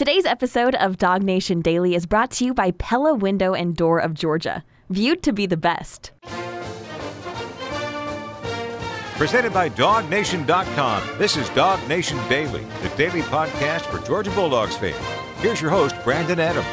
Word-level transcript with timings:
Today's 0.00 0.24
episode 0.24 0.74
of 0.76 0.96
Dog 0.96 1.22
Nation 1.22 1.60
Daily 1.60 1.94
is 1.94 2.06
brought 2.06 2.30
to 2.30 2.44
you 2.46 2.54
by 2.54 2.70
Pella 2.70 3.12
Window 3.12 3.52
and 3.52 3.76
Door 3.76 3.98
of 3.98 4.14
Georgia, 4.14 4.64
viewed 4.88 5.22
to 5.24 5.30
be 5.30 5.44
the 5.44 5.58
best. 5.58 6.12
Presented 9.18 9.52
by 9.52 9.68
DogNation.com. 9.68 11.18
This 11.18 11.36
is 11.36 11.50
Dog 11.50 11.86
Nation 11.86 12.16
Daily, 12.30 12.64
the 12.80 12.88
daily 12.96 13.20
podcast 13.20 13.82
for 13.82 13.98
Georgia 14.06 14.30
Bulldogs 14.30 14.74
fans. 14.74 14.96
Here's 15.42 15.60
your 15.60 15.70
host, 15.70 15.94
Brandon 16.02 16.40
Adams. 16.40 16.66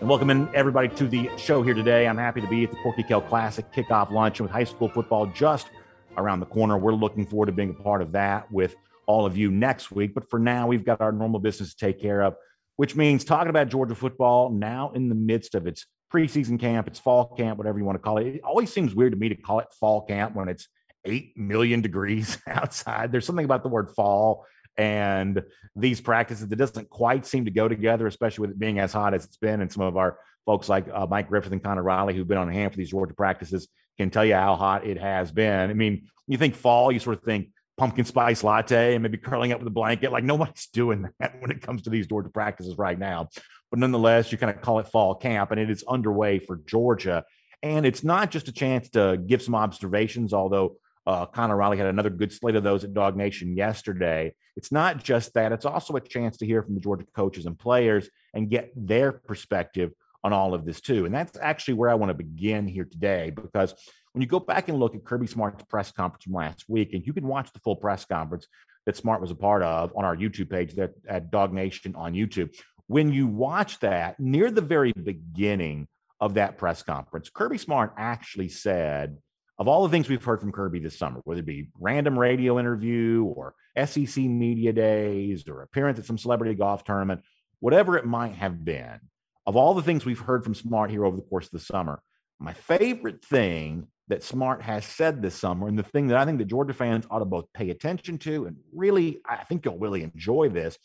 And 0.00 0.08
welcome 0.08 0.30
in 0.30 0.48
everybody 0.56 0.88
to 0.88 1.06
the 1.06 1.30
show 1.36 1.62
here 1.62 1.74
today. 1.74 2.08
I'm 2.08 2.18
happy 2.18 2.40
to 2.40 2.48
be 2.48 2.64
at 2.64 2.72
the 2.72 2.78
Corky 2.78 3.04
Kell 3.04 3.20
Classic 3.20 3.64
kickoff 3.72 4.10
luncheon 4.10 4.42
with 4.42 4.50
high 4.50 4.64
school 4.64 4.88
football 4.88 5.26
just 5.26 5.68
around 6.16 6.40
the 6.40 6.46
corner. 6.46 6.76
We're 6.76 6.94
looking 6.94 7.24
forward 7.24 7.46
to 7.46 7.52
being 7.52 7.70
a 7.70 7.80
part 7.80 8.02
of 8.02 8.10
that 8.10 8.50
with 8.50 8.74
all 9.08 9.26
of 9.26 9.36
you 9.36 9.50
next 9.50 9.90
week. 9.90 10.14
But 10.14 10.30
for 10.30 10.38
now, 10.38 10.68
we've 10.68 10.84
got 10.84 11.00
our 11.00 11.10
normal 11.10 11.40
business 11.40 11.74
to 11.74 11.86
take 11.86 12.00
care 12.00 12.22
of, 12.22 12.36
which 12.76 12.94
means 12.94 13.24
talking 13.24 13.48
about 13.48 13.68
Georgia 13.68 13.96
football 13.96 14.50
now 14.50 14.92
in 14.94 15.08
the 15.08 15.14
midst 15.16 15.56
of 15.56 15.66
its 15.66 15.86
preseason 16.12 16.60
camp, 16.60 16.86
its 16.86 17.00
fall 17.00 17.34
camp, 17.36 17.58
whatever 17.58 17.78
you 17.78 17.84
want 17.84 17.96
to 17.96 18.02
call 18.02 18.18
it. 18.18 18.26
It 18.26 18.42
always 18.44 18.72
seems 18.72 18.94
weird 18.94 19.12
to 19.12 19.18
me 19.18 19.30
to 19.30 19.34
call 19.34 19.58
it 19.60 19.66
fall 19.80 20.02
camp 20.02 20.36
when 20.36 20.48
it's 20.48 20.68
8 21.04 21.36
million 21.36 21.80
degrees 21.80 22.38
outside. 22.46 23.10
There's 23.10 23.24
something 23.24 23.44
about 23.44 23.62
the 23.62 23.70
word 23.70 23.90
fall 23.96 24.46
and 24.76 25.42
these 25.74 26.00
practices 26.00 26.46
that 26.46 26.56
doesn't 26.56 26.88
quite 26.88 27.26
seem 27.26 27.46
to 27.46 27.50
go 27.50 27.66
together, 27.66 28.06
especially 28.06 28.42
with 28.42 28.50
it 28.52 28.58
being 28.58 28.78
as 28.78 28.92
hot 28.92 29.14
as 29.14 29.24
it's 29.24 29.38
been. 29.38 29.60
And 29.60 29.72
some 29.72 29.82
of 29.82 29.96
our 29.96 30.18
folks 30.46 30.68
like 30.68 30.86
uh, 30.92 31.06
Mike 31.08 31.28
Griffith 31.28 31.52
and 31.52 31.62
Connor 31.62 31.82
Riley, 31.82 32.14
who've 32.14 32.28
been 32.28 32.38
on 32.38 32.52
hand 32.52 32.72
for 32.72 32.78
these 32.78 32.90
Georgia 32.90 33.14
practices, 33.14 33.68
can 33.96 34.10
tell 34.10 34.24
you 34.24 34.34
how 34.34 34.54
hot 34.54 34.86
it 34.86 34.98
has 35.00 35.32
been. 35.32 35.70
I 35.70 35.74
mean, 35.74 36.08
you 36.28 36.38
think 36.38 36.54
fall, 36.54 36.92
you 36.92 37.00
sort 37.00 37.16
of 37.16 37.24
think 37.24 37.48
pumpkin 37.78 38.04
spice 38.04 38.42
latte 38.44 38.94
and 38.94 39.02
maybe 39.02 39.16
curling 39.16 39.52
up 39.52 39.60
with 39.60 39.68
a 39.68 39.72
blanket. 39.72 40.12
Like 40.12 40.24
nobody's 40.24 40.66
doing 40.72 41.08
that 41.20 41.40
when 41.40 41.50
it 41.50 41.62
comes 41.62 41.82
to 41.82 41.90
these 41.90 42.06
Georgia 42.06 42.28
practices 42.28 42.76
right 42.76 42.98
now. 42.98 43.28
But 43.70 43.80
nonetheless, 43.80 44.32
you 44.32 44.38
kind 44.38 44.54
of 44.54 44.62
call 44.62 44.78
it 44.78 44.88
fall 44.88 45.14
camp, 45.14 45.50
and 45.50 45.60
it 45.60 45.70
is 45.70 45.84
underway 45.86 46.38
for 46.38 46.56
Georgia. 46.66 47.24
And 47.62 47.84
it's 47.84 48.04
not 48.04 48.30
just 48.30 48.48
a 48.48 48.52
chance 48.52 48.88
to 48.90 49.20
give 49.26 49.42
some 49.42 49.54
observations, 49.54 50.32
although 50.32 50.76
uh, 51.06 51.26
Connor 51.26 51.56
Riley 51.56 51.76
had 51.76 51.86
another 51.86 52.10
good 52.10 52.32
slate 52.32 52.54
of 52.54 52.62
those 52.62 52.84
at 52.84 52.94
Dog 52.94 53.16
Nation 53.16 53.56
yesterday. 53.56 54.34
It's 54.56 54.72
not 54.72 55.02
just 55.02 55.34
that, 55.34 55.52
it's 55.52 55.64
also 55.64 55.94
a 55.96 56.00
chance 56.00 56.36
to 56.38 56.46
hear 56.46 56.62
from 56.62 56.74
the 56.74 56.80
Georgia 56.80 57.06
coaches 57.14 57.46
and 57.46 57.58
players 57.58 58.08
and 58.34 58.50
get 58.50 58.72
their 58.76 59.12
perspective 59.12 59.92
on 60.24 60.32
all 60.32 60.54
of 60.54 60.64
this, 60.64 60.80
too. 60.80 61.04
And 61.06 61.14
that's 61.14 61.38
actually 61.40 61.74
where 61.74 61.90
I 61.90 61.94
want 61.94 62.10
to 62.10 62.14
begin 62.14 62.66
here 62.66 62.84
today 62.84 63.30
because 63.30 63.74
when 64.12 64.22
you 64.22 64.28
go 64.28 64.40
back 64.40 64.68
and 64.68 64.78
look 64.78 64.94
at 64.94 65.04
Kirby 65.04 65.26
Smart's 65.26 65.64
press 65.64 65.92
conference 65.92 66.24
from 66.24 66.34
last 66.34 66.64
week, 66.68 66.92
and 66.92 67.06
you 67.06 67.12
can 67.12 67.26
watch 67.26 67.52
the 67.52 67.60
full 67.60 67.76
press 67.76 68.04
conference 68.04 68.46
that 68.86 68.96
Smart 68.96 69.20
was 69.20 69.30
a 69.30 69.34
part 69.34 69.62
of 69.62 69.92
on 69.96 70.04
our 70.04 70.16
YouTube 70.16 70.50
page 70.50 70.74
there 70.74 70.92
at 71.06 71.30
Dog 71.30 71.52
Nation 71.52 71.94
on 71.94 72.14
YouTube. 72.14 72.54
When 72.86 73.12
you 73.12 73.26
watch 73.26 73.80
that 73.80 74.18
near 74.18 74.50
the 74.50 74.62
very 74.62 74.92
beginning 74.92 75.88
of 76.20 76.34
that 76.34 76.56
press 76.56 76.82
conference, 76.82 77.28
Kirby 77.28 77.58
Smart 77.58 77.92
actually 77.98 78.48
said, 78.48 79.18
of 79.58 79.68
all 79.68 79.82
the 79.82 79.90
things 79.90 80.08
we've 80.08 80.24
heard 80.24 80.40
from 80.40 80.52
Kirby 80.52 80.78
this 80.78 80.96
summer, 80.98 81.20
whether 81.24 81.40
it 81.40 81.46
be 81.46 81.68
random 81.78 82.18
radio 82.18 82.58
interview 82.58 83.24
or 83.24 83.54
SEC 83.84 84.24
media 84.24 84.72
days 84.72 85.46
or 85.48 85.62
appearance 85.62 85.98
at 85.98 86.06
some 86.06 86.16
celebrity 86.16 86.54
golf 86.54 86.84
tournament, 86.84 87.22
whatever 87.60 87.98
it 87.98 88.06
might 88.06 88.36
have 88.36 88.64
been, 88.64 89.00
of 89.46 89.56
all 89.56 89.74
the 89.74 89.82
things 89.82 90.04
we've 90.04 90.18
heard 90.18 90.44
from 90.44 90.54
Smart 90.54 90.90
here 90.90 91.04
over 91.04 91.16
the 91.16 91.22
course 91.22 91.46
of 91.46 91.52
the 91.52 91.60
summer, 91.60 92.00
my 92.38 92.52
favorite 92.52 93.24
thing 93.24 93.88
that 94.08 94.22
Smart 94.22 94.62
has 94.62 94.84
said 94.84 95.22
this 95.22 95.34
summer, 95.34 95.68
and 95.68 95.78
the 95.78 95.82
thing 95.82 96.08
that 96.08 96.16
I 96.16 96.24
think 96.24 96.38
that 96.38 96.46
Georgia 96.46 96.72
fans 96.72 97.06
ought 97.10 97.18
to 97.20 97.24
both 97.24 97.46
pay 97.52 97.70
attention 97.70 98.18
to 98.18 98.46
and 98.46 98.56
really, 98.74 99.20
I 99.26 99.44
think 99.44 99.64
you'll 99.64 99.78
really 99.78 100.02
enjoy 100.02 100.48
this, 100.48 100.78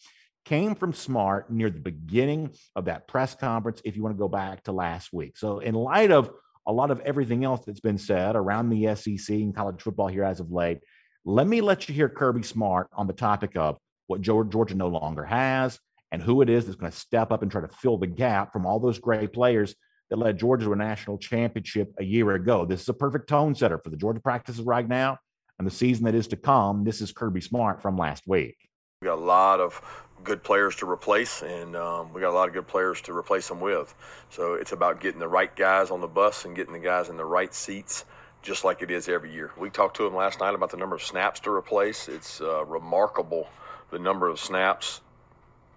came 0.45 0.75
from 0.75 0.93
Smart 0.93 1.49
near 1.49 1.69
the 1.69 1.80
beginning 1.80 2.52
of 2.75 2.85
that 2.85 3.07
press 3.07 3.33
conference, 3.33 3.81
if 3.85 3.95
you 3.95 4.03
want 4.03 4.15
to 4.15 4.19
go 4.19 4.27
back 4.27 4.63
to 4.63 4.71
last 4.71 5.13
week. 5.13 5.38
So, 5.38 5.59
in 5.59 5.73
light 5.73 6.11
of 6.11 6.31
a 6.67 6.71
lot 6.71 6.91
of 6.91 6.99
everything 7.02 7.43
else 7.43 7.65
that's 7.65 7.80
been 7.80 7.97
said 7.97 8.35
around 8.35 8.69
the 8.69 8.95
SEC 8.95 9.36
and 9.36 9.55
college 9.55 9.81
football 9.81 10.08
here 10.08 10.23
as 10.23 10.39
of 10.39 10.52
late, 10.52 10.80
let 11.25 11.48
me 11.48 11.61
let 11.61 11.87
you 11.87 11.95
hear 11.95 12.09
Kirby 12.09 12.43
Smart 12.43 12.87
on 12.93 13.08
the 13.08 13.14
topic 13.14 13.55
of 13.55 13.77
what 14.08 14.21
Georgia 14.21 14.75
no 14.75 14.89
longer 14.89 15.23
has 15.23 15.80
and 16.11 16.21
who 16.21 16.42
it 16.42 16.49
is 16.49 16.65
that's 16.65 16.75
going 16.75 16.92
to 16.92 16.98
step 16.98 17.31
up 17.31 17.42
and 17.42 17.52
try 17.52 17.61
to 17.61 17.67
fill 17.67 17.98
the 17.98 18.08
gap 18.08 18.53
from 18.53 18.65
all 18.65 18.80
those 18.80 18.99
great 18.99 19.33
players 19.33 19.73
that 20.13 20.19
led 20.19 20.37
Georgia 20.37 20.65
to 20.65 20.73
a 20.73 20.75
national 20.75 21.17
championship 21.17 21.91
a 21.97 22.03
year 22.03 22.33
ago. 22.33 22.65
This 22.65 22.83
is 22.83 22.89
a 22.89 22.93
perfect 22.93 23.27
tone 23.27 23.55
setter 23.55 23.79
for 23.79 23.89
the 23.89 23.97
Georgia 23.97 24.19
practices 24.19 24.63
right 24.63 24.87
now 24.87 25.17
and 25.57 25.65
the 25.65 25.71
season 25.71 26.05
that 26.05 26.13
is 26.13 26.27
to 26.27 26.35
come. 26.35 26.83
This 26.83 27.01
is 27.01 27.11
Kirby 27.11 27.41
Smart 27.41 27.81
from 27.81 27.97
last 27.97 28.27
week. 28.27 28.55
We 29.01 29.07
got 29.07 29.17
a 29.17 29.21
lot 29.21 29.59
of 29.59 29.81
good 30.23 30.43
players 30.43 30.75
to 30.77 30.89
replace, 30.89 31.41
and 31.41 31.75
um, 31.75 32.13
we 32.13 32.21
got 32.21 32.29
a 32.29 32.37
lot 32.37 32.47
of 32.47 32.53
good 32.53 32.67
players 32.67 33.01
to 33.01 33.17
replace 33.17 33.47
them 33.47 33.59
with. 33.59 33.95
So 34.29 34.53
it's 34.53 34.71
about 34.71 35.01
getting 35.01 35.19
the 35.19 35.27
right 35.27 35.53
guys 35.55 35.89
on 35.89 35.99
the 35.99 36.07
bus 36.07 36.45
and 36.45 36.55
getting 36.55 36.73
the 36.73 36.80
guys 36.80 37.09
in 37.09 37.17
the 37.17 37.25
right 37.25 37.51
seats, 37.51 38.05
just 38.43 38.63
like 38.63 38.83
it 38.83 38.91
is 38.91 39.09
every 39.09 39.33
year. 39.33 39.51
We 39.57 39.71
talked 39.71 39.97
to 39.97 40.03
them 40.03 40.13
last 40.13 40.39
night 40.39 40.53
about 40.53 40.69
the 40.69 40.77
number 40.77 40.95
of 40.95 41.01
snaps 41.01 41.39
to 41.39 41.51
replace. 41.51 42.07
It's 42.07 42.39
uh, 42.39 42.63
remarkable 42.65 43.49
the 43.89 43.97
number 43.97 44.27
of 44.27 44.39
snaps 44.39 45.01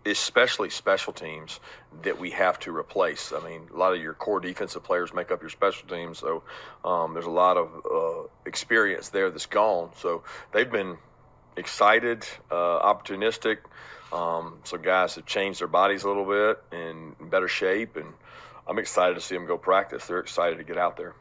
especially 0.06 0.70
special 0.70 1.12
teams 1.12 1.60
that 2.02 2.18
we 2.18 2.30
have 2.30 2.58
to 2.60 2.74
replace. 2.74 3.32
I 3.32 3.46
mean, 3.46 3.68
a 3.74 3.76
lot 3.76 3.94
of 3.94 4.00
your 4.00 4.14
core 4.14 4.40
defensive 4.40 4.84
players 4.84 5.12
make 5.12 5.30
up 5.30 5.40
your 5.42 5.50
special 5.50 5.88
teams, 5.88 6.18
so 6.18 6.42
um, 6.84 7.12
there's 7.14 7.26
a 7.26 7.30
lot 7.30 7.56
of 7.56 7.68
uh, 7.84 8.28
experience 8.46 9.08
there 9.10 9.30
that's 9.30 9.46
gone. 9.46 9.90
So 9.96 10.22
they've 10.52 10.70
been 10.70 10.96
excited, 11.56 12.26
uh, 12.50 12.54
opportunistic. 12.94 13.58
Um, 14.12 14.58
so 14.64 14.78
guys 14.78 15.16
have 15.16 15.26
changed 15.26 15.60
their 15.60 15.68
bodies 15.68 16.04
a 16.04 16.08
little 16.08 16.24
bit 16.24 16.62
and 16.70 17.16
in 17.20 17.28
better 17.28 17.48
shape, 17.48 17.96
and 17.96 18.06
I'm 18.66 18.78
excited 18.78 19.14
to 19.14 19.20
see 19.20 19.34
them 19.34 19.46
go 19.46 19.58
practice. 19.58 20.06
They're 20.06 20.20
excited 20.20 20.58
to 20.58 20.64
get 20.64 20.78
out 20.78 20.96
there. 20.96 21.14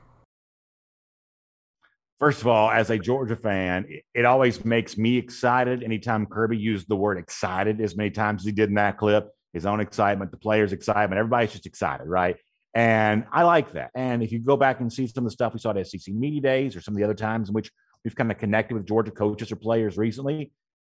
First 2.19 2.41
of 2.41 2.47
all, 2.47 2.71
as 2.71 2.89
a 2.89 2.97
Georgia 2.97 3.35
fan, 3.35 3.87
it 4.13 4.23
always 4.23 4.63
makes 4.63 4.97
me 4.97 5.17
excited 5.17 5.83
anytime 5.83 6.25
Kirby 6.25 6.57
used 6.57 6.87
the 6.87 6.95
word 6.95 7.17
excited 7.17 7.81
as 7.81 7.97
many 7.97 8.09
times 8.09 8.41
as 8.41 8.45
he 8.45 8.51
did 8.53 8.69
in 8.69 8.75
that 8.75 8.97
clip. 8.97 9.29
His 9.51 9.65
own 9.65 9.79
excitement, 9.81 10.31
the 10.31 10.37
players' 10.37 10.71
excitement, 10.73 11.19
everybody's 11.19 11.51
just 11.51 11.65
excited, 11.65 12.07
right? 12.07 12.37
And 12.73 13.25
I 13.31 13.43
like 13.43 13.73
that. 13.73 13.91
And 13.95 14.23
if 14.23 14.31
you 14.31 14.39
go 14.39 14.57
back 14.57 14.79
and 14.79 14.91
see 14.91 15.07
some 15.07 15.25
of 15.25 15.29
the 15.29 15.33
stuff 15.33 15.53
we 15.53 15.59
saw 15.59 15.71
at 15.71 15.87
SEC 15.87 16.13
Media 16.13 16.41
Days 16.41 16.75
or 16.75 16.81
some 16.81 16.93
of 16.93 16.97
the 16.97 17.03
other 17.03 17.13
times 17.13 17.49
in 17.49 17.53
which 17.53 17.71
we've 18.03 18.15
kind 18.15 18.31
of 18.31 18.37
connected 18.37 18.75
with 18.75 18.85
Georgia 18.85 19.11
coaches 19.11 19.51
or 19.51 19.55
players 19.57 19.97
recently, 19.97 20.51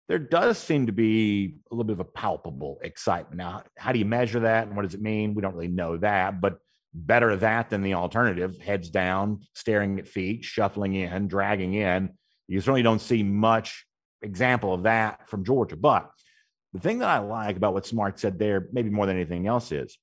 there 0.09 0.19
does 0.19 0.57
seem 0.57 0.85
to 0.87 0.91
be 0.91 1.55
a 1.71 1.73
little 1.73 1.85
bit 1.85 1.93
of 1.93 1.99
a 1.99 2.05
palpable 2.05 2.79
excitement. 2.83 3.37
Now, 3.37 3.63
how 3.77 3.91
do 3.91 3.99
you 3.99 4.05
measure 4.05 4.41
that 4.41 4.67
and 4.67 4.75
what 4.75 4.83
does 4.83 4.93
it 4.93 5.01
mean? 5.01 5.33
We 5.33 5.41
don't 5.41 5.53
really 5.53 5.67
know 5.67 5.97
that, 5.97 6.41
but 6.41 6.57
better 6.93 7.35
that 7.37 7.69
than 7.69 7.81
the 7.81 7.95
alternative 7.95 8.57
heads 8.59 8.89
down 8.89 9.41
staring 9.53 9.99
at 9.99 10.07
feet 10.07 10.43
shuffling 10.43 10.93
in 10.93 11.27
dragging 11.27 11.73
in. 11.73 12.11
You 12.47 12.61
certainly 12.61 12.83
don't 12.83 13.01
see 13.01 13.23
much 13.23 13.85
example 14.21 14.73
of 14.73 14.83
that 14.83 15.27
from 15.27 15.43
georgia. 15.43 15.75
But 15.75 16.09
the 16.71 16.79
thing 16.79 16.99
that 16.99 17.09
i 17.09 17.19
like 17.19 17.57
about 17.57 17.73
what 17.73 17.85
smart 17.85 18.19
said 18.19 18.39
there 18.39 18.67
maybe 18.71 18.89
more 18.89 19.05
than 19.05 19.15
anything 19.15 19.47
else 19.47 19.71
is 19.71 19.97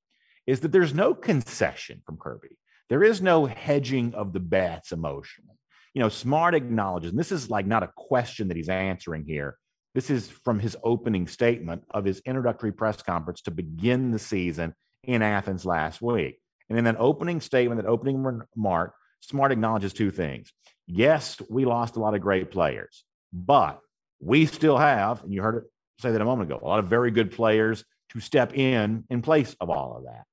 is 0.46 0.60
that 0.60 0.72
there's 0.72 0.94
no 0.94 1.14
concession 1.14 2.02
from 2.04 2.16
kirby. 2.16 2.56
There 2.88 3.04
is 3.04 3.22
no 3.22 3.46
hedging 3.46 4.14
of 4.14 4.32
the 4.32 4.40
bets 4.40 4.90
emotionally. 4.90 5.56
You 5.94 6.02
know 6.02 6.08
smart 6.08 6.54
acknowledges 6.54 7.10
and 7.10 7.18
this 7.18 7.32
is 7.32 7.50
like 7.50 7.66
not 7.66 7.84
a 7.84 7.92
question 7.96 8.48
that 8.48 8.56
he's 8.56 8.68
answering 8.68 9.24
here. 9.24 9.56
This 9.94 10.10
is 10.10 10.28
from 10.28 10.58
his 10.58 10.76
opening 10.84 11.26
statement 11.26 11.84
of 11.90 12.04
his 12.04 12.20
introductory 12.20 12.72
press 12.72 13.02
conference 13.02 13.42
to 13.42 13.50
begin 13.50 14.10
the 14.10 14.18
season 14.18 14.74
in 15.04 15.22
athens 15.22 15.64
last 15.64 16.02
week 16.02 16.40
and 16.70 16.78
in 16.78 16.84
that 16.84 16.96
opening 16.98 17.40
statement, 17.40 17.82
that 17.82 17.88
opening 17.88 18.22
remark, 18.22 18.94
Smart 19.22 19.52
acknowledges 19.52 19.92
two 19.92 20.10
things. 20.10 20.52
Yes, 20.86 21.40
we 21.50 21.66
lost 21.66 21.96
a 21.96 22.00
lot 22.00 22.14
of 22.14 22.22
great 22.22 22.50
players, 22.50 23.04
but 23.32 23.80
we 24.20 24.46
still 24.46 24.78
have, 24.78 25.22
and 25.22 25.32
you 25.32 25.42
heard 25.42 25.56
it 25.56 25.64
say 26.00 26.10
that 26.10 26.20
a 26.20 26.24
moment 26.24 26.50
ago, 26.50 26.58
a 26.62 26.66
lot 26.66 26.78
of 26.78 26.86
very 26.86 27.10
good 27.10 27.30
players 27.30 27.84
to 28.10 28.20
step 28.20 28.54
in 28.54 29.04
in 29.10 29.20
place 29.22 29.54
of 29.60 29.68
all 29.68 29.96
of 29.96 30.04
that. 30.04 30.24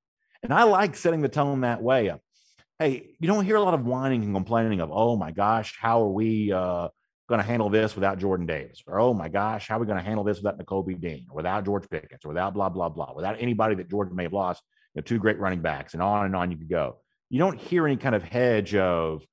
And 0.42 0.54
I 0.54 0.64
like 0.64 0.96
setting 0.96 1.22
the 1.22 1.30
tone 1.30 1.62
that 1.62 1.82
way. 1.82 2.14
Hey, 2.80 3.10
you 3.20 3.28
don't 3.28 3.44
hear 3.44 3.58
a 3.58 3.62
lot 3.62 3.74
of 3.74 3.86
whining 3.86 4.24
and 4.24 4.34
complaining 4.34 4.80
of, 4.80 4.90
oh 4.92 5.16
my 5.16 5.32
gosh, 5.32 5.76
how 5.80 6.02
are 6.04 6.12
we 6.12 6.52
uh, 6.52 6.88
going 7.28 7.42
to 7.42 7.46
handle 7.46 7.70
this 7.70 7.96
without 7.96 8.20
Jordan 8.20 8.46
Davis? 8.46 8.84
Or, 8.88 9.00
oh 9.00 9.14
my 9.14 9.30
gosh, 9.30 9.68
how 9.68 9.78
are 9.78 9.80
we 9.80 9.86
going 9.86 9.98
to 9.98 10.04
handle 10.04 10.24
this 10.24 10.38
without 10.38 10.58
Nakobe 10.60 11.00
Dean 11.00 11.26
or 11.30 11.38
without 11.38 11.66
George 11.66 11.90
Pickens 11.90 12.24
or 12.24 12.30
without 12.30 12.54
blah, 12.54 12.70
blah, 12.70 12.90
blah, 12.90 13.14
without 13.16 13.36
anybody 13.40 13.76
that 13.76 13.90
Georgia 13.90 14.14
may 14.14 14.24
have 14.24 14.34
lost 14.34 14.64
know, 14.98 15.02
two 15.02 15.20
great 15.20 15.40
running 15.40 15.62
backs, 15.62 15.94
and 15.94 16.02
on 16.02 16.26
and 16.26 16.36
on 16.36 16.52
you 16.52 16.58
could 16.58 16.70
go. 16.70 16.98
You 17.30 17.40
don't 17.40 17.60
hear 17.60 17.86
any 17.86 17.98
kind 17.98 18.16
of 18.16 18.24
hedge 18.24 18.76
of, 18.76 19.26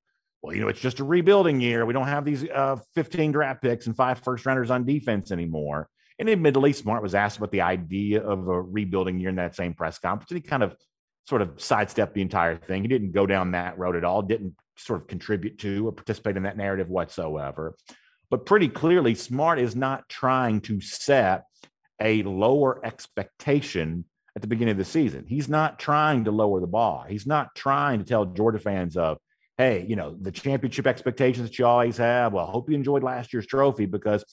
well, 0.42 0.54
you 0.54 0.60
know, 0.60 0.68
it's 0.68 0.80
just 0.80 1.00
a 1.00 1.04
rebuilding 1.04 1.60
year. 1.60 1.86
We 1.86 1.92
don't 1.92 2.08
have 2.08 2.24
these 2.24 2.44
uh, 2.48 2.76
15 2.94 3.32
draft 3.32 3.62
picks 3.62 3.86
and 3.86 3.96
five 3.96 4.20
first 4.20 4.44
rounders 4.46 4.70
on 4.70 4.84
defense 4.84 5.30
anymore. 5.30 5.88
And 6.18 6.30
admittedly, 6.30 6.72
Smart 6.72 7.02
was 7.02 7.14
asked 7.14 7.38
about 7.38 7.50
the 7.50 7.62
idea 7.62 8.22
of 8.22 8.46
a 8.46 8.60
rebuilding 8.60 9.18
year 9.18 9.30
in 9.30 9.36
that 9.36 9.56
same 9.56 9.74
press 9.74 9.98
conference. 9.98 10.30
And 10.30 10.42
he 10.42 10.48
kind 10.48 10.62
of 10.62 10.76
sort 11.28 11.42
of 11.42 11.60
sidestepped 11.60 12.14
the 12.14 12.22
entire 12.22 12.56
thing. 12.56 12.82
He 12.82 12.88
didn't 12.88 13.12
go 13.12 13.26
down 13.26 13.52
that 13.52 13.78
road 13.78 13.96
at 13.96 14.04
all, 14.04 14.22
didn't 14.22 14.54
sort 14.76 15.00
of 15.00 15.08
contribute 15.08 15.58
to 15.60 15.88
or 15.88 15.92
participate 15.92 16.36
in 16.36 16.44
that 16.44 16.56
narrative 16.56 16.88
whatsoever. 16.88 17.74
But 18.30 18.46
pretty 18.46 18.68
clearly, 18.68 19.14
Smart 19.14 19.58
is 19.58 19.74
not 19.74 20.08
trying 20.08 20.60
to 20.62 20.80
set 20.80 21.44
a 22.00 22.22
lower 22.22 22.84
expectation 22.84 24.04
at 24.36 24.42
the 24.42 24.48
beginning 24.48 24.72
of 24.72 24.78
the 24.78 24.84
season. 24.84 25.24
He's 25.28 25.48
not 25.48 25.78
trying 25.78 26.24
to 26.24 26.30
lower 26.30 26.60
the 26.60 26.66
bar. 26.66 27.06
He's 27.08 27.26
not 27.26 27.54
trying 27.54 28.00
to 28.00 28.04
tell 28.04 28.24
Georgia 28.24 28.58
fans 28.58 28.96
of, 28.96 29.18
hey, 29.58 29.86
you 29.88 29.94
know, 29.94 30.16
the 30.20 30.32
championship 30.32 30.86
expectations 30.86 31.48
that 31.48 31.58
you 31.58 31.66
always 31.66 31.96
have. 31.96 32.32
Well, 32.32 32.46
I 32.46 32.50
hope 32.50 32.68
you 32.68 32.74
enjoyed 32.74 33.04
last 33.04 33.32
year's 33.32 33.46
trophy 33.46 33.86
because 33.86 34.24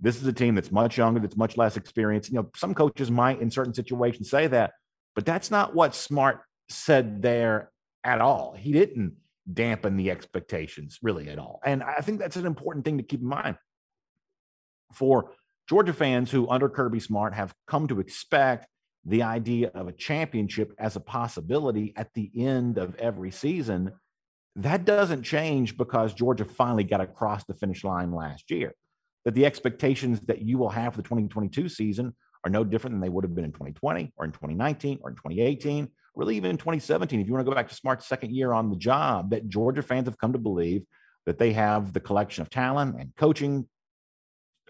this 0.00 0.16
is 0.16 0.26
a 0.26 0.32
team 0.32 0.54
that's 0.54 0.72
much 0.72 0.96
younger, 0.96 1.20
that's 1.20 1.36
much 1.36 1.56
less 1.56 1.76
experienced. 1.76 2.30
You 2.30 2.36
know, 2.36 2.50
some 2.56 2.74
coaches 2.74 3.10
might 3.10 3.40
in 3.40 3.50
certain 3.50 3.74
situations 3.74 4.30
say 4.30 4.46
that, 4.46 4.72
but 5.14 5.26
that's 5.26 5.50
not 5.50 5.74
what 5.74 5.94
Smart 5.94 6.40
said 6.68 7.20
there 7.20 7.70
at 8.02 8.20
all. 8.20 8.54
He 8.58 8.72
didn't 8.72 9.16
dampen 9.52 9.96
the 9.96 10.10
expectations 10.10 10.98
really 11.02 11.28
at 11.28 11.38
all. 11.38 11.60
And 11.64 11.82
I 11.82 12.00
think 12.00 12.18
that's 12.18 12.36
an 12.36 12.46
important 12.46 12.84
thing 12.84 12.98
to 12.98 13.04
keep 13.04 13.20
in 13.20 13.28
mind 13.28 13.58
for 14.94 15.32
Georgia 15.68 15.92
fans 15.92 16.30
who, 16.30 16.48
under 16.48 16.68
Kirby 16.68 17.00
Smart, 17.00 17.34
have 17.34 17.54
come 17.66 17.88
to 17.88 18.00
expect 18.00 18.66
the 19.04 19.22
idea 19.22 19.70
of 19.74 19.88
a 19.88 19.92
championship 19.92 20.72
as 20.78 20.96
a 20.96 21.00
possibility 21.00 21.92
at 21.96 22.12
the 22.14 22.30
end 22.36 22.78
of 22.78 22.94
every 22.96 23.30
season. 23.30 23.92
That 24.56 24.84
doesn't 24.84 25.22
change 25.22 25.76
because 25.76 26.14
Georgia 26.14 26.44
finally 26.44 26.84
got 26.84 27.00
across 27.00 27.44
the 27.44 27.54
finish 27.54 27.84
line 27.84 28.12
last 28.12 28.50
year. 28.50 28.74
That 29.24 29.34
the 29.34 29.46
expectations 29.46 30.20
that 30.26 30.42
you 30.42 30.58
will 30.58 30.68
have 30.68 30.94
for 30.94 30.98
the 30.98 31.08
2022 31.08 31.68
season 31.68 32.14
are 32.44 32.50
no 32.50 32.64
different 32.64 32.94
than 32.94 33.00
they 33.00 33.08
would 33.08 33.24
have 33.24 33.34
been 33.34 33.44
in 33.44 33.52
2020 33.52 34.12
or 34.16 34.24
in 34.24 34.32
2019 34.32 34.98
or 35.02 35.10
in 35.10 35.16
2018, 35.16 35.88
really 36.14 36.36
even 36.36 36.50
in 36.50 36.56
2017. 36.56 37.20
If 37.20 37.26
you 37.26 37.32
want 37.32 37.44
to 37.44 37.50
go 37.50 37.54
back 37.54 37.68
to 37.68 37.74
Smart's 37.74 38.06
second 38.06 38.32
year 38.34 38.52
on 38.52 38.68
the 38.68 38.76
job, 38.76 39.30
that 39.30 39.48
Georgia 39.48 39.82
fans 39.82 40.06
have 40.06 40.18
come 40.18 40.32
to 40.32 40.38
believe 40.38 40.84
that 41.26 41.38
they 41.38 41.52
have 41.52 41.92
the 41.92 42.00
collection 42.00 42.42
of 42.42 42.50
talent 42.50 42.96
and 42.98 43.14
coaching 43.16 43.68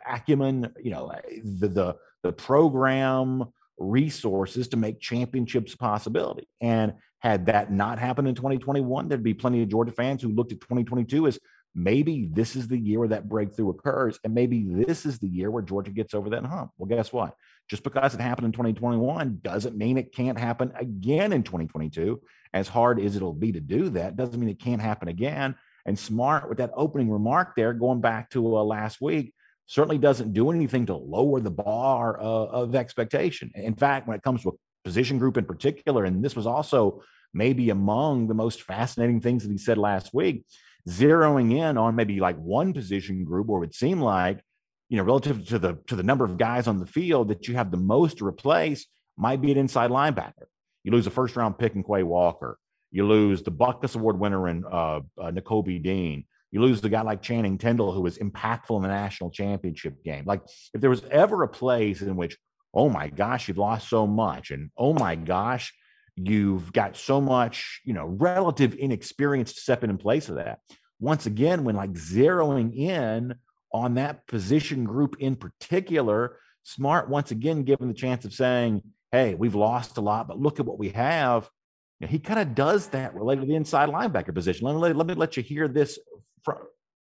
acumen, 0.06 0.72
you 0.82 0.90
know, 0.90 1.12
the 1.44 1.68
the 1.68 1.96
the 2.22 2.32
program 2.32 3.44
resources 3.78 4.68
to 4.68 4.76
make 4.76 5.00
championships 5.00 5.74
a 5.74 5.78
possibility. 5.78 6.48
And 6.60 6.94
had 7.20 7.46
that 7.46 7.70
not 7.70 7.98
happened 7.98 8.28
in 8.28 8.34
2021, 8.34 9.08
there'd 9.08 9.22
be 9.22 9.34
plenty 9.34 9.62
of 9.62 9.68
Georgia 9.68 9.92
fans 9.92 10.22
who 10.22 10.30
looked 10.30 10.52
at 10.52 10.60
2022 10.60 11.26
as 11.26 11.38
maybe 11.74 12.28
this 12.32 12.56
is 12.56 12.68
the 12.68 12.78
year 12.78 12.98
where 12.98 13.08
that 13.08 13.28
breakthrough 13.28 13.70
occurs. 13.70 14.18
And 14.24 14.34
maybe 14.34 14.66
this 14.68 15.06
is 15.06 15.18
the 15.18 15.28
year 15.28 15.50
where 15.50 15.62
Georgia 15.62 15.90
gets 15.90 16.14
over 16.14 16.30
that 16.30 16.44
hump. 16.44 16.72
Well, 16.76 16.88
guess 16.88 17.12
what? 17.12 17.36
Just 17.68 17.82
because 17.82 18.14
it 18.14 18.20
happened 18.20 18.46
in 18.46 18.52
2021 18.52 19.40
doesn't 19.42 19.76
mean 19.76 19.96
it 19.96 20.14
can't 20.14 20.38
happen 20.38 20.72
again 20.76 21.32
in 21.32 21.42
2022. 21.42 22.20
As 22.52 22.68
hard 22.68 23.00
as 23.00 23.16
it'll 23.16 23.32
be 23.32 23.52
to 23.52 23.60
do 23.60 23.88
that, 23.90 24.16
doesn't 24.16 24.38
mean 24.38 24.50
it 24.50 24.60
can't 24.60 24.82
happen 24.82 25.08
again. 25.08 25.54
And 25.86 25.98
smart 25.98 26.48
with 26.48 26.58
that 26.58 26.70
opening 26.74 27.10
remark 27.10 27.54
there, 27.56 27.72
going 27.72 28.00
back 28.00 28.30
to 28.30 28.56
uh, 28.56 28.62
last 28.62 29.00
week, 29.00 29.34
certainly 29.72 29.96
doesn't 29.96 30.34
do 30.34 30.50
anything 30.50 30.84
to 30.84 30.94
lower 30.94 31.40
the 31.40 31.50
bar 31.50 32.20
uh, 32.20 32.24
of 32.24 32.74
expectation. 32.74 33.50
In 33.54 33.74
fact, 33.74 34.06
when 34.06 34.14
it 34.14 34.22
comes 34.22 34.42
to 34.42 34.50
a 34.50 34.52
position 34.84 35.16
group 35.18 35.38
in 35.38 35.46
particular, 35.46 36.04
and 36.04 36.22
this 36.22 36.36
was 36.36 36.46
also 36.46 37.02
maybe 37.32 37.70
among 37.70 38.28
the 38.28 38.34
most 38.34 38.60
fascinating 38.64 39.18
things 39.18 39.42
that 39.42 39.50
he 39.50 39.56
said 39.56 39.78
last 39.78 40.12
week, 40.12 40.44
zeroing 40.86 41.56
in 41.56 41.78
on 41.78 41.96
maybe 41.96 42.20
like 42.20 42.36
one 42.36 42.74
position 42.74 43.24
group 43.24 43.46
where 43.46 43.56
it 43.56 43.60
would 43.60 43.74
seem 43.74 43.98
like, 43.98 44.44
you 44.90 44.98
know, 44.98 45.04
relative 45.04 45.48
to 45.48 45.58
the 45.58 45.78
to 45.86 45.96
the 45.96 46.02
number 46.02 46.26
of 46.26 46.36
guys 46.36 46.66
on 46.66 46.78
the 46.78 46.84
field 46.84 47.28
that 47.28 47.48
you 47.48 47.54
have 47.54 47.70
the 47.70 47.78
most 47.78 48.18
to 48.18 48.26
replace 48.26 48.86
might 49.16 49.40
be 49.40 49.52
an 49.52 49.56
inside 49.56 49.90
linebacker. 49.90 50.48
You 50.84 50.92
lose 50.92 51.06
a 51.06 51.10
first 51.10 51.34
round 51.34 51.56
pick 51.56 51.74
in 51.74 51.82
Quay 51.82 52.02
Walker. 52.02 52.58
You 52.90 53.06
lose 53.06 53.42
the 53.42 53.52
Butkus 53.52 53.96
Award 53.96 54.18
winner 54.18 54.48
in 54.48 54.64
uh, 54.70 55.00
uh, 55.18 55.30
Dean. 55.30 56.26
You 56.52 56.60
lose 56.60 56.80
the 56.82 56.90
guy 56.90 57.00
like 57.00 57.22
Channing 57.22 57.58
Tindall, 57.58 57.92
who 57.92 58.02
was 58.02 58.18
impactful 58.18 58.76
in 58.76 58.82
the 58.82 58.88
national 58.88 59.30
championship 59.30 60.04
game. 60.04 60.24
Like, 60.26 60.42
if 60.74 60.80
there 60.80 60.90
was 60.90 61.02
ever 61.10 61.42
a 61.42 61.48
place 61.48 62.02
in 62.02 62.14
which, 62.14 62.36
oh 62.74 62.90
my 62.90 63.08
gosh, 63.08 63.48
you've 63.48 63.58
lost 63.58 63.88
so 63.88 64.06
much, 64.06 64.50
and 64.50 64.70
oh 64.76 64.92
my 64.92 65.16
gosh, 65.16 65.72
you've 66.14 66.72
got 66.72 66.96
so 66.96 67.20
much, 67.20 67.80
you 67.84 67.94
know, 67.94 68.04
relative 68.04 68.74
inexperience 68.74 69.54
to 69.54 69.60
step 69.60 69.82
in 69.82 69.90
in 69.90 69.96
place 69.96 70.28
of 70.28 70.36
that. 70.36 70.60
Once 71.00 71.24
again, 71.24 71.64
when 71.64 71.74
like 71.74 71.92
zeroing 71.94 72.76
in 72.76 73.34
on 73.72 73.94
that 73.94 74.26
position 74.26 74.84
group 74.84 75.16
in 75.18 75.34
particular, 75.36 76.38
Smart 76.64 77.08
once 77.08 77.32
again 77.32 77.64
given 77.64 77.88
the 77.88 77.94
chance 77.94 78.24
of 78.24 78.32
saying, 78.32 78.82
"Hey, 79.10 79.34
we've 79.34 79.56
lost 79.56 79.96
a 79.98 80.00
lot, 80.00 80.28
but 80.28 80.38
look 80.38 80.60
at 80.60 80.66
what 80.66 80.78
we 80.78 80.90
have." 80.90 81.50
He 81.98 82.18
kind 82.20 82.38
of 82.38 82.54
does 82.54 82.88
that 82.88 83.14
related 83.14 83.42
to 83.42 83.46
the 83.46 83.56
inside 83.56 83.88
linebacker 83.88 84.34
position. 84.34 84.66
Let 84.66 84.74
me 84.74 84.94
let, 84.94 85.06
me 85.06 85.14
let 85.14 85.36
you 85.36 85.42
hear 85.42 85.66
this 85.66 85.98
from, 86.44 86.58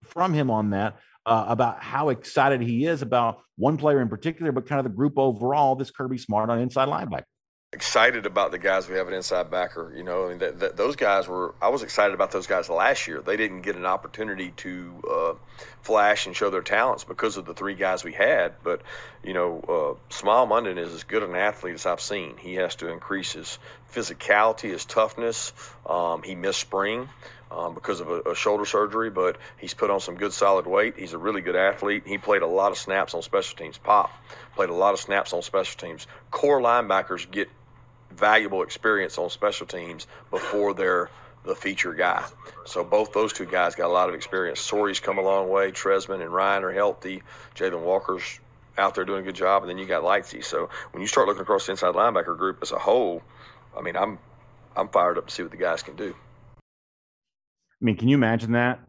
from 0.05 0.33
him 0.33 0.51
on 0.51 0.71
that 0.71 0.97
uh, 1.27 1.47
about 1.49 1.83
how 1.83 2.11
excited 2.11 2.61
he 2.61 2.87
is 2.87 3.03
about 3.03 3.39
one 3.57 3.77
player 3.77 4.01
in 4.01 4.09
particular, 4.09 4.53
but 4.53 4.67
kind 4.67 4.79
of 4.79 4.85
the 4.85 4.95
group 4.97 5.15
overall. 5.17 5.75
This 5.75 5.91
Kirby 5.91 6.19
Smart 6.19 6.51
on 6.51 6.59
inside 6.61 6.89
linebacker. 6.89 7.25
Excited 7.73 8.25
about 8.25 8.53
the 8.53 8.59
guys 8.59 8.89
we 8.89 8.95
have 8.95 9.09
at 9.09 9.13
inside 9.13 9.51
backer. 9.51 9.93
You 9.97 10.05
know, 10.05 10.27
I 10.27 10.29
mean, 10.29 10.39
that, 10.39 10.61
that, 10.61 10.77
those 10.77 10.95
guys 10.95 11.27
were. 11.27 11.57
I 11.61 11.71
was 11.71 11.83
excited 11.83 12.15
about 12.15 12.31
those 12.31 12.47
guys 12.47 12.69
last 12.69 13.09
year. 13.09 13.21
They 13.21 13.37
didn't 13.37 13.63
get 13.63 13.75
an 13.75 13.85
opportunity 13.85 14.53
to 14.59 15.03
uh, 15.11 15.35
flash 15.83 16.27
and 16.27 16.37
show 16.37 16.51
their 16.51 16.63
talents 16.63 17.03
because 17.03 17.37
of 17.37 17.47
the 17.47 17.55
three 17.55 17.75
guys 17.75 18.05
we 18.05 18.13
had. 18.13 18.53
But 18.63 18.83
you 19.25 19.35
know, 19.35 19.59
uh, 19.63 20.15
Smael 20.15 20.47
Mondon 20.47 20.79
is 20.79 20.95
as 20.95 21.03
good 21.03 21.25
an 21.25 21.35
athlete 21.35 21.75
as 21.75 21.85
I've 21.85 22.01
seen. 22.01 22.37
He 22.37 22.55
has 22.55 22.77
to 22.77 22.93
increase 22.93 23.33
his 23.33 23.59
physicality, 23.93 24.71
his 24.71 24.85
toughness. 24.85 25.53
Um, 25.85 26.23
he 26.23 26.37
missed 26.37 26.61
spring 26.61 27.09
um, 27.55 27.75
because 27.75 28.01
of 28.01 28.11
a, 28.11 28.21
a, 28.31 28.35
shoulder 28.35 28.65
surgery, 28.65 29.11
but 29.11 29.39
he's 29.59 29.75
put 29.75 29.91
on 29.91 30.01
some 30.01 30.17
good 30.17 30.33
solid 30.33 30.67
weight. 30.67 30.95
He's 30.97 31.13
a 31.13 31.19
really 31.19 31.41
good 31.41 31.57
athlete. 31.57 32.03
He 32.07 32.19
played 32.19 32.43
a 32.43 32.47
lot 32.47 32.73
of 32.73 32.79
snaps 32.79 33.15
on 33.15 33.23
special 33.23 33.57
teams. 33.57 33.79
Pop 33.79 34.11
played 34.57 34.71
a 34.71 34.75
lot 34.75 34.95
of 34.95 35.01
snaps 35.01 35.33
on 35.33 35.43
special 35.43 35.79
teams. 35.79 36.07
Core 36.31 36.61
linebackers 36.61 37.31
get 37.31 37.49
valuable 38.11 38.63
experience 38.63 39.19
on 39.19 39.31
special 39.31 39.67
teams 39.67 40.07
before 40.31 40.75
they're 40.75 41.11
the 41.45 41.55
feature 41.55 41.93
guy. 41.93 42.25
So 42.65 42.83
both 42.83 43.13
those 43.13 43.33
two 43.33 43.47
guys 43.47 43.75
got 43.75 43.87
a 43.87 43.93
lot 43.93 44.09
of 44.09 44.15
experience. 44.15 44.61
Sorey's 44.61 45.01
come 45.01 45.19
a 45.19 45.23
long 45.23 45.49
way. 45.49 45.71
Trezmen 45.71 46.23
and 46.23 46.31
Rian 46.31 46.63
are 46.63 46.73
healthy. 46.73 47.23
Jalen 47.55 47.83
Walker's 47.83 48.41
out 48.79 48.95
there 48.95 49.05
doing 49.05 49.21
a 49.21 49.25
good 49.25 49.35
job, 49.35 49.63
and 49.63 49.71
then 49.71 49.79
you 49.79 49.87
got 49.87 50.03
Lightsey. 50.03 50.43
So 50.43 50.71
when 50.93 51.03
you 51.03 51.07
start 51.07 51.29
looking 51.29 51.43
across 51.43 51.67
the 51.67 51.73
inside 51.73 51.95
linebacker 51.95 52.37
group 52.37 52.59
as 52.63 52.73
a 52.73 52.79
whole, 52.79 53.23
I 53.77 53.83
mean, 53.83 53.97
I'm 53.97 54.19
I'm 54.77 54.89
fired 54.89 55.19
up 55.19 55.29
to 55.29 55.33
see 55.33 55.43
what 55.43 55.53
the 55.53 55.59
guys 55.59 55.83
can 55.83 55.95
do. 55.95 56.17
I 57.85 57.87
mean, 57.87 57.97
can 57.97 58.09
you 58.09 58.17
imagine 58.17 58.53
that? 58.53 58.81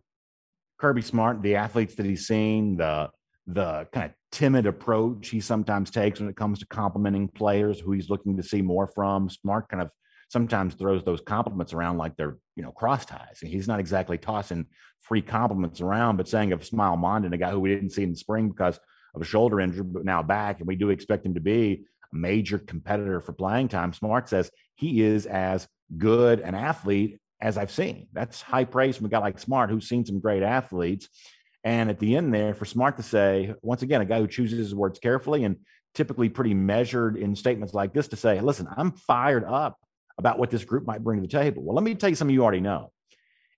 Kirby 0.80 1.02
Smart, 1.02 1.42
the 1.42 1.58
athletes 1.58 1.96
that 1.96 2.06
he's 2.06 2.28
seen, 2.28 2.78
the 2.78 3.10
the 3.46 3.88
kind 3.92 4.06
of 4.06 4.12
timid 4.32 4.66
approach 4.66 5.28
he 5.28 5.42
sometimes 5.42 5.92
takes 5.92 6.22
when 6.22 6.30
it 6.30 6.38
comes 6.38 6.60
to 6.60 6.66
complimenting 6.66 7.28
players 7.28 7.78
who 7.78 7.92
he's 7.92 8.10
looking 8.10 8.38
to 8.38 8.44
see 8.44 8.62
more 8.62 8.88
from. 8.88 9.30
Smart 9.30 9.68
kind 9.68 9.84
of 9.84 9.90
sometimes 10.30 10.75
throws 10.75 11.04
those 11.04 11.20
compliments 11.20 11.74
around 11.74 11.98
like 11.98 12.16
they're 12.16 12.38
you 12.56 12.64
know 12.64 12.72
cross 12.72 13.06
ties. 13.06 13.40
And 13.42 13.52
he's 13.52 13.68
not 13.68 13.82
exactly 13.82 14.18
tossing 14.18 14.66
free 15.02 15.22
compliments 15.22 15.82
around, 15.82 16.16
but 16.16 16.30
saying 16.30 16.54
of 16.54 16.62
Smael 16.62 16.98
Mondon, 16.98 17.34
a 17.34 17.38
guy 17.38 17.52
who 17.52 17.60
we 17.60 17.75
didn't 17.75 17.90
see 17.90 18.04
in 18.04 18.12
the 18.12 18.18
spring 18.18 18.48
because 18.48 18.80
of 19.14 19.22
a 19.22 19.25
shoulder 19.25 19.60
injury, 19.60 19.84
but 19.84 20.06
now 20.06 20.24
back, 20.24 20.60
and 20.60 20.68
we 20.70 20.78
do 20.78 20.90
expect 20.90 21.25
him 21.25 21.34
to 21.34 21.42
be 21.42 21.84
a 22.14 22.16
major 22.16 22.60
competitor 22.60 23.20
for 23.20 23.34
playing 23.34 23.68
time. 23.68 23.92
Smart 23.92 24.30
says 24.30 24.50
he 24.75 25.02
is 25.02 25.25
as 25.25 25.68
good 25.98 26.40
an 26.40 26.56
athlete 26.56 27.20
as 27.42 27.58
I've 27.58 27.72
seen. 27.72 28.08
That's 28.13 28.42
high 28.42 28.65
praise 28.65 28.98
from 28.98 29.08
a 29.08 29.10
guy 29.10 29.20
like 29.20 29.39
Smart, 29.39 29.70
who's 29.70 29.88
seen 29.88 30.06
some 30.06 30.20
great 30.20 30.44
athletes. 30.44 31.10
And 31.63 31.89
at 31.89 32.00
the 32.00 32.15
end 32.15 32.34
there, 32.34 32.54
for 32.54 32.65
Smart 32.65 32.98
to 32.98 33.04
say, 33.04 33.54
once 33.62 33.82
again, 33.82 34.01
a 34.01 34.06
guy 34.06 34.20
who 34.20 34.27
chooses 34.27 34.58
his 34.58 34.75
words 34.75 35.00
carefully 35.00 35.44
and 35.44 35.58
typically 35.94 36.30
pretty 36.30 36.54
measured 36.54 37.18
in 37.18 37.36
statements 37.36 37.74
like 37.74 37.94
this 37.94 38.10
to 38.10 38.15
say, 38.15 38.39
listen, 38.39 38.68
I'm 38.75 38.92
fired 38.92 39.44
up 39.44 39.80
about 40.18 40.39
what 40.39 40.50
this 40.50 40.63
group 40.63 40.86
might 40.86 41.04
bring 41.04 41.20
to 41.20 41.27
the 41.27 41.32
table. 41.32 41.63
Well, 41.63 41.75
let 41.75 41.84
me 41.84 41.96
tell 41.96 42.10
you 42.10 42.15
something 42.15 42.34
you 42.34 42.44
already 42.44 42.62
know. 42.62 42.92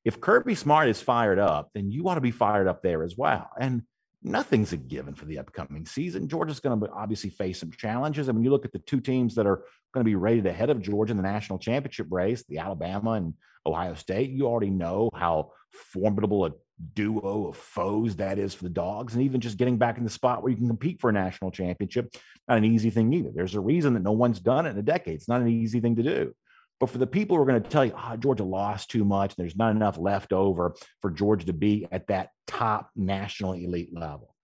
If 0.05 0.21
Kirby 0.21 0.55
Smart 0.55 0.87
is 0.87 1.01
fired 1.01 1.39
up, 1.39 1.69
then 1.73 1.91
you 1.91 2.03
want 2.03 2.17
to 2.17 2.21
be 2.21 2.31
fired 2.31 2.67
up 2.67 2.81
there 2.81 3.03
as 3.03 3.17
well. 3.17 3.49
And 3.59 3.83
nothing's 4.23 4.73
a 4.73 4.77
given 4.77 5.13
for 5.13 5.25
the 5.25 5.39
upcoming 5.39 5.85
season. 5.85 6.29
Georgia's 6.29 6.59
going 6.59 6.79
to 6.79 6.89
obviously 6.91 7.29
face 7.29 7.59
some 7.59 7.71
challenges. 7.71 8.29
I 8.29 8.31
mean, 8.31 8.43
you 8.43 8.49
look 8.49 8.65
at 8.65 8.71
the 8.71 8.79
two 8.79 9.01
teams 9.01 9.35
that 9.35 9.45
are 9.45 9.63
going 9.93 10.05
to 10.05 10.09
be 10.09 10.15
rated 10.15 10.45
ahead 10.45 10.69
of 10.69 10.81
Georgia 10.81 11.11
in 11.11 11.17
the 11.17 11.23
national 11.23 11.59
championship 11.59 12.07
race, 12.09 12.43
the 12.47 12.59
Alabama 12.59 13.11
and 13.11 13.33
Ohio 13.67 13.93
State. 13.95 14.31
You 14.31 14.47
already 14.47 14.69
know 14.69 15.09
how 15.13 15.51
formidable 15.71 16.45
a 16.45 16.51
duo 16.93 17.47
of 17.47 17.57
foes 17.57 18.15
that 18.17 18.37
is 18.37 18.53
for 18.53 18.63
the 18.63 18.69
dogs. 18.69 19.13
And 19.13 19.23
even 19.23 19.41
just 19.41 19.57
getting 19.57 19.77
back 19.77 19.97
in 19.97 20.03
the 20.03 20.09
spot 20.09 20.41
where 20.41 20.51
you 20.51 20.57
can 20.57 20.67
compete 20.67 21.01
for 21.01 21.09
a 21.09 21.13
national 21.13 21.51
championship, 21.51 22.13
not 22.47 22.57
an 22.57 22.65
easy 22.65 22.89
thing 22.89 23.11
either. 23.13 23.31
There's 23.33 23.55
a 23.55 23.59
reason 23.59 23.93
that 23.93 24.03
no 24.03 24.11
one's 24.11 24.39
done 24.39 24.65
it 24.65 24.71
in 24.71 24.77
a 24.77 24.83
decade. 24.83 25.15
It's 25.15 25.29
not 25.29 25.41
an 25.41 25.47
easy 25.47 25.79
thing 25.79 25.95
to 25.95 26.03
do. 26.03 26.33
But 26.79 26.91
for 26.91 26.99
the 26.99 27.07
people 27.07 27.35
who 27.35 27.41
are 27.41 27.47
going 27.47 27.61
to 27.61 27.69
tell 27.69 27.85
you, 27.85 27.93
oh, 27.97 28.15
Georgia 28.17 28.43
lost 28.43 28.91
too 28.91 29.03
much, 29.03 29.35
there's 29.35 29.55
not 29.55 29.71
enough 29.71 29.97
left 29.97 30.31
over 30.31 30.75
for 31.01 31.09
Georgia 31.09 31.47
to 31.47 31.53
be 31.53 31.87
at 31.91 32.07
that 32.07 32.29
top 32.45 32.91
national 32.95 33.53
elite 33.53 33.89
level. 33.91 34.35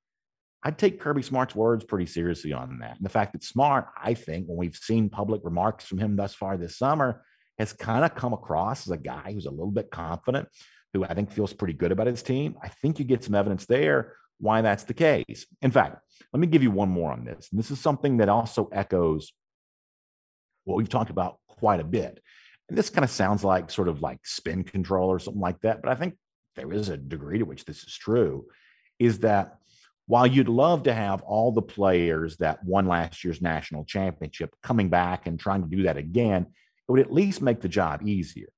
I'd 0.63 0.79
take 0.79 0.99
Kirby 0.99 1.21
Smart's 1.21 1.53
words 1.53 1.83
pretty 1.83 2.05
seriously 2.05 2.53
on 2.53 2.79
that. 2.79 2.95
And 2.95 3.05
the 3.05 3.09
fact 3.09 3.33
that 3.33 3.43
Smart, 3.43 3.87
I 4.01 4.13
think, 4.13 4.47
when 4.47 4.57
we've 4.57 4.75
seen 4.75 5.09
public 5.09 5.41
remarks 5.43 5.85
from 5.85 5.99
him 5.99 6.15
thus 6.15 6.33
far 6.33 6.57
this 6.57 6.77
summer, 6.77 7.23
has 7.57 7.73
kind 7.73 8.03
of 8.03 8.15
come 8.15 8.33
across 8.33 8.87
as 8.87 8.91
a 8.91 8.97
guy 8.97 9.31
who's 9.33 9.45
a 9.45 9.51
little 9.51 9.71
bit 9.71 9.91
confident, 9.91 10.47
who 10.93 11.03
I 11.03 11.13
think 11.13 11.31
feels 11.31 11.53
pretty 11.53 11.73
good 11.73 11.91
about 11.91 12.07
his 12.07 12.23
team. 12.23 12.55
I 12.61 12.67
think 12.67 12.99
you 12.99 13.05
get 13.05 13.23
some 13.23 13.35
evidence 13.35 13.65
there 13.65 14.15
why 14.39 14.61
that's 14.61 14.83
the 14.83 14.93
case. 14.93 15.45
In 15.61 15.71
fact, 15.71 15.99
let 16.33 16.39
me 16.39 16.47
give 16.47 16.63
you 16.63 16.71
one 16.71 16.89
more 16.89 17.11
on 17.11 17.23
this. 17.23 17.47
And 17.51 17.59
this 17.59 17.71
is 17.71 17.79
something 17.79 18.17
that 18.17 18.29
also 18.29 18.67
echoes 18.73 19.31
what 20.65 20.75
we've 20.75 20.89
talked 20.89 21.09
about 21.09 21.37
quite 21.47 21.79
a 21.79 21.85
bit. 21.85 22.21
And 22.67 22.77
this 22.77 22.89
kind 22.89 23.05
of 23.05 23.11
sounds 23.11 23.43
like 23.43 23.71
sort 23.71 23.87
of 23.87 24.01
like 24.01 24.19
spin 24.25 24.63
control 24.63 25.09
or 25.09 25.19
something 25.19 25.41
like 25.41 25.61
that. 25.61 25.81
But 25.81 25.91
I 25.91 25.95
think 25.95 26.15
there 26.55 26.73
is 26.73 26.89
a 26.89 26.97
degree 26.97 27.39
to 27.39 27.45
which 27.45 27.65
this 27.65 27.83
is 27.83 27.95
true 27.95 28.45
is 28.99 29.19
that 29.19 29.57
while 30.07 30.27
you'd 30.27 30.49
love 30.49 30.83
to 30.83 30.93
have 30.93 31.21
all 31.21 31.51
the 31.51 31.61
players 31.61 32.37
that 32.37 32.63
won 32.65 32.85
last 32.85 33.23
year's 33.23 33.41
national 33.41 33.85
championship 33.85 34.53
coming 34.61 34.89
back 34.89 35.25
and 35.25 35.39
trying 35.39 35.61
to 35.63 35.75
do 35.75 35.83
that 35.83 35.97
again, 35.97 36.47
it 36.87 36.91
would 36.91 37.01
at 37.01 37.13
least 37.13 37.41
make 37.41 37.61
the 37.61 37.69
job 37.69 38.07
easier. 38.07 38.49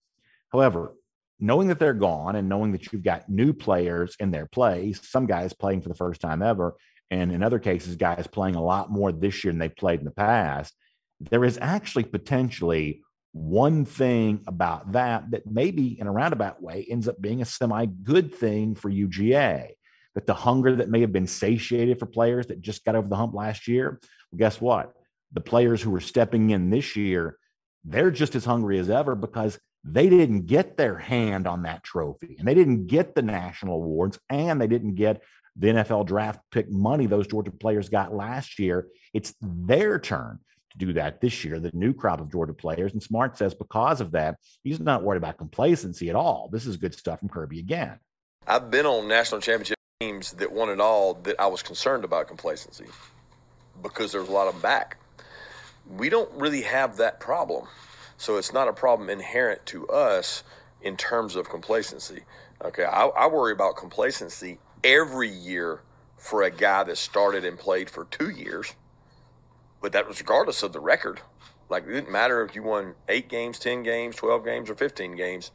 However, 0.52 0.94
knowing 1.40 1.68
that 1.68 1.80
they're 1.80 1.94
gone 1.94 2.36
and 2.36 2.50
knowing 2.50 2.72
that 2.72 2.92
you've 2.92 3.04
got 3.04 3.30
new 3.30 3.54
players 3.54 4.16
in 4.20 4.32
their 4.32 4.46
place, 4.46 5.00
some 5.04 5.26
guys 5.26 5.54
playing 5.54 5.82
for 5.82 5.90
the 5.90 5.96
first 5.96 6.22
time 6.22 6.42
ever, 6.42 6.76
and 7.12 7.32
in 7.32 7.44
other 7.44 7.60
cases, 7.60 7.96
guys 7.96 8.28
playing 8.28 8.56
a 8.56 8.64
lot 8.64 8.92
more 8.92 9.12
this 9.12 9.44
year 9.44 9.52
than 9.52 9.60
they 9.60 9.70
played 9.70 10.00
in 10.00 10.06
the 10.06 10.12
past, 10.12 10.74
there 11.20 11.46
is 11.46 11.58
actually 11.62 12.04
potentially 12.04 13.02
one 13.32 13.84
thing 13.84 14.42
about 14.48 14.94
that 14.94 15.30
that 15.32 15.46
maybe 15.46 16.00
in 16.00 16.08
a 16.08 16.12
roundabout 16.12 16.62
way 16.62 16.88
ends 16.90 17.08
up 17.08 17.20
being 17.20 17.42
a 17.42 17.46
semi 17.46 17.86
good 17.86 18.34
thing 18.34 18.76
for 18.76 18.90
UGA. 18.90 19.72
That 20.16 20.26
the 20.26 20.34
hunger 20.34 20.78
that 20.78 20.90
may 20.90 21.02
have 21.02 21.12
been 21.12 21.28
satiated 21.28 22.00
for 22.00 22.06
players 22.06 22.48
that 22.48 22.62
just 22.62 22.86
got 22.86 22.96
over 22.96 23.10
the 23.10 23.18
hump 23.18 23.34
last 23.34 23.68
year, 23.68 24.00
well, 24.32 24.38
guess 24.38 24.62
what? 24.62 24.94
The 25.34 25.42
players 25.42 25.82
who 25.82 25.94
are 25.94 26.00
stepping 26.00 26.52
in 26.52 26.70
this 26.70 26.96
year, 26.96 27.38
they're 27.86 28.12
just 28.12 28.36
as 28.36 28.46
hungry 28.46 28.80
as 28.80 28.90
ever 28.90 29.16
because 29.16 29.60
they 29.84 30.10
didn't 30.10 30.48
get 30.48 30.78
their 30.78 30.98
hand 30.98 31.48
on 31.48 31.64
that 31.64 31.84
trophy 31.84 32.36
and 32.40 32.48
they 32.48 32.56
didn't 32.56 32.88
get 32.88 33.14
the 33.14 33.22
national 33.22 33.76
awards 33.76 34.20
and 34.30 34.60
they 34.60 34.68
didn't 34.68 34.96
get 34.96 35.22
the 35.56 35.68
NFL 35.68 36.08
draft 36.08 36.40
pick 36.52 36.70
money 36.70 37.06
those 37.06 37.28
Georgia 37.28 37.52
players 37.52 37.88
got 37.88 38.14
last 38.14 38.60
year. 38.60 38.88
It's 39.14 39.34
their 39.42 40.00
turn 40.00 40.40
to 40.72 40.78
do 40.78 40.94
that 40.94 41.22
this 41.22 41.46
year, 41.46 41.60
the 41.60 41.72
new 41.74 41.94
crop 41.94 42.20
of 42.20 42.32
Georgia 42.32 42.54
players. 42.54 42.94
And 42.94 43.02
Smart 43.02 43.38
says 43.38 43.54
because 43.54 44.02
of 44.02 44.12
that, 44.12 44.38
he's 44.64 44.80
not 44.80 45.04
worried 45.04 45.18
about 45.18 45.38
complacency 45.38 46.10
at 46.10 46.16
all. 46.16 46.50
This 46.52 46.66
is 46.66 46.78
good 46.78 46.94
stuff 46.94 47.20
from 47.20 47.30
Kirby 47.30 47.60
again. 47.60 48.00
I've 48.48 48.70
been 48.70 48.86
on 48.86 49.08
national 49.08 49.42
championship 49.42 49.78
teams 50.02 50.34
that 50.34 50.52
won 50.52 50.70
it 50.70 50.82
all 50.82 51.14
that 51.14 51.40
I 51.40 51.48
was 51.48 51.64
concerned 51.64 52.04
about 52.04 52.28
complacency 52.28 52.86
because 53.82 54.12
there's 54.12 54.28
a 54.28 54.32
lot 54.32 54.48
of 54.48 54.54
them 54.56 54.62
back. 54.62 54.98
We 55.90 56.10
don't 56.10 56.32
really 56.34 56.62
have 56.62 56.98
that 56.98 57.20
problem. 57.20 57.68
So 58.18 58.38
it's 58.38 58.54
not 58.54 58.68
a 58.68 58.74
problem 58.74 59.10
inherent 59.10 59.66
to 59.68 59.88
us 59.88 60.44
in 60.82 60.98
terms 60.98 61.36
of 61.36 61.50
complacency. 61.50 62.24
Okay, 62.64 62.86
I, 62.86 63.08
I 63.08 63.28
worry 63.28 63.52
about 63.52 63.76
complacency 63.76 64.60
every 64.84 65.30
year 65.30 65.82
for 66.18 66.44
a 66.44 66.50
guy 66.50 66.84
that 66.84 66.98
started 66.98 67.44
and 67.44 67.60
played 67.60 67.90
for 67.90 68.06
two 68.06 68.30
years, 68.30 68.74
but 69.82 69.92
that 69.92 70.08
was 70.08 70.20
regardless 70.20 70.64
of 70.64 70.74
the 70.74 70.80
record. 70.80 71.22
Like 71.70 71.84
it 71.84 71.94
didn't 71.94 72.12
matter 72.12 72.44
if 72.44 72.56
you 72.56 72.64
won 72.64 72.96
eight 73.10 73.28
games, 73.28 73.60
ten 73.60 73.84
games, 73.84 74.16
twelve 74.16 74.46
games, 74.46 74.70
or 74.70 74.76
fifteen 74.76 75.16
games. 75.16 75.52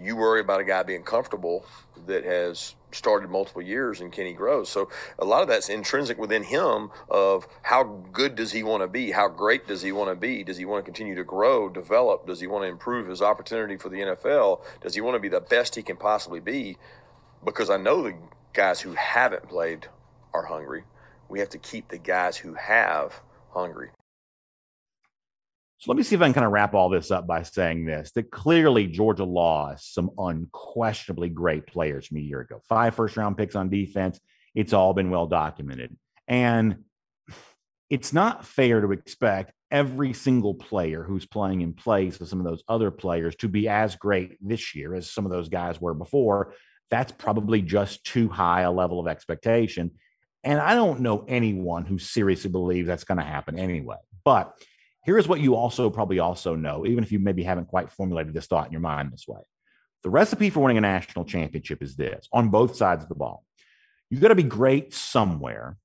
You 0.00 0.16
worry 0.16 0.40
about 0.40 0.60
a 0.60 0.64
guy 0.64 0.82
being 0.82 1.02
comfortable 1.02 1.66
that 2.06 2.24
has 2.24 2.74
started 2.92 3.30
multiple 3.30 3.62
years 3.62 4.00
and 4.00 4.12
Kenny 4.12 4.32
grows. 4.32 4.68
So 4.68 4.88
a 5.18 5.24
lot 5.24 5.42
of 5.42 5.48
that's 5.48 5.68
intrinsic 5.68 6.18
within 6.18 6.42
him 6.42 6.90
of 7.08 7.46
how 7.62 7.84
good 8.12 8.34
does 8.34 8.52
he 8.52 8.62
want 8.62 8.82
to 8.82 8.88
be? 8.88 9.10
How 9.10 9.28
great 9.28 9.66
does 9.66 9.82
he 9.82 9.92
want 9.92 10.10
to 10.10 10.14
be? 10.14 10.42
Does 10.42 10.56
he 10.56 10.64
want 10.64 10.84
to 10.84 10.84
continue 10.84 11.14
to 11.14 11.24
grow, 11.24 11.68
develop? 11.68 12.26
Does 12.26 12.40
he 12.40 12.46
want 12.46 12.64
to 12.64 12.68
improve 12.68 13.08
his 13.08 13.22
opportunity 13.22 13.76
for 13.76 13.88
the 13.88 13.98
NFL? 13.98 14.62
Does 14.80 14.94
he 14.94 15.00
want 15.00 15.16
to 15.16 15.20
be 15.20 15.28
the 15.28 15.40
best 15.40 15.74
he 15.74 15.82
can 15.82 15.96
possibly 15.96 16.40
be? 16.40 16.78
Because 17.44 17.70
I 17.70 17.76
know 17.76 18.02
the 18.02 18.14
guys 18.52 18.80
who 18.80 18.92
haven't 18.94 19.48
played 19.48 19.86
are 20.32 20.44
hungry. 20.44 20.84
We 21.28 21.38
have 21.40 21.50
to 21.50 21.58
keep 21.58 21.88
the 21.88 21.98
guys 21.98 22.36
who 22.36 22.54
have 22.54 23.20
hungry. 23.50 23.90
So 25.80 25.92
let 25.92 25.96
me 25.96 26.02
see 26.02 26.16
if 26.16 26.20
I 26.20 26.26
can 26.26 26.34
kind 26.34 26.46
of 26.46 26.50
wrap 26.50 26.74
all 26.74 26.88
this 26.88 27.12
up 27.12 27.28
by 27.28 27.44
saying 27.44 27.86
this 27.86 28.10
that 28.12 28.32
clearly 28.32 28.88
Georgia 28.88 29.22
lost 29.22 29.94
some 29.94 30.10
unquestionably 30.18 31.28
great 31.28 31.68
players 31.68 32.08
from 32.08 32.16
a 32.16 32.20
year 32.20 32.40
ago. 32.40 32.60
Five 32.68 32.96
first 32.96 33.16
round 33.16 33.36
picks 33.36 33.54
on 33.54 33.68
defense. 33.68 34.18
It's 34.56 34.72
all 34.72 34.92
been 34.92 35.10
well 35.10 35.28
documented. 35.28 35.96
And 36.26 36.84
it's 37.90 38.12
not 38.12 38.44
fair 38.44 38.80
to 38.80 38.90
expect 38.90 39.52
every 39.70 40.14
single 40.14 40.54
player 40.54 41.04
who's 41.04 41.26
playing 41.26 41.60
in 41.60 41.74
place 41.74 42.20
of 42.20 42.28
some 42.28 42.40
of 42.40 42.44
those 42.44 42.64
other 42.68 42.90
players 42.90 43.36
to 43.36 43.48
be 43.48 43.68
as 43.68 43.94
great 43.94 44.36
this 44.40 44.74
year 44.74 44.96
as 44.96 45.08
some 45.08 45.24
of 45.24 45.30
those 45.30 45.48
guys 45.48 45.80
were 45.80 45.94
before. 45.94 46.54
That's 46.90 47.12
probably 47.12 47.62
just 47.62 48.02
too 48.02 48.28
high 48.28 48.62
a 48.62 48.72
level 48.72 48.98
of 48.98 49.06
expectation. 49.06 49.92
And 50.42 50.58
I 50.58 50.74
don't 50.74 51.00
know 51.00 51.24
anyone 51.28 51.84
who 51.84 51.98
seriously 51.98 52.50
believes 52.50 52.88
that's 52.88 53.04
going 53.04 53.18
to 53.18 53.24
happen 53.24 53.58
anyway. 53.58 53.96
But 54.24 54.52
Here's 55.08 55.26
what 55.26 55.40
you 55.40 55.54
also 55.54 55.88
probably 55.88 56.18
also 56.18 56.54
know, 56.54 56.84
even 56.84 57.02
if 57.02 57.10
you 57.10 57.18
maybe 57.18 57.42
haven't 57.42 57.68
quite 57.68 57.90
formulated 57.90 58.34
this 58.34 58.44
thought 58.44 58.66
in 58.66 58.72
your 58.72 58.82
mind 58.82 59.10
this 59.10 59.26
way. 59.26 59.40
The 60.02 60.10
recipe 60.10 60.50
for 60.50 60.60
winning 60.60 60.76
a 60.76 60.82
national 60.82 61.24
championship 61.24 61.82
is 61.82 61.96
this 61.96 62.28
on 62.30 62.50
both 62.50 62.76
sides 62.76 63.04
of 63.04 63.08
the 63.08 63.14
ball. 63.14 63.42
You've 64.10 64.20
got 64.20 64.28
to 64.28 64.34
be 64.34 64.42
great 64.42 64.92
somewhere, 64.92 65.78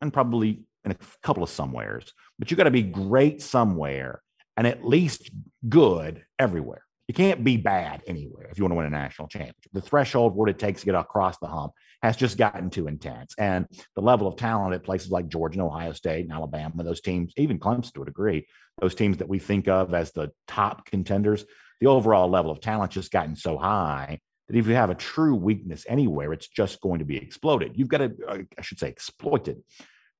and 0.00 0.10
probably 0.10 0.64
in 0.86 0.92
a 0.92 0.96
couple 1.22 1.42
of 1.42 1.50
somewheres, 1.50 2.14
but 2.38 2.50
you've 2.50 2.56
got 2.56 2.64
to 2.64 2.70
be 2.70 2.80
great 2.80 3.42
somewhere 3.42 4.22
and 4.56 4.66
at 4.66 4.82
least 4.82 5.30
good 5.68 6.24
everywhere. 6.38 6.86
You 7.08 7.14
can't 7.14 7.44
be 7.44 7.58
bad 7.58 8.02
anywhere 8.06 8.48
if 8.50 8.56
you 8.56 8.64
want 8.64 8.72
to 8.72 8.76
win 8.76 8.86
a 8.86 8.90
national 8.90 9.28
championship. 9.28 9.70
The 9.74 9.82
threshold, 9.82 10.34
what 10.34 10.48
it 10.48 10.58
takes 10.58 10.80
to 10.80 10.86
get 10.86 10.94
across 10.94 11.36
the 11.36 11.46
hump, 11.46 11.72
has 12.02 12.16
just 12.16 12.36
gotten 12.36 12.68
too 12.68 12.88
intense. 12.88 13.34
And 13.38 13.66
the 13.94 14.02
level 14.02 14.26
of 14.26 14.36
talent 14.36 14.74
at 14.74 14.82
places 14.82 15.10
like 15.10 15.28
Georgia 15.28 15.60
and 15.60 15.68
Ohio 15.68 15.92
State 15.92 16.24
and 16.24 16.32
Alabama, 16.32 16.82
those 16.82 17.00
teams, 17.00 17.32
even 17.36 17.60
Clemson 17.60 17.92
to 17.94 18.02
a 18.02 18.06
degree, 18.06 18.46
those 18.80 18.94
teams 18.94 19.18
that 19.18 19.28
we 19.28 19.38
think 19.38 19.68
of 19.68 19.94
as 19.94 20.12
the 20.12 20.32
top 20.48 20.86
contenders, 20.86 21.44
the 21.80 21.86
overall 21.86 22.28
level 22.28 22.50
of 22.50 22.60
talent 22.60 22.92
just 22.92 23.12
gotten 23.12 23.36
so 23.36 23.56
high 23.56 24.18
that 24.48 24.56
if 24.56 24.66
you 24.66 24.74
have 24.74 24.90
a 24.90 24.94
true 24.94 25.34
weakness 25.34 25.86
anywhere, 25.88 26.32
it's 26.32 26.48
just 26.48 26.80
going 26.80 26.98
to 26.98 27.04
be 27.04 27.16
exploded. 27.16 27.72
You've 27.76 27.88
got 27.88 27.98
to, 27.98 28.12
uh, 28.28 28.38
I 28.58 28.62
should 28.62 28.78
say, 28.78 28.88
exploited. 28.88 29.62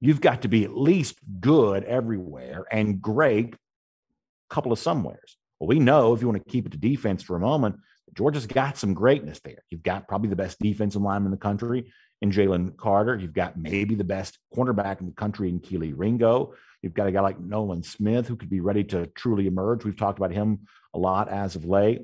You've 0.01 0.21
got 0.21 0.43
to 0.43 0.49
be 0.49 0.65
at 0.65 0.77
least 0.77 1.19
good 1.41 1.85
everywhere 1.85 2.65
and 2.71 3.01
great, 3.01 3.55
a 3.55 4.55
couple 4.55 4.73
of 4.73 4.79
somewheres. 4.79 5.37
Well, 5.59 5.69
we 5.69 5.79
know 5.79 6.15
if 6.15 6.21
you 6.21 6.29
want 6.29 6.45
to 6.45 6.51
keep 6.51 6.67
it 6.67 6.73
to 6.73 6.79
defense 6.79 7.23
for 7.23 7.37
a 7.37 7.41
moment, 7.41 7.77
Georgia's 8.15 8.47
got 8.47 8.77
some 8.77 8.95
greatness 8.95 9.41
there. 9.41 9.63
You've 9.71 9.83
got 9.83 10.07
probably 10.07 10.29
the 10.29 10.37
best 10.37 10.59
defensive 10.61 11.03
lineman 11.03 11.29
in 11.29 11.31
the 11.33 11.37
country 11.37 11.93
in 12.21 12.31
Jalen 12.31 12.77
Carter. 12.77 13.17
You've 13.17 13.33
got 13.33 13.57
maybe 13.57 13.95
the 13.95 14.05
best 14.05 14.39
cornerback 14.55 15.01
in 15.01 15.07
the 15.07 15.13
country 15.13 15.49
in 15.49 15.61
Kelee 15.61 15.95
Ringo. 15.97 16.55
You've 16.83 16.95
got 16.95 17.07
a 17.07 17.13
guy 17.13 17.21
like 17.21 17.41
Nolan 17.41 17.83
Smith 17.83 18.27
who 18.27 18.37
could 18.37 18.51
be 18.51 18.61
ready 18.61 18.85
to 18.85 19.07
truly 19.07 19.47
emerge. 19.47 19.85
We've 19.85 19.97
talked 19.97 20.19
about 20.19 20.33
him 20.33 20.67
a 20.95 20.99
lot 20.99 21.29
as 21.29 21.57
of 21.57 21.65
late. 21.65 22.03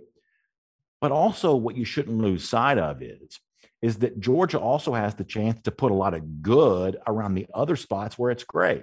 But 1.00 1.12
also, 1.12 1.55
what 1.55 1.77
you 1.77 1.85
shouldn't 1.85 2.19
lose 2.19 2.49
sight 2.49 2.79
of 2.79 3.03
is, 3.03 3.38
is 3.83 3.99
that 3.99 4.19
Georgia 4.19 4.59
also 4.59 4.95
has 4.95 5.15
the 5.15 5.25
chance 5.25 5.61
to 5.62 5.71
put 5.71 5.93
a 5.93 5.95
lot 5.95 6.15
of 6.15 6.43
good 6.43 6.97
around 7.07 7.35
the 7.35 7.47
other 7.55 7.77
spots 7.77 8.19
where 8.19 8.31
it's 8.31 8.45
great. 8.45 8.83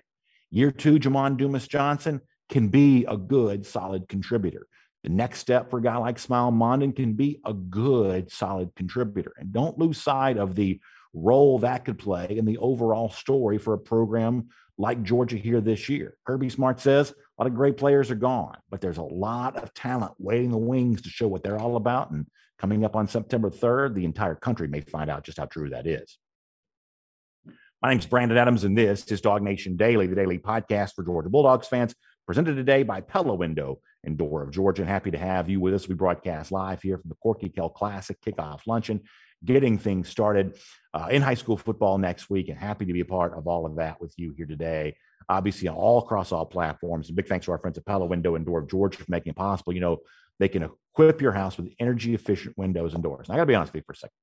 Year 0.51 0.71
two, 0.71 0.99
Jamon 0.99 1.37
Dumas 1.37 1.67
Johnson, 1.67 2.21
can 2.49 2.69
be 2.69 3.05
a 3.05 3.17
good, 3.17 3.65
solid 3.65 4.07
contributor. 4.07 4.67
The 5.05 5.11
next 5.11 5.37
step 5.37 5.69
for 5.69 5.77
a 5.77 5.83
guy 5.83 5.97
like 5.97 6.17
Smael 6.17 6.51
Mondon 6.51 6.95
can 6.95 7.13
be 7.13 7.39
a 7.45 7.53
good, 7.53 8.31
solid 8.31 8.73
contributor. 8.75 9.33
And 9.37 9.53
don't 9.53 9.77
lose 9.77 10.01
sight 10.01 10.37
of 10.37 10.55
the 10.55 10.79
role 11.13 11.59
that 11.59 11.85
could 11.85 11.99
play 11.99 12.25
in 12.31 12.43
the 12.43 12.57
overall 12.57 13.11
story 13.11 13.59
for 13.59 13.75
a 13.75 13.77
program 13.77 14.49
like 14.79 15.03
Georgia 15.03 15.37
here 15.37 15.61
this 15.61 15.89
year. 15.89 16.17
Kirby 16.25 16.49
Smart 16.49 16.79
says 16.79 17.11
a 17.11 17.43
lot 17.43 17.45
of 17.45 17.53
great 17.53 17.77
players 17.77 18.09
are 18.09 18.15
gone, 18.15 18.57
but 18.71 18.81
there's 18.81 18.97
a 18.97 19.03
lot 19.03 19.57
of 19.57 19.71
talent 19.75 20.13
waiting 20.17 20.49
the 20.49 20.57
wings 20.57 21.03
to 21.03 21.09
show 21.09 21.27
what 21.27 21.43
they're 21.43 21.59
all 21.59 21.75
about. 21.75 22.09
And 22.09 22.25
coming 22.57 22.83
up 22.83 22.95
on 22.95 23.07
September 23.07 23.51
3rd, 23.51 23.93
the 23.93 24.05
entire 24.05 24.33
country 24.33 24.67
may 24.67 24.81
find 24.81 25.11
out 25.11 25.23
just 25.23 25.37
how 25.37 25.45
true 25.45 25.69
that 25.69 25.85
is. 25.85 26.17
My 27.79 27.91
name's 27.91 28.07
Brandon 28.07 28.39
Adams, 28.39 28.63
and 28.63 28.75
this 28.75 29.05
is 29.11 29.21
Dog 29.21 29.43
Nation 29.43 29.77
Daily, 29.77 30.07
the 30.07 30.15
daily 30.15 30.39
podcast 30.39 30.95
for 30.95 31.03
Georgia 31.03 31.29
Bulldogs 31.29 31.67
fans 31.67 31.93
presented 32.25 32.55
today 32.55 32.83
by 32.83 33.01
Pella 33.01 33.35
Window 33.35 33.79
and 34.03 34.17
Door 34.17 34.43
of 34.43 34.51
Georgia. 34.51 34.81
And 34.81 34.89
happy 34.89 35.11
to 35.11 35.17
have 35.17 35.49
you 35.49 35.59
with 35.59 35.73
us. 35.73 35.87
We 35.87 35.95
broadcast 35.95 36.51
live 36.51 36.81
here 36.81 36.97
from 36.97 37.09
the 37.09 37.15
Corky 37.15 37.49
Kell 37.49 37.69
Classic 37.69 38.19
kickoff 38.21 38.61
luncheon, 38.67 39.01
getting 39.43 39.77
things 39.77 40.09
started 40.09 40.57
uh, 40.93 41.07
in 41.11 41.21
high 41.21 41.35
school 41.35 41.57
football 41.57 41.97
next 41.97 42.29
week. 42.29 42.49
And 42.49 42.57
happy 42.57 42.85
to 42.85 42.93
be 42.93 43.01
a 43.01 43.05
part 43.05 43.37
of 43.37 43.47
all 43.47 43.65
of 43.65 43.75
that 43.75 44.01
with 44.01 44.13
you 44.17 44.33
here 44.35 44.45
today. 44.45 44.95
Obviously, 45.29 45.69
all 45.69 45.99
across 45.99 46.31
all 46.31 46.45
platforms. 46.45 47.07
And 47.07 47.15
big 47.15 47.27
thanks 47.27 47.45
to 47.45 47.51
our 47.51 47.57
friends 47.57 47.77
at 47.77 47.85
Pella 47.85 48.05
Window 48.05 48.35
and 48.35 48.45
Door 48.45 48.59
of 48.59 48.69
Georgia 48.69 48.97
for 48.97 49.05
making 49.07 49.31
it 49.31 49.35
possible. 49.35 49.73
You 49.73 49.81
know, 49.81 49.99
they 50.39 50.47
can 50.47 50.69
equip 50.93 51.21
your 51.21 51.31
house 51.31 51.57
with 51.57 51.69
energy 51.79 52.13
efficient 52.13 52.57
windows 52.57 52.93
and 52.93 53.03
doors. 53.03 53.27
And 53.27 53.33
I 53.33 53.37
got 53.37 53.43
to 53.43 53.47
be 53.47 53.55
honest 53.55 53.73
with 53.73 53.81
you 53.81 53.85
for 53.85 53.93
a 53.93 53.97
second. 53.97 54.15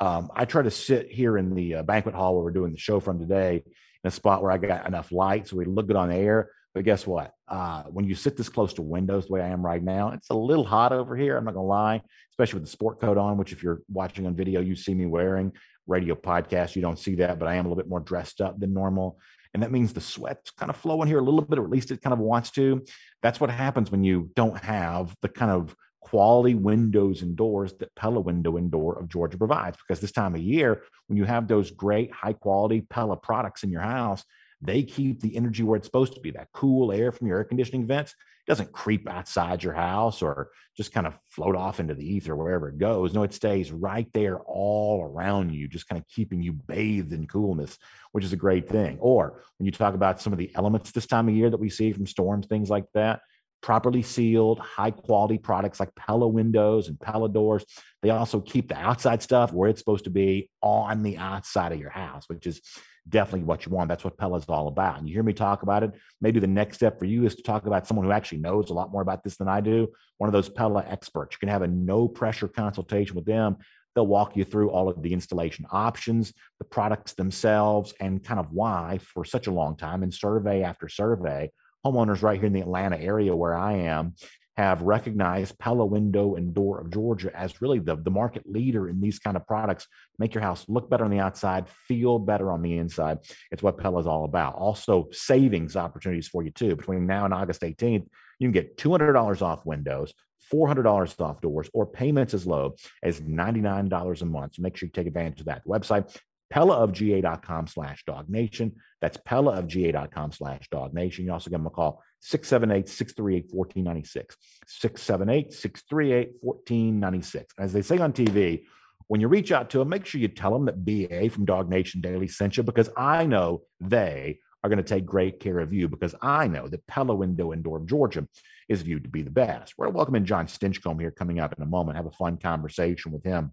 Um, 0.00 0.30
I 0.34 0.44
try 0.44 0.62
to 0.62 0.70
sit 0.70 1.10
here 1.10 1.36
in 1.36 1.54
the 1.54 1.76
uh, 1.76 1.82
banquet 1.82 2.14
hall 2.14 2.34
where 2.34 2.44
we're 2.44 2.52
doing 2.52 2.72
the 2.72 2.78
show 2.78 3.00
from 3.00 3.18
today 3.18 3.62
in 4.04 4.08
a 4.08 4.10
spot 4.10 4.42
where 4.42 4.52
I 4.52 4.58
got 4.58 4.86
enough 4.86 5.10
light 5.10 5.48
so 5.48 5.56
we 5.56 5.64
look 5.64 5.88
good 5.88 5.96
on 5.96 6.12
air. 6.12 6.50
But 6.74 6.84
guess 6.84 7.06
what? 7.06 7.32
Uh, 7.48 7.84
when 7.84 8.04
you 8.04 8.14
sit 8.14 8.36
this 8.36 8.48
close 8.48 8.74
to 8.74 8.82
windows 8.82 9.26
the 9.26 9.32
way 9.32 9.40
I 9.40 9.48
am 9.48 9.64
right 9.64 9.82
now, 9.82 10.10
it's 10.10 10.30
a 10.30 10.34
little 10.34 10.64
hot 10.64 10.92
over 10.92 11.16
here. 11.16 11.36
I'm 11.36 11.44
not 11.44 11.54
gonna 11.54 11.66
lie, 11.66 12.02
especially 12.32 12.60
with 12.60 12.68
the 12.68 12.72
sport 12.72 13.00
coat 13.00 13.18
on, 13.18 13.36
which 13.36 13.52
if 13.52 13.62
you're 13.62 13.80
watching 13.90 14.26
on 14.26 14.36
video, 14.36 14.60
you 14.60 14.76
see 14.76 14.94
me 14.94 15.06
wearing. 15.06 15.52
radio 15.88 16.14
podcast, 16.14 16.76
you 16.76 16.82
don't 16.82 16.98
see 16.98 17.14
that, 17.16 17.38
but 17.38 17.48
I 17.48 17.54
am 17.54 17.64
a 17.64 17.68
little 17.68 17.82
bit 17.82 17.88
more 17.88 18.00
dressed 18.00 18.40
up 18.40 18.60
than 18.60 18.74
normal. 18.74 19.18
And 19.54 19.62
that 19.62 19.72
means 19.72 19.92
the 19.92 20.00
sweat's 20.00 20.50
kind 20.50 20.68
of 20.70 20.76
flowing 20.76 21.08
here 21.08 21.18
a 21.18 21.22
little 21.22 21.40
bit, 21.40 21.58
or 21.58 21.64
at 21.64 21.70
least 21.70 21.90
it 21.90 22.02
kind 22.02 22.12
of 22.12 22.18
wants 22.18 22.50
to. 22.52 22.84
That's 23.22 23.40
what 23.40 23.50
happens 23.50 23.90
when 23.90 24.04
you 24.04 24.30
don't 24.36 24.58
have 24.58 25.16
the 25.22 25.28
kind 25.30 25.50
of 25.50 25.74
quality 26.00 26.54
windows 26.54 27.22
and 27.22 27.34
doors 27.34 27.72
that 27.78 27.94
Pella 27.94 28.20
Window 28.20 28.58
and 28.58 28.70
Door 28.70 28.98
of 28.98 29.08
Georgia 29.08 29.38
provides. 29.38 29.78
Because 29.78 30.00
this 30.00 30.12
time 30.12 30.34
of 30.34 30.42
year, 30.42 30.82
when 31.06 31.16
you 31.16 31.24
have 31.24 31.48
those 31.48 31.70
great 31.70 32.12
high 32.12 32.34
quality 32.34 32.82
Pella 32.82 33.16
products 33.16 33.62
in 33.62 33.70
your 33.70 33.80
house, 33.80 34.22
they 34.60 34.82
keep 34.82 35.20
the 35.20 35.36
energy 35.36 35.62
where 35.62 35.76
it's 35.76 35.86
supposed 35.86 36.14
to 36.14 36.20
be. 36.20 36.30
That 36.32 36.48
cool 36.52 36.92
air 36.92 37.12
from 37.12 37.26
your 37.26 37.38
air 37.38 37.44
conditioning 37.44 37.86
vents 37.86 38.14
doesn't 38.46 38.72
creep 38.72 39.08
outside 39.08 39.62
your 39.62 39.74
house 39.74 40.22
or 40.22 40.50
just 40.76 40.92
kind 40.92 41.06
of 41.06 41.18
float 41.30 41.54
off 41.54 41.80
into 41.80 41.94
the 41.94 42.14
ether 42.14 42.34
wherever 42.34 42.68
it 42.68 42.78
goes. 42.78 43.12
No, 43.12 43.22
it 43.22 43.34
stays 43.34 43.70
right 43.70 44.08
there 44.14 44.40
all 44.40 45.04
around 45.04 45.50
you, 45.52 45.68
just 45.68 45.86
kind 45.86 46.00
of 46.00 46.08
keeping 46.08 46.42
you 46.42 46.54
bathed 46.54 47.12
in 47.12 47.26
coolness, 47.26 47.78
which 48.12 48.24
is 48.24 48.32
a 48.32 48.36
great 48.36 48.68
thing. 48.68 48.96
Or 49.00 49.42
when 49.58 49.66
you 49.66 49.72
talk 49.72 49.94
about 49.94 50.20
some 50.20 50.32
of 50.32 50.38
the 50.38 50.50
elements 50.54 50.92
this 50.92 51.06
time 51.06 51.28
of 51.28 51.34
year 51.34 51.50
that 51.50 51.60
we 51.60 51.68
see 51.68 51.92
from 51.92 52.06
storms, 52.06 52.46
things 52.46 52.70
like 52.70 52.86
that, 52.94 53.20
properly 53.60 54.02
sealed, 54.02 54.58
high 54.60 54.92
quality 54.92 55.36
products 55.36 55.80
like 55.80 55.94
Pella 55.94 56.28
windows 56.28 56.88
and 56.88 56.98
Pella 56.98 57.28
doors. 57.28 57.64
They 58.02 58.10
also 58.10 58.40
keep 58.40 58.68
the 58.68 58.78
outside 58.78 59.22
stuff 59.22 59.52
where 59.52 59.68
it's 59.68 59.80
supposed 59.80 60.04
to 60.04 60.10
be 60.10 60.50
on 60.62 61.02
the 61.02 61.18
outside 61.18 61.72
of 61.72 61.80
your 61.80 61.90
house, 61.90 62.24
which 62.28 62.46
is 62.46 62.62
definitely 63.08 63.44
what 63.44 63.66
you 63.66 63.72
want. 63.72 63.88
That's 63.88 64.04
what 64.04 64.16
Pella 64.16 64.38
is 64.38 64.44
all 64.48 64.68
about. 64.68 64.98
And 64.98 65.08
you 65.08 65.14
hear 65.14 65.22
me 65.22 65.32
talk 65.32 65.62
about 65.62 65.82
it. 65.82 65.92
Maybe 66.20 66.40
the 66.40 66.46
next 66.46 66.76
step 66.76 66.98
for 66.98 67.04
you 67.04 67.26
is 67.26 67.34
to 67.36 67.42
talk 67.42 67.66
about 67.66 67.86
someone 67.86 68.06
who 68.06 68.12
actually 68.12 68.38
knows 68.38 68.70
a 68.70 68.74
lot 68.74 68.92
more 68.92 69.02
about 69.02 69.24
this 69.24 69.36
than 69.36 69.48
I 69.48 69.60
do. 69.60 69.88
One 70.18 70.28
of 70.28 70.32
those 70.32 70.48
Pella 70.48 70.84
experts. 70.86 71.34
You 71.34 71.38
can 71.40 71.48
have 71.48 71.62
a 71.62 71.68
no 71.68 72.08
pressure 72.08 72.48
consultation 72.48 73.16
with 73.16 73.24
them. 73.24 73.56
They'll 73.94 74.06
walk 74.06 74.36
you 74.36 74.44
through 74.44 74.70
all 74.70 74.88
of 74.88 75.02
the 75.02 75.12
installation 75.12 75.66
options, 75.72 76.32
the 76.58 76.64
products 76.64 77.14
themselves, 77.14 77.94
and 78.00 78.22
kind 78.22 78.38
of 78.38 78.52
why 78.52 78.98
for 79.02 79.24
such 79.24 79.46
a 79.46 79.52
long 79.52 79.76
time 79.76 80.02
and 80.02 80.14
survey 80.14 80.62
after 80.62 80.88
survey 80.88 81.50
homeowners 81.84 82.22
right 82.22 82.38
here 82.38 82.46
in 82.46 82.52
the 82.52 82.60
Atlanta 82.60 82.98
area 82.98 83.34
where 83.34 83.54
I 83.54 83.74
am 83.74 84.14
have 84.58 84.82
recognized 84.82 85.56
Pella 85.60 85.86
Window 85.86 86.34
and 86.34 86.52
Door 86.52 86.80
of 86.80 86.90
Georgia 86.90 87.30
as 87.32 87.62
really 87.62 87.78
the, 87.78 87.94
the 87.94 88.10
market 88.10 88.42
leader 88.44 88.88
in 88.88 89.00
these 89.00 89.20
kind 89.20 89.36
of 89.36 89.46
products. 89.46 89.86
Make 90.18 90.34
your 90.34 90.42
house 90.42 90.64
look 90.66 90.90
better 90.90 91.04
on 91.04 91.12
the 91.12 91.20
outside, 91.20 91.68
feel 91.86 92.18
better 92.18 92.50
on 92.50 92.60
the 92.60 92.76
inside. 92.76 93.18
It's 93.52 93.62
what 93.62 93.78
Pella 93.78 94.00
is 94.00 94.08
all 94.08 94.24
about. 94.24 94.56
Also, 94.56 95.06
savings 95.12 95.76
opportunities 95.76 96.26
for 96.26 96.42
you 96.42 96.50
too. 96.50 96.74
Between 96.74 97.06
now 97.06 97.24
and 97.24 97.32
August 97.32 97.62
18th, 97.62 98.08
you 98.40 98.48
can 98.48 98.50
get 98.50 98.76
$200 98.76 99.42
off 99.42 99.64
windows, 99.64 100.12
$400 100.52 101.20
off 101.20 101.40
doors, 101.40 101.70
or 101.72 101.86
payments 101.86 102.34
as 102.34 102.44
low 102.44 102.74
as 103.04 103.20
$99 103.20 104.22
a 104.22 104.24
month. 104.24 104.56
So 104.56 104.62
make 104.62 104.76
sure 104.76 104.88
you 104.88 104.92
take 104.92 105.06
advantage 105.06 105.38
of 105.38 105.46
that. 105.46 105.64
website, 105.66 106.16
pellaofga.com 106.52 107.66
slash 107.66 108.04
dog 108.06 108.28
nation. 108.28 108.76
That's 109.00 109.16
pellaofga.com 109.18 110.32
slash 110.32 110.68
dog 110.70 110.94
nation. 110.94 111.24
You 111.24 111.32
also 111.32 111.50
give 111.50 111.60
them 111.60 111.66
a 111.66 111.70
call 111.70 112.02
678 112.20 112.88
638 112.88 113.46
1496. 113.52 114.36
678 114.66 115.52
638 115.52 116.32
1496. 116.40 117.54
As 117.58 117.72
they 117.72 117.82
say 117.82 117.98
on 117.98 118.12
TV, 118.12 118.64
when 119.08 119.20
you 119.20 119.28
reach 119.28 119.52
out 119.52 119.70
to 119.70 119.78
them, 119.78 119.88
make 119.88 120.04
sure 120.04 120.20
you 120.20 120.28
tell 120.28 120.52
them 120.52 120.66
that 120.66 120.84
BA 120.84 121.30
from 121.30 121.44
Dog 121.44 121.68
Nation 121.68 122.00
Daily 122.00 122.28
sent 122.28 122.56
you 122.56 122.62
because 122.62 122.90
I 122.96 123.24
know 123.24 123.62
they 123.80 124.38
are 124.62 124.68
going 124.68 124.82
to 124.82 124.82
take 124.82 125.06
great 125.06 125.40
care 125.40 125.60
of 125.60 125.72
you 125.72 125.88
because 125.88 126.14
I 126.20 126.48
know 126.48 126.68
that 126.68 126.86
Pella 126.86 127.14
Window 127.14 127.52
in 127.52 127.62
Door, 127.62 127.84
Georgia 127.86 128.26
is 128.68 128.82
viewed 128.82 129.04
to 129.04 129.08
be 129.08 129.22
the 129.22 129.30
best. 129.30 129.74
We're 129.78 129.86
in 129.86 130.26
John 130.26 130.46
Stinchcomb 130.46 131.00
here 131.00 131.10
coming 131.10 131.40
up 131.40 131.54
in 131.56 131.62
a 131.62 131.66
moment, 131.66 131.96
have 131.96 132.06
a 132.06 132.10
fun 132.10 132.36
conversation 132.36 133.12
with 133.12 133.24
him 133.24 133.52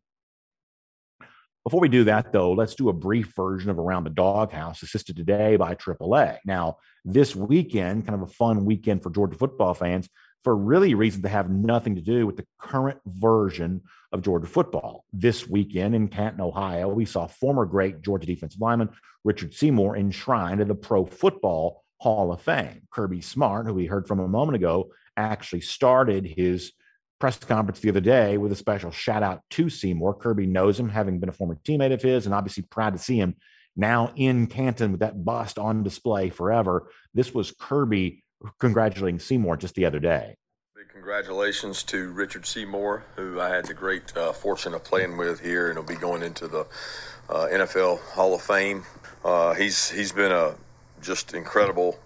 before 1.65 1.81
we 1.81 1.89
do 1.89 2.03
that, 2.03 2.31
though, 2.31 2.51
let's 2.51 2.75
do 2.75 2.89
a 2.89 2.93
brief 2.93 3.33
version 3.35 3.71
of 3.71 3.79
Around 3.79 4.03
the 4.03 4.11
Doghouse, 4.11 4.83
assisted 4.83 5.15
today 5.15 5.55
by 5.55 5.73
AAA. 5.73 6.37
Now, 6.45 6.77
this 7.03 7.35
weekend, 7.35 8.05
kind 8.05 8.21
of 8.21 8.29
a 8.29 8.31
fun 8.31 8.65
weekend 8.65 9.01
for 9.01 9.09
Georgia 9.09 9.35
football 9.35 9.73
fans, 9.73 10.07
for 10.43 10.55
really 10.55 10.93
reasons 10.93 11.23
that 11.23 11.29
have 11.29 11.49
nothing 11.49 11.95
to 11.95 12.01
do 12.01 12.27
with 12.27 12.37
the 12.37 12.45
current 12.59 12.99
version 13.07 13.81
of 14.11 14.21
Georgia 14.21 14.45
football. 14.45 15.05
This 15.11 15.47
weekend 15.47 15.95
in 15.95 16.07
Canton, 16.07 16.39
Ohio, 16.39 16.87
we 16.87 17.05
saw 17.05 17.25
former 17.25 17.65
great 17.65 18.03
Georgia 18.03 18.27
defensive 18.27 18.61
lineman 18.61 18.89
Richard 19.23 19.55
Seymour 19.55 19.97
enshrined 19.97 20.61
in 20.61 20.67
the 20.67 20.75
Pro 20.75 21.03
Football 21.03 21.83
Hall 21.97 22.31
of 22.31 22.43
Fame. 22.43 22.83
Kirby 22.91 23.21
Smart, 23.21 23.65
who 23.65 23.73
we 23.73 23.87
heard 23.87 24.07
from 24.07 24.19
a 24.19 24.27
moment 24.27 24.55
ago, 24.55 24.91
actually 25.17 25.61
started 25.61 26.27
his 26.27 26.73
press 27.19 27.37
conference 27.37 27.79
the 27.79 27.89
other 27.89 28.01
day 28.01 28.37
with 28.37 28.51
a 28.51 28.55
special 28.55 28.91
shout 28.91 29.23
out 29.23 29.41
to 29.51 29.69
Seymour. 29.69 30.15
Kirby 30.15 30.45
knows 30.45 30.79
him, 30.79 30.89
having 30.89 31.19
been 31.19 31.29
a 31.29 31.33
former 31.33 31.57
teammate 31.63 31.93
of 31.93 32.01
his, 32.01 32.25
and 32.25 32.35
obviously 32.35 32.63
proud 32.63 32.93
to 32.93 32.99
see 32.99 33.17
him 33.17 33.35
now 33.75 34.11
in 34.15 34.47
Canton 34.47 34.91
with 34.91 35.01
that 35.01 35.23
bust 35.23 35.57
on 35.59 35.83
display 35.83 36.29
forever. 36.29 36.89
This 37.13 37.33
was 37.33 37.51
Kirby 37.51 38.23
congratulating 38.59 39.19
Seymour 39.19 39.57
just 39.57 39.75
the 39.75 39.85
other 39.85 39.99
day. 39.99 40.35
Big 40.75 40.89
congratulations 40.89 41.83
to 41.83 42.11
Richard 42.11 42.45
Seymour, 42.45 43.03
who 43.15 43.39
I 43.39 43.49
had 43.49 43.65
the 43.65 43.73
great 43.73 44.15
uh, 44.15 44.33
fortune 44.33 44.73
of 44.73 44.83
playing 44.83 45.17
with 45.17 45.39
here, 45.39 45.69
and 45.69 45.77
will 45.77 45.85
be 45.85 45.95
going 45.95 46.21
into 46.21 46.47
the 46.47 46.67
uh, 47.29 47.47
NFL 47.51 47.99
Hall 48.11 48.35
of 48.35 48.41
Fame. 48.41 48.83
Uh, 49.23 49.53
he's 49.53 49.89
he's 49.89 50.11
been 50.11 50.31
a 50.31 50.55
just 51.01 51.33
incredible 51.33 51.99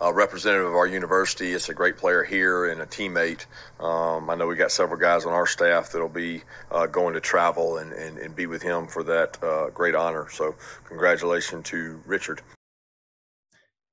uh, 0.00 0.12
representative 0.12 0.66
of 0.66 0.74
our 0.74 0.86
university. 0.86 1.52
It's 1.52 1.68
a 1.68 1.74
great 1.74 1.96
player 1.96 2.22
here 2.22 2.70
and 2.70 2.80
a 2.82 2.86
teammate. 2.86 3.46
Um, 3.80 4.28
I 4.28 4.34
know 4.34 4.46
we 4.46 4.56
got 4.56 4.70
several 4.70 5.00
guys 5.00 5.24
on 5.24 5.32
our 5.32 5.46
staff 5.46 5.90
that'll 5.90 6.08
be 6.08 6.42
uh, 6.70 6.86
going 6.86 7.14
to 7.14 7.20
travel 7.20 7.78
and, 7.78 7.92
and, 7.92 8.18
and, 8.18 8.36
be 8.36 8.46
with 8.46 8.62
him 8.62 8.86
for 8.86 9.02
that 9.04 9.42
uh, 9.42 9.70
great 9.70 9.94
honor. 9.94 10.28
So, 10.30 10.54
congratulations 10.84 11.68
to 11.70 12.02
Richard. 12.04 12.42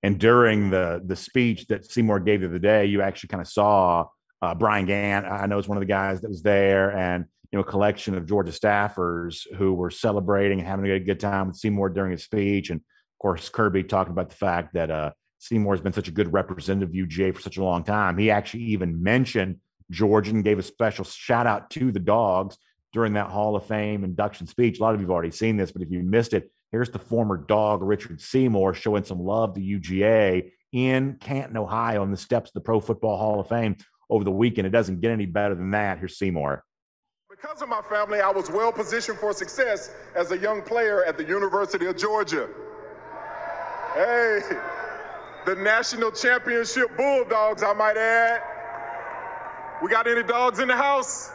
And 0.01 0.19
during 0.19 0.69
the 0.69 1.01
the 1.05 1.15
speech 1.15 1.67
that 1.67 1.89
Seymour 1.89 2.19
gave 2.19 2.41
the 2.41 2.47
other 2.47 2.59
day, 2.59 2.85
you 2.85 3.01
actually 3.01 3.29
kind 3.29 3.41
of 3.41 3.47
saw 3.47 4.07
uh, 4.41 4.53
Brian 4.53 4.85
Gant. 4.85 5.25
I 5.25 5.45
know 5.45 5.57
is 5.57 5.69
one 5.69 5.77
of 5.77 5.81
the 5.81 5.85
guys 5.85 6.19
that 6.21 6.29
was 6.29 6.41
there, 6.41 6.91
and 6.95 7.23
you 7.51 7.57
know, 7.57 7.61
a 7.61 7.65
collection 7.65 8.15
of 8.15 8.25
Georgia 8.25 8.51
staffers 8.51 9.47
who 9.55 9.73
were 9.73 9.89
celebrating 9.89 10.59
and 10.59 10.67
having 10.67 10.89
a 10.91 10.99
good 10.99 11.21
time 11.21 11.47
with 11.47 11.55
Seymour 11.55 11.89
during 11.89 12.11
his 12.11 12.23
speech. 12.23 12.69
And 12.69 12.79
of 12.79 13.19
course, 13.21 13.47
Kirby 13.47 13.83
talking 13.83 14.11
about 14.11 14.29
the 14.29 14.35
fact 14.35 14.73
that 14.73 14.91
uh, 14.91 15.11
Seymour 15.43 15.73
has 15.73 15.81
been 15.81 15.93
such 15.93 16.07
a 16.07 16.11
good 16.11 16.31
representative 16.31 16.89
of 16.89 16.95
UGA 16.95 17.35
for 17.35 17.41
such 17.41 17.57
a 17.57 17.63
long 17.63 17.83
time. 17.83 18.17
He 18.17 18.31
actually 18.31 18.63
even 18.63 19.03
mentioned 19.03 19.57
Georgia 19.91 20.31
and 20.31 20.43
gave 20.43 20.57
a 20.57 20.63
special 20.63 21.03
shout 21.03 21.45
out 21.45 21.69
to 21.71 21.91
the 21.91 21.99
dogs 21.99 22.57
during 22.93 23.13
that 23.13 23.29
Hall 23.29 23.57
of 23.57 23.65
Fame 23.65 24.05
induction 24.05 24.47
speech. 24.47 24.79
A 24.79 24.81
lot 24.81 24.93
of 24.93 25.01
you 25.01 25.07
have 25.07 25.11
already 25.11 25.31
seen 25.31 25.57
this, 25.57 25.71
but 25.71 25.81
if 25.81 25.91
you 25.91 25.99
missed 26.01 26.33
it, 26.33 26.49
here's 26.71 26.91
the 26.91 26.99
former 26.99 27.35
dog 27.35 27.81
Richard 27.81 28.21
Seymour 28.21 28.73
showing 28.73 29.03
some 29.03 29.19
love 29.19 29.55
to 29.55 29.61
UGA 29.61 30.51
in 30.71 31.17
Canton, 31.19 31.57
Ohio, 31.57 32.01
on 32.01 32.11
the 32.11 32.17
steps 32.17 32.51
of 32.51 32.53
the 32.53 32.61
Pro 32.61 32.79
Football 32.79 33.17
Hall 33.17 33.39
of 33.41 33.49
Fame 33.49 33.75
over 34.09 34.23
the 34.23 34.31
weekend. 34.31 34.65
It 34.65 34.71
doesn't 34.71 35.01
get 35.01 35.11
any 35.11 35.25
better 35.25 35.55
than 35.55 35.71
that. 35.71 35.99
Here's 35.99 36.17
Seymour. 36.17 36.63
Because 37.29 37.61
of 37.61 37.67
my 37.67 37.81
family, 37.81 38.21
I 38.21 38.29
was 38.29 38.49
well 38.49 38.71
positioned 38.71 39.17
for 39.17 39.33
success 39.33 39.91
as 40.15 40.31
a 40.31 40.37
young 40.37 40.61
player 40.61 41.03
at 41.03 41.17
the 41.17 41.25
University 41.25 41.87
of 41.87 41.97
Georgia. 41.97 42.47
Hey, 43.93 44.39
the 45.45 45.55
national 45.55 46.11
championship 46.11 46.95
Bulldogs, 46.95 47.63
I 47.63 47.73
might 47.73 47.97
add. 47.97 48.41
We 49.81 49.89
got 49.89 50.07
any 50.07 50.23
dogs 50.23 50.59
in 50.59 50.67
the 50.67 50.75
house? 50.75 51.31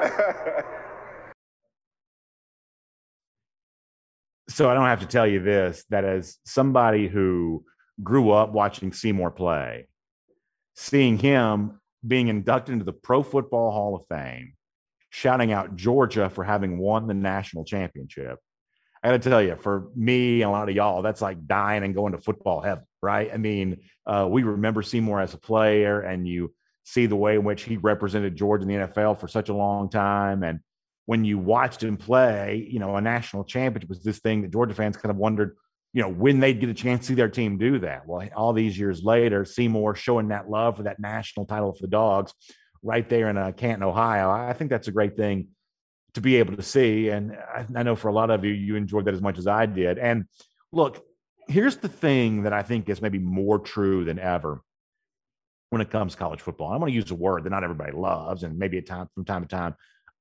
so 4.48 4.68
I 4.68 4.74
don't 4.74 4.86
have 4.86 5.00
to 5.00 5.06
tell 5.06 5.26
you 5.26 5.40
this 5.40 5.84
that 5.90 6.04
as 6.04 6.38
somebody 6.44 7.08
who 7.08 7.64
grew 8.02 8.30
up 8.30 8.52
watching 8.52 8.92
Seymour 8.92 9.30
play, 9.30 9.88
seeing 10.74 11.18
him 11.18 11.80
being 12.06 12.28
inducted 12.28 12.72
into 12.72 12.84
the 12.84 12.92
Pro 12.92 13.22
Football 13.22 13.70
Hall 13.72 13.96
of 13.96 14.06
Fame, 14.08 14.54
shouting 15.10 15.52
out 15.52 15.76
Georgia 15.76 16.30
for 16.30 16.44
having 16.44 16.78
won 16.78 17.06
the 17.06 17.14
national 17.14 17.64
championship, 17.64 18.38
I 19.02 19.08
got 19.08 19.22
to 19.22 19.30
tell 19.30 19.42
you, 19.42 19.56
for 19.56 19.88
me 19.96 20.42
and 20.42 20.50
a 20.50 20.52
lot 20.52 20.68
of 20.68 20.74
y'all, 20.74 21.00
that's 21.00 21.22
like 21.22 21.46
dying 21.46 21.84
and 21.84 21.94
going 21.94 22.12
to 22.12 22.20
football 22.20 22.60
heaven, 22.60 22.84
right? 23.00 23.30
I 23.32 23.38
mean, 23.38 23.78
uh, 24.06 24.26
we 24.30 24.42
remember 24.42 24.82
Seymour 24.82 25.20
as 25.20 25.32
a 25.32 25.38
player, 25.38 26.00
and 26.00 26.28
you 26.28 26.52
see 26.84 27.06
the 27.06 27.16
way 27.16 27.36
in 27.36 27.44
which 27.44 27.62
he 27.62 27.78
represented 27.78 28.36
Georgia 28.36 28.62
in 28.62 28.68
the 28.68 28.86
NFL 28.86 29.18
for 29.18 29.28
such 29.28 29.48
a 29.48 29.54
long 29.54 29.88
time. 29.88 30.42
And 30.42 30.60
when 31.06 31.24
you 31.24 31.38
watched 31.38 31.82
him 31.82 31.96
play, 31.96 32.66
you 32.70 32.78
know, 32.78 32.96
a 32.96 33.00
national 33.00 33.44
championship 33.44 33.88
was 33.88 34.02
this 34.02 34.18
thing 34.18 34.42
that 34.42 34.52
Georgia 34.52 34.74
fans 34.74 34.98
kind 34.98 35.10
of 35.10 35.16
wondered, 35.16 35.56
you 35.94 36.02
know, 36.02 36.08
when 36.08 36.40
they'd 36.40 36.60
get 36.60 36.68
a 36.68 36.74
chance 36.74 37.02
to 37.02 37.06
see 37.06 37.14
their 37.14 37.28
team 37.28 37.56
do 37.56 37.78
that. 37.78 38.06
Well, 38.06 38.28
all 38.36 38.52
these 38.52 38.78
years 38.78 39.02
later, 39.02 39.46
Seymour 39.46 39.94
showing 39.94 40.28
that 40.28 40.50
love 40.50 40.76
for 40.76 40.82
that 40.82 41.00
national 41.00 41.46
title 41.46 41.72
for 41.72 41.82
the 41.82 41.88
Dogs 41.88 42.34
right 42.82 43.08
there 43.08 43.30
in 43.30 43.38
uh, 43.38 43.52
Canton, 43.52 43.82
Ohio. 43.82 44.30
I 44.30 44.52
think 44.52 44.70
that's 44.70 44.88
a 44.88 44.92
great 44.92 45.16
thing 45.16 45.48
to 46.14 46.20
be 46.20 46.36
able 46.36 46.56
to 46.56 46.62
see. 46.62 47.08
And 47.08 47.32
I, 47.32 47.66
I 47.74 47.82
know 47.82 47.96
for 47.96 48.08
a 48.08 48.12
lot 48.12 48.30
of 48.30 48.44
you, 48.44 48.52
you 48.52 48.76
enjoyed 48.76 49.04
that 49.04 49.14
as 49.14 49.22
much 49.22 49.38
as 49.38 49.46
I 49.46 49.66
did. 49.66 49.98
And 49.98 50.24
look, 50.72 51.04
here's 51.48 51.76
the 51.76 51.88
thing 51.88 52.42
that 52.42 52.52
I 52.52 52.62
think 52.62 52.88
is 52.88 53.02
maybe 53.02 53.18
more 53.18 53.58
true 53.58 54.04
than 54.04 54.18
ever 54.18 54.60
when 55.70 55.80
it 55.80 55.90
comes 55.90 56.12
to 56.12 56.18
college 56.18 56.40
football. 56.40 56.72
I'm 56.72 56.80
going 56.80 56.90
to 56.92 56.96
use 56.96 57.10
a 57.10 57.14
word 57.14 57.44
that 57.44 57.50
not 57.50 57.64
everybody 57.64 57.92
loves, 57.92 58.42
and 58.42 58.58
maybe 58.58 58.78
at 58.78 58.86
time 58.86 59.08
from 59.14 59.24
time 59.24 59.42
to 59.42 59.48
time, 59.48 59.74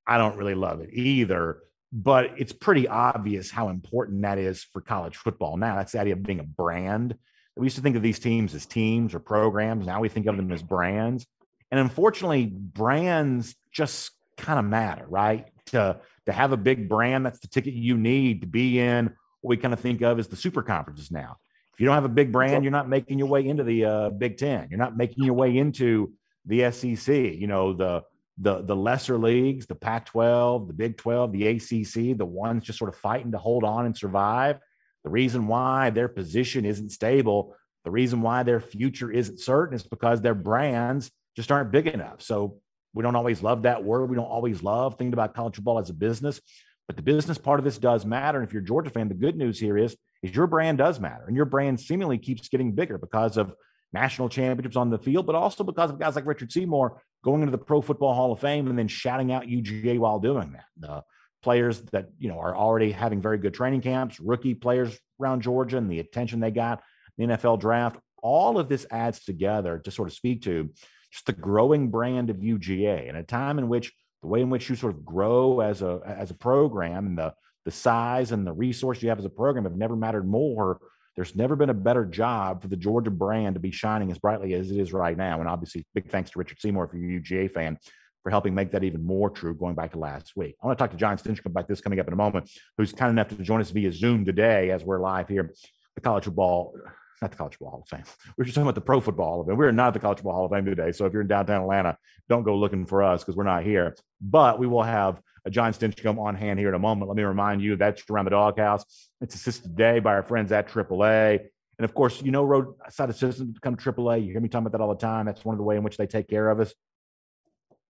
I 0.05 0.17
don't 0.17 0.37
really 0.37 0.55
love 0.55 0.81
it 0.81 0.89
either. 0.93 1.61
but 1.91 2.31
it's 2.37 2.53
pretty 2.53 2.87
obvious 2.87 3.49
how 3.49 3.69
important 3.69 4.21
that 4.21 4.37
is 4.37 4.63
for 4.63 4.81
college 4.81 5.17
football 5.17 5.57
now. 5.57 5.75
That's 5.75 5.91
the 5.91 5.99
idea 5.99 6.13
of 6.13 6.23
being 6.23 6.39
a 6.39 6.43
brand. 6.43 7.15
We 7.55 7.65
used 7.65 7.77
to 7.77 7.81
think 7.81 7.95
of 7.95 8.03
these 8.03 8.19
teams 8.19 8.53
as 8.53 8.65
teams 8.65 9.13
or 9.13 9.19
programs. 9.19 9.85
Now 9.85 9.99
we 9.99 10.09
think 10.09 10.27
of 10.27 10.37
them 10.37 10.51
as 10.51 10.61
brands. 10.61 11.25
And 11.71 11.79
unfortunately, 11.79 12.45
brands 12.45 13.55
just 13.71 14.11
kind 14.37 14.59
of 14.59 14.65
matter, 14.65 15.05
right? 15.07 15.47
To 15.71 15.99
to 16.25 16.31
have 16.31 16.51
a 16.51 16.57
big 16.57 16.89
brand, 16.89 17.25
that's 17.25 17.39
the 17.39 17.47
ticket 17.47 17.73
you 17.73 17.97
need 17.97 18.41
to 18.41 18.47
be 18.47 18.79
in 18.79 19.05
what 19.41 19.49
we 19.49 19.57
kind 19.57 19.73
of 19.73 19.79
think 19.79 20.01
of 20.01 20.19
as 20.19 20.27
the 20.27 20.35
super 20.35 20.61
conferences 20.61 21.11
now. 21.11 21.37
If 21.73 21.79
you 21.79 21.85
don't 21.85 21.95
have 21.95 22.05
a 22.05 22.09
big 22.09 22.31
brand, 22.31 22.63
you're 22.63 22.71
not 22.71 22.89
making 22.89 23.19
your 23.19 23.29
way 23.29 23.47
into 23.47 23.63
the 23.63 23.85
uh, 23.85 24.09
Big 24.09 24.37
Ten. 24.37 24.67
You're 24.69 24.79
not 24.79 24.97
making 24.97 25.23
your 25.23 25.33
way 25.33 25.57
into 25.57 26.13
the 26.45 26.71
SEC. 26.71 27.15
You 27.15 27.47
know 27.47 27.73
the 27.73 28.03
the 28.37 28.61
the 28.61 28.75
lesser 28.75 29.17
leagues, 29.17 29.65
the 29.65 29.75
Pac-12, 29.75 30.67
the 30.67 30.73
Big 30.73 30.97
12, 30.97 31.31
the 31.31 31.47
ACC, 31.47 32.17
the 32.17 32.25
ones 32.25 32.63
just 32.63 32.79
sort 32.79 32.89
of 32.89 32.95
fighting 32.97 33.31
to 33.31 33.37
hold 33.37 33.63
on 33.63 33.85
and 33.85 33.95
survive. 33.95 34.57
The 35.03 35.09
reason 35.09 35.47
why 35.47 35.89
their 35.89 36.07
position 36.07 36.65
isn't 36.65 36.91
stable, 36.91 37.55
the 37.85 37.91
reason 37.91 38.21
why 38.21 38.43
their 38.43 38.59
future 38.59 39.11
isn't 39.11 39.39
certain 39.39 39.75
is 39.75 39.83
because 39.83 40.21
their 40.21 40.35
brands 40.35 41.11
just 41.35 41.51
aren't 41.51 41.71
big 41.71 41.87
enough. 41.87 42.21
So 42.21 42.57
we 42.93 43.03
don't 43.03 43.15
always 43.15 43.43
love 43.43 43.63
that 43.63 43.83
word. 43.83 44.09
We 44.09 44.15
don't 44.15 44.25
always 44.25 44.63
love 44.63 44.95
thinking 44.97 45.13
about 45.13 45.35
college 45.35 45.55
football 45.55 45.79
as 45.79 45.89
a 45.89 45.93
business, 45.93 46.41
but 46.87 46.95
the 46.95 47.03
business 47.03 47.37
part 47.37 47.59
of 47.59 47.63
this 47.63 47.77
does 47.77 48.05
matter. 48.05 48.39
And 48.39 48.47
if 48.47 48.53
you're 48.53 48.63
a 48.63 48.65
Georgia 48.65 48.89
fan, 48.89 49.09
the 49.09 49.13
good 49.13 49.35
news 49.35 49.59
here 49.59 49.77
is, 49.77 49.95
is 50.23 50.35
your 50.35 50.47
brand 50.47 50.79
does 50.79 50.99
matter, 50.99 51.25
and 51.27 51.35
your 51.35 51.45
brand 51.45 51.79
seemingly 51.79 52.17
keeps 52.17 52.49
getting 52.49 52.73
bigger 52.73 52.97
because 52.97 53.37
of 53.37 53.53
national 53.93 54.29
championships 54.29 54.75
on 54.75 54.89
the 54.89 54.97
field, 54.97 55.25
but 55.25 55.35
also 55.35 55.63
because 55.63 55.89
of 55.89 55.99
guys 55.99 56.15
like 56.15 56.25
Richard 56.25 56.51
Seymour 56.51 57.01
going 57.23 57.41
into 57.41 57.51
the 57.51 57.57
Pro 57.57 57.81
Football 57.81 58.13
Hall 58.13 58.31
of 58.31 58.39
Fame 58.39 58.67
and 58.67 58.77
then 58.77 58.87
shouting 58.87 59.31
out 59.31 59.47
UGA 59.47 59.97
while 59.97 60.19
doing 60.19 60.53
that. 60.53 60.65
The 60.77 61.03
players 61.41 61.81
that 61.93 62.09
you 62.17 62.29
know 62.29 62.39
are 62.39 62.55
already 62.55 62.91
having 62.91 63.21
very 63.21 63.37
good 63.37 63.53
training 63.53 63.81
camps, 63.81 64.19
rookie 64.19 64.55
players 64.55 64.97
around 65.21 65.41
Georgia, 65.41 65.77
and 65.77 65.89
the 65.89 65.99
attention 65.99 66.39
they 66.39 66.51
got 66.51 66.81
the 67.17 67.25
NFL 67.25 67.59
draft. 67.59 67.97
All 68.21 68.59
of 68.59 68.67
this 68.67 68.85
adds 68.91 69.23
together 69.23 69.79
to 69.79 69.91
sort 69.91 70.09
of 70.09 70.13
speak 70.13 70.43
to 70.43 70.69
just 71.11 71.25
the 71.25 71.33
growing 71.33 71.89
brand 71.89 72.29
of 72.29 72.37
UGA, 72.37 73.07
and 73.07 73.17
a 73.17 73.23
time 73.23 73.59
in 73.59 73.69
which 73.69 73.91
the 74.21 74.27
way 74.27 74.41
in 74.41 74.49
which 74.49 74.69
you 74.69 74.75
sort 74.75 74.93
of 74.93 75.05
grow 75.05 75.61
as 75.61 75.81
a 75.81 76.01
as 76.05 76.31
a 76.31 76.35
program 76.35 77.05
and 77.07 77.17
the 77.17 77.33
the 77.65 77.71
size 77.71 78.31
and 78.31 78.45
the 78.47 78.53
resource 78.53 79.01
you 79.01 79.09
have 79.09 79.19
as 79.19 79.25
a 79.25 79.29
program 79.29 79.65
have 79.65 79.75
never 79.75 79.95
mattered 79.95 80.27
more. 80.27 80.79
There's 81.15 81.35
never 81.35 81.55
been 81.55 81.69
a 81.69 81.73
better 81.73 82.05
job 82.05 82.61
for 82.61 82.69
the 82.69 82.77
Georgia 82.77 83.11
brand 83.11 83.55
to 83.55 83.59
be 83.59 83.71
shining 83.71 84.09
as 84.09 84.17
brightly 84.17 84.53
as 84.53 84.71
it 84.71 84.79
is 84.79 84.93
right 84.93 85.17
now. 85.17 85.39
And 85.39 85.49
obviously, 85.49 85.85
big 85.93 86.09
thanks 86.09 86.31
to 86.31 86.39
Richard 86.39 86.59
Seymour, 86.61 86.85
if 86.85 86.93
you're 86.93 87.17
a 87.17 87.21
UGA 87.21 87.51
fan, 87.51 87.77
for 88.23 88.29
helping 88.29 88.53
make 88.53 88.71
that 88.71 88.83
even 88.83 89.03
more 89.03 89.29
true 89.29 89.53
going 89.53 89.75
back 89.75 89.91
to 89.91 89.99
last 89.99 90.35
week. 90.35 90.55
I 90.61 90.67
want 90.67 90.77
to 90.77 90.81
talk 90.81 90.91
to 90.91 90.97
John 90.97 91.17
Stinchcomb 91.17 91.47
about 91.47 91.67
this 91.67 91.81
coming 91.81 91.99
up 91.99 92.07
in 92.07 92.13
a 92.13 92.17
moment, 92.17 92.49
who's 92.77 92.93
kind 92.93 93.11
enough 93.11 93.27
to 93.29 93.35
join 93.35 93.59
us 93.59 93.71
via 93.71 93.91
Zoom 93.91 94.23
today 94.23 94.71
as 94.71 94.83
we're 94.83 94.99
live 94.99 95.27
here. 95.27 95.53
The 95.95 96.01
college 96.01 96.25
football 96.25 96.73
not 97.21 97.31
the 97.31 97.37
College 97.37 97.53
Football 97.53 97.71
Hall 97.71 97.81
of 97.81 97.89
Fame. 97.89 98.03
We're 98.37 98.45
just 98.45 98.55
talking 98.55 98.65
about 98.65 98.75
the 98.75 98.81
Pro 98.81 98.99
Football 99.01 99.25
Hall 99.25 99.41
of 99.41 99.47
Fame. 99.47 99.57
We're 99.57 99.71
not 99.71 99.93
the 99.93 99.99
College 99.99 100.19
Football 100.19 100.33
Hall 100.33 100.45
of 100.45 100.51
Fame 100.51 100.65
today. 100.65 100.91
So 100.91 101.05
if 101.05 101.13
you're 101.13 101.21
in 101.21 101.27
downtown 101.27 101.61
Atlanta, 101.61 101.97
don't 102.27 102.43
go 102.43 102.57
looking 102.57 102.85
for 102.85 103.03
us 103.03 103.23
because 103.23 103.35
we're 103.35 103.43
not 103.43 103.63
here. 103.63 103.95
But 104.21 104.59
we 104.59 104.67
will 104.67 104.83
have 104.83 105.21
a 105.45 105.49
John 105.49 105.73
Stinchcomb 105.73 106.19
on 106.19 106.35
hand 106.35 106.59
here 106.59 106.69
in 106.69 106.75
a 106.75 106.79
moment. 106.79 107.09
Let 107.09 107.17
me 107.17 107.23
remind 107.23 107.61
you 107.61 107.75
that's 107.75 108.03
around 108.09 108.25
the 108.25 108.31
doghouse. 108.31 108.83
It's 109.21 109.35
assisted 109.35 109.63
today 109.63 109.99
by 109.99 110.13
our 110.13 110.23
friends 110.23 110.51
at 110.51 110.67
AAA. 110.69 111.39
And 111.77 111.85
of 111.85 111.93
course, 111.93 112.21
you 112.21 112.31
know, 112.31 112.43
roadside 112.43 113.09
assistance 113.09 113.53
become 113.53 113.77
AAA. 113.77 114.25
You 114.25 114.31
hear 114.31 114.41
me 114.41 114.49
talking 114.49 114.67
about 114.67 114.77
that 114.77 114.83
all 114.83 114.93
the 114.93 114.99
time. 114.99 115.25
That's 115.25 115.45
one 115.45 115.53
of 115.53 115.57
the 115.57 115.63
way 115.63 115.77
in 115.77 115.83
which 115.83 115.97
they 115.97 116.07
take 116.07 116.27
care 116.27 116.49
of 116.49 116.59
us. 116.59 116.73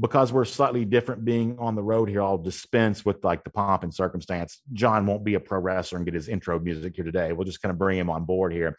because 0.00 0.32
we're 0.32 0.44
slightly 0.44 0.84
different 0.84 1.24
being 1.24 1.56
on 1.58 1.74
the 1.74 1.82
road 1.82 2.08
here, 2.08 2.22
I'll 2.22 2.38
dispense 2.38 3.04
with 3.04 3.22
like 3.24 3.44
the 3.44 3.50
pomp 3.50 3.82
and 3.82 3.92
circumstance. 3.92 4.60
John 4.72 5.06
won't 5.06 5.24
be 5.24 5.34
a 5.34 5.40
pro 5.40 5.60
wrestler 5.60 5.98
and 5.98 6.06
get 6.06 6.14
his 6.14 6.28
intro 6.28 6.58
music 6.58 6.94
here 6.96 7.04
today. 7.04 7.32
We'll 7.32 7.44
just 7.44 7.60
kind 7.60 7.70
of 7.70 7.78
bring 7.78 7.98
him 7.98 8.08
on 8.08 8.24
board 8.24 8.52
here. 8.52 8.78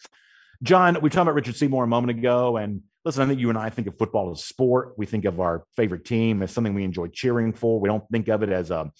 John, 0.64 0.98
we 1.02 1.10
talked 1.10 1.24
about 1.24 1.36
Richard 1.36 1.56
Seymour 1.56 1.84
a 1.84 1.88
moment 1.88 2.18
ago. 2.18 2.58
And 2.58 2.82
listen, 3.06 3.22
I 3.22 3.28
think 3.28 3.40
you 3.40 3.50
and 3.50 3.58
I 3.58 3.70
think 3.70 3.88
of 3.88 3.98
football 3.98 4.32
as 4.32 4.44
sport. 4.44 4.94
We 4.98 5.06
think 5.06 5.26
of 5.26 5.40
our 5.40 5.66
favorite 5.76 6.06
team 6.06 6.42
as 6.42 6.52
something 6.52 6.74
we 6.74 6.84
enjoy 6.84 7.08
cheering 7.08 7.54
for. 7.54 7.80
We 7.80 7.90
don't 7.90 8.08
think 8.12 8.28
of 8.30 8.44
it 8.44 8.50
as 8.50 8.72
a 8.72 8.92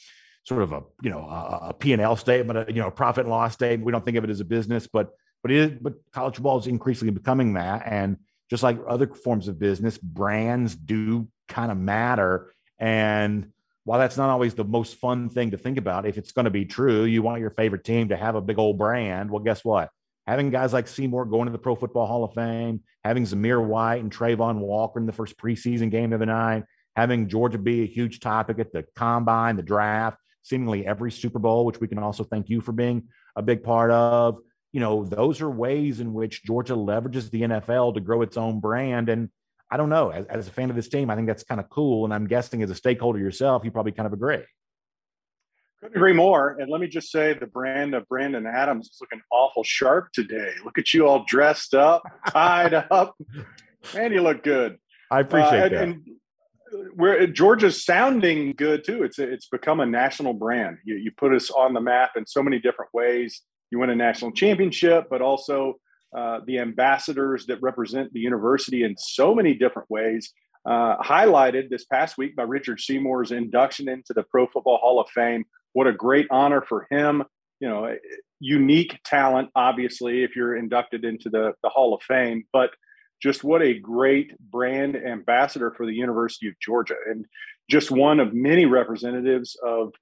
sort 0.44 0.62
of 0.62 0.74
a, 0.74 0.82
you 1.02 1.10
know, 1.10 1.20
a, 1.20 1.74
P&L 1.74 2.16
statement, 2.18 2.60
a, 2.60 2.66
you 2.68 2.82
know, 2.82 2.88
a 2.88 2.92
profit 2.92 3.22
and 3.22 3.30
loss 3.30 3.54
statement. 3.54 3.86
We 3.86 3.92
don't 3.92 4.04
think 4.04 4.18
of 4.18 4.26
it 4.26 4.30
as 4.30 4.42
a 4.42 4.46
business, 4.46 4.88
but, 4.92 5.10
but 5.42 5.52
it 5.52 5.58
is, 5.58 5.80
but 5.82 5.94
college 6.12 6.36
football 6.36 6.60
is 6.60 6.68
increasingly 6.68 7.14
becoming 7.14 7.54
that. 7.54 7.84
And 7.86 8.18
just 8.50 8.64
like 8.64 8.80
other 8.88 9.08
forms 9.08 9.48
of 9.48 9.60
business, 9.60 9.98
brands 9.98 10.76
do 10.76 11.28
kind 11.48 11.72
of 11.72 11.78
matter. 11.78 12.54
And 12.80 13.52
while 13.86 14.00
that's 14.00 14.18
not 14.18 14.30
always 14.30 14.54
the 14.54 14.64
most 14.64 14.96
fun 14.96 15.30
thing 15.30 15.52
to 15.52 15.58
think 15.58 15.78
about, 15.78 16.06
if 16.06 16.18
it's 16.18 16.32
going 16.32 16.46
to 16.46 16.52
be 16.52 16.66
true, 16.66 17.04
you 17.04 17.22
want 17.22 17.42
your 17.42 17.50
favorite 17.52 17.84
team 17.84 18.10
to 18.10 18.18
have 18.18 18.36
a 18.36 18.42
big 18.42 18.60
old 18.60 18.78
brand. 18.78 19.30
Well, 19.30 19.44
guess 19.44 19.64
what? 19.64 19.90
Having 20.26 20.52
guys 20.52 20.72
like 20.72 20.88
Seymour 20.88 21.26
going 21.26 21.48
to 21.48 21.52
the 21.52 21.58
Pro 21.58 21.76
Football 21.76 22.08
Hall 22.08 22.24
of 22.24 22.34
Fame, 22.34 22.82
having 23.04 23.26
Zamir 23.26 23.64
White 23.64 24.02
and 24.02 24.12
Travon 24.12 24.60
Walker 24.60 25.00
in 25.00 25.06
the 25.06 25.12
first 25.12 25.38
preseason 25.38 25.92
game 25.92 26.14
of 26.14 26.22
the 26.22 26.26
night, 26.26 26.64
having 26.96 27.28
Georgia 27.28 27.58
be 27.58 27.82
a 27.82 27.88
huge 27.88 28.22
topic 28.22 28.60
at 28.60 28.72
the 28.72 28.86
combine, 28.96 29.58
the 29.58 29.64
draft, 29.64 30.18
seemingly 30.44 30.86
every 30.86 31.12
Super 31.12 31.40
Bowl, 31.40 31.66
which 31.66 31.82
we 31.82 31.90
can 31.90 32.00
also 32.00 32.24
thank 32.24 32.50
you 32.50 32.62
for 32.62 32.72
being 32.72 33.10
a 33.36 33.42
big 33.42 33.64
part 33.64 33.92
of 33.92 34.38
you 34.74 34.80
know, 34.80 35.06
those 35.06 35.40
are 35.40 35.50
ways 35.50 36.00
in 36.00 36.14
which 36.14 36.44
Georgia 36.44 36.74
leverages 36.74 37.30
the 37.30 37.44
NFL 37.44 37.94
to 37.94 38.02
grow 38.02 38.24
its 38.24 38.38
own 38.38 38.60
brand. 38.60 39.08
And 39.08 39.30
I 39.70 39.78
don't 39.78 39.90
know, 39.90 40.10
as, 40.10 40.26
as 40.26 40.48
a 40.48 40.52
fan 40.52 40.72
of 40.72 40.76
this 40.76 40.90
team, 40.90 41.12
I 41.12 41.16
think 41.16 41.28
that's 41.28 41.44
kind 41.44 41.62
of 41.62 41.70
cool. 41.70 42.06
And 42.06 42.14
I'm 42.14 42.28
guessing 42.28 42.64
as 42.64 42.72
a 42.72 42.76
stakeholder 42.76 43.20
yourself, 43.20 43.64
you 43.64 43.72
probably 43.72 43.92
kind 43.92 44.08
of 44.08 44.14
agree. 44.14 44.44
Couldn't 45.80 45.96
agree 45.96 46.14
more. 46.14 46.58
And 46.60 46.72
let 46.72 46.82
me 46.82 46.88
just 46.88 47.12
say 47.12 47.34
the 47.34 47.46
brand 47.46 47.94
of 47.94 48.08
Brandon 48.10 48.48
Adams 48.48 48.88
is 48.88 48.98
looking 49.00 49.22
awful 49.32 49.64
sharp 49.64 50.12
today. 50.12 50.54
Look 50.66 50.80
at 50.80 50.92
you 50.92 51.08
all 51.08 51.24
dressed 51.28 51.76
up, 51.76 52.02
tied 52.30 52.74
up. 52.92 53.16
Man, 53.94 54.12
you 54.12 54.22
look 54.22 54.44
good. 54.44 54.80
I 55.12 55.20
appreciate 55.20 55.52
uh, 55.52 55.66
and, 55.66 55.74
that. 55.74 55.84
And 55.84 56.04
we're 56.96 57.28
Georgia's 57.28 57.86
sounding 57.86 58.54
good 58.54 58.84
too. 58.84 59.04
It's 59.04 59.20
it's 59.20 59.48
become 59.48 59.80
a 59.82 59.86
national 59.86 60.34
brand. 60.34 60.78
You, 60.84 60.96
you 60.96 61.12
put 61.12 61.32
us 61.34 61.52
on 61.52 61.74
the 61.74 61.82
map 61.82 62.12
in 62.16 62.26
so 62.26 62.42
many 62.42 62.58
different 62.58 62.92
ways 62.94 63.44
you 63.74 63.80
win 63.80 63.90
a 63.90 63.96
national 63.96 64.32
championship, 64.32 65.08
but 65.10 65.22
also 65.22 65.80
uh, 66.16 66.40
the 66.46 66.60
ambassadors 66.60 67.48
that 67.48 67.60
represent 67.62 68.14
the 68.14 68.20
university 68.20 68.84
in 68.84 68.96
so 68.98 69.34
many 69.34 69.56
different 69.56 69.90
ways. 69.90 70.32
Uh, 70.64 70.96
highlighted 71.02 71.70
this 71.70 71.84
past 71.86 72.18
week 72.18 72.36
by 72.36 72.44
Richard 72.44 72.80
Seymour's 72.80 73.32
induction 73.32 73.90
into 73.90 74.14
the 74.14 74.24
Pro 74.24 74.46
Football 74.46 74.78
Hall 74.78 75.02
of 75.02 75.10
Fame. 75.10 75.44
What 75.74 75.88
a 75.88 75.92
great 75.92 76.28
honor 76.30 76.62
for 76.62 76.86
him. 76.92 77.24
You 77.60 77.68
know, 77.68 77.96
unique 78.40 79.00
talent, 79.04 79.50
obviously, 79.56 80.24
if 80.24 80.36
you're 80.36 80.56
inducted 80.56 81.04
into 81.04 81.32
the, 81.32 81.54
the 81.64 81.70
Hall 81.70 81.96
of 81.96 82.04
Fame, 82.04 82.44
but 82.54 82.70
just 83.22 83.44
what 83.44 83.64
a 83.64 83.80
great 83.80 84.38
brand 84.40 84.96
ambassador 84.96 85.74
for 85.76 85.88
the 85.88 85.94
University 85.94 86.48
of 86.48 86.54
Georgia. 86.60 86.96
And 87.10 87.26
just 87.70 87.90
one 87.90 88.20
of 88.20 88.34
many 88.34 88.66
representatives 88.66 89.58
of 89.66 89.94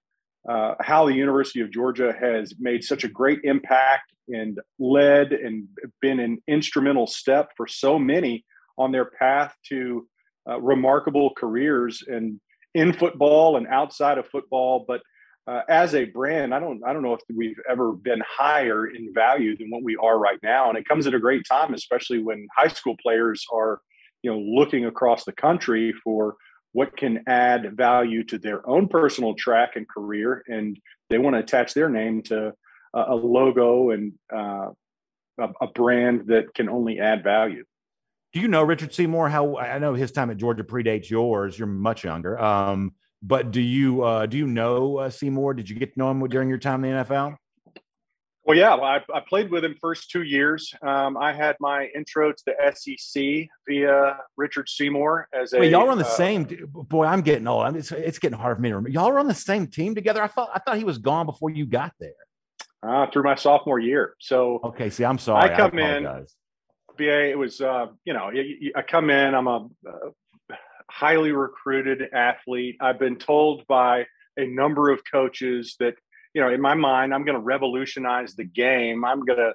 uh, 0.47 0.75
how 0.79 1.05
the 1.05 1.13
University 1.13 1.61
of 1.61 1.71
Georgia 1.71 2.13
has 2.19 2.53
made 2.59 2.83
such 2.83 3.03
a 3.03 3.07
great 3.07 3.39
impact 3.43 4.11
and 4.27 4.59
led 4.79 5.33
and 5.33 5.67
been 6.01 6.19
an 6.19 6.41
instrumental 6.47 7.07
step 7.07 7.49
for 7.55 7.67
so 7.67 7.99
many 7.99 8.45
on 8.77 8.91
their 8.91 9.05
path 9.05 9.53
to 9.69 10.07
uh, 10.49 10.59
remarkable 10.59 11.31
careers 11.37 12.03
and 12.07 12.39
in 12.73 12.93
football 12.93 13.57
and 13.57 13.67
outside 13.67 14.17
of 14.17 14.27
football. 14.27 14.85
But 14.87 15.01
uh, 15.47 15.61
as 15.69 15.95
a 15.95 16.05
brand, 16.05 16.53
I 16.53 16.59
don't 16.59 16.81
I 16.85 16.93
don't 16.93 17.01
know 17.01 17.13
if 17.13 17.21
we've 17.35 17.59
ever 17.69 17.93
been 17.93 18.21
higher 18.27 18.87
in 18.87 19.13
value 19.13 19.57
than 19.57 19.69
what 19.69 19.83
we 19.83 19.95
are 19.97 20.17
right 20.17 20.39
now, 20.43 20.69
and 20.69 20.77
it 20.77 20.87
comes 20.87 21.07
at 21.07 21.13
a 21.13 21.19
great 21.19 21.43
time, 21.49 21.73
especially 21.73 22.19
when 22.19 22.47
high 22.55 22.67
school 22.67 22.95
players 23.01 23.45
are 23.51 23.81
you 24.21 24.31
know 24.31 24.39
looking 24.39 24.85
across 24.85 25.25
the 25.25 25.31
country 25.31 25.93
for 26.03 26.35
what 26.73 26.95
can 26.95 27.23
add 27.27 27.75
value 27.75 28.23
to 28.23 28.37
their 28.37 28.67
own 28.67 28.87
personal 28.87 29.33
track 29.35 29.71
and 29.75 29.87
career 29.87 30.43
and 30.47 30.77
they 31.09 31.17
want 31.17 31.35
to 31.35 31.39
attach 31.39 31.73
their 31.73 31.89
name 31.89 32.21
to 32.23 32.53
a, 32.93 33.15
logo 33.15 33.91
and 33.91 34.13
uh, 34.33 34.69
a, 35.39 35.47
a 35.61 35.67
brand 35.73 36.27
that 36.27 36.53
can 36.53 36.69
only 36.69 36.99
add 36.99 37.23
value. 37.23 37.63
Do 38.33 38.39
you 38.39 38.47
know 38.47 38.63
Richard 38.63 38.93
Seymour? 38.93 39.29
How 39.29 39.57
I 39.57 39.77
know 39.79 39.93
his 39.93 40.11
time 40.11 40.29
at 40.29 40.37
Georgia 40.37 40.63
predates 40.63 41.09
yours. 41.09 41.59
You're 41.59 41.67
much 41.67 42.05
younger. 42.05 42.39
Um, 42.39 42.93
but 43.21 43.51
do 43.51 43.59
you 43.61 44.03
uh, 44.03 44.25
do 44.25 44.37
you 44.37 44.47
know 44.47 44.97
uh, 44.97 45.09
Seymour? 45.09 45.53
Did 45.53 45.69
you 45.69 45.75
get 45.77 45.93
to 45.93 45.99
know 45.99 46.09
him 46.09 46.25
during 46.27 46.47
your 46.47 46.57
time 46.57 46.85
in 46.85 46.95
the 46.95 47.03
NFL? 47.03 47.35
Well, 48.43 48.57
yeah, 48.57 48.73
I, 48.73 49.03
I 49.13 49.19
played 49.19 49.51
with 49.51 49.63
him 49.63 49.75
first 49.79 50.09
two 50.09 50.23
years. 50.23 50.73
Um, 50.81 51.15
I 51.15 51.31
had 51.31 51.55
my 51.59 51.89
intro 51.95 52.31
to 52.31 52.43
the 52.45 52.55
SEC 52.73 53.47
via 53.67 54.17
Richard 54.35 54.67
Seymour 54.67 55.27
as 55.31 55.53
a. 55.53 55.59
Wait, 55.59 55.71
y'all 55.71 55.85
were 55.85 55.91
on 55.91 55.99
the 55.99 56.05
uh, 56.05 56.09
same. 56.09 56.47
Boy, 56.71 57.05
I'm 57.05 57.21
getting 57.21 57.47
old. 57.47 57.75
It's, 57.75 57.91
it's 57.91 58.17
getting 58.17 58.39
hard 58.39 58.57
for 58.57 58.61
me 58.61 58.69
to 58.69 58.75
remember. 58.75 58.89
Y'all 58.89 59.11
were 59.11 59.19
on 59.19 59.27
the 59.27 59.35
same 59.35 59.67
team 59.67 59.93
together. 59.93 60.23
I 60.23 60.27
thought 60.27 60.49
I 60.55 60.59
thought 60.59 60.77
he 60.77 60.83
was 60.83 60.97
gone 60.97 61.27
before 61.27 61.51
you 61.51 61.67
got 61.67 61.93
there. 61.99 62.13
Uh, 62.81 63.05
through 63.11 63.21
my 63.21 63.35
sophomore 63.35 63.77
year. 63.77 64.15
So 64.19 64.59
okay, 64.63 64.89
see, 64.89 65.05
I'm 65.05 65.19
sorry. 65.19 65.51
I 65.51 65.55
come 65.55 65.77
I 65.77 65.97
in. 65.97 66.25
BA, 66.97 67.29
it 67.29 67.37
was 67.37 67.61
uh, 67.61 67.87
you 68.05 68.13
know, 68.13 68.31
I 68.75 68.81
come 68.81 69.11
in. 69.11 69.35
I'm 69.35 69.47
a 69.47 69.67
uh, 69.87 70.55
highly 70.89 71.31
recruited 71.31 72.09
athlete. 72.11 72.77
I've 72.81 72.97
been 72.97 73.17
told 73.17 73.67
by 73.67 74.07
a 74.37 74.47
number 74.47 74.89
of 74.89 75.01
coaches 75.09 75.75
that 75.79 75.93
you 76.33 76.41
know, 76.41 76.49
in 76.49 76.61
my 76.61 76.73
mind, 76.73 77.13
I'm 77.13 77.25
going 77.25 77.37
to 77.37 77.43
revolutionize 77.43 78.35
the 78.35 78.43
game. 78.43 79.03
I'm 79.03 79.25
going 79.25 79.39
to 79.39 79.53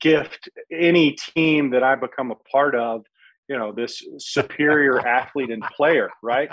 gift 0.00 0.48
any 0.70 1.12
team 1.12 1.70
that 1.70 1.82
I 1.82 1.94
become 1.94 2.30
a 2.30 2.34
part 2.34 2.74
of, 2.74 3.04
you 3.48 3.58
know, 3.58 3.72
this 3.72 4.02
superior 4.18 4.98
athlete 5.06 5.50
and 5.50 5.62
player, 5.62 6.10
right? 6.22 6.50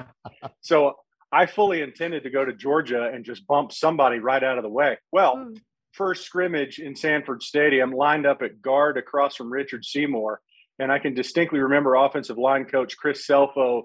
So 0.62 0.96
I 1.32 1.46
fully 1.46 1.82
intended 1.82 2.24
to 2.24 2.30
go 2.30 2.46
to 2.46 2.54
Georgia 2.54 3.12
and 3.14 3.26
just 3.26 3.46
bump 3.48 3.72
somebody 3.72 4.20
right 4.20 4.44
out 4.44 4.58
of 4.58 4.64
the 4.64 4.70
way. 4.70 4.98
Well, 5.12 5.36
hmm. 5.38 5.54
first 5.92 6.26
scrimmage 6.26 6.80
in 6.80 6.96
Sanford 6.96 7.44
Stadium, 7.44 7.92
lined 7.92 8.26
up 8.26 8.42
at 8.42 8.62
guard 8.62 8.98
across 8.98 9.36
from 9.36 9.52
Richard 9.52 9.84
Seymour. 9.84 10.42
And 10.80 10.92
I 10.92 11.00
can 11.00 11.14
distinctly 11.14 11.60
remember 11.60 11.96
offensive 11.96 12.38
line 12.38 12.66
coach 12.66 12.98
Chris 12.98 13.26
Scelfo 13.28 13.84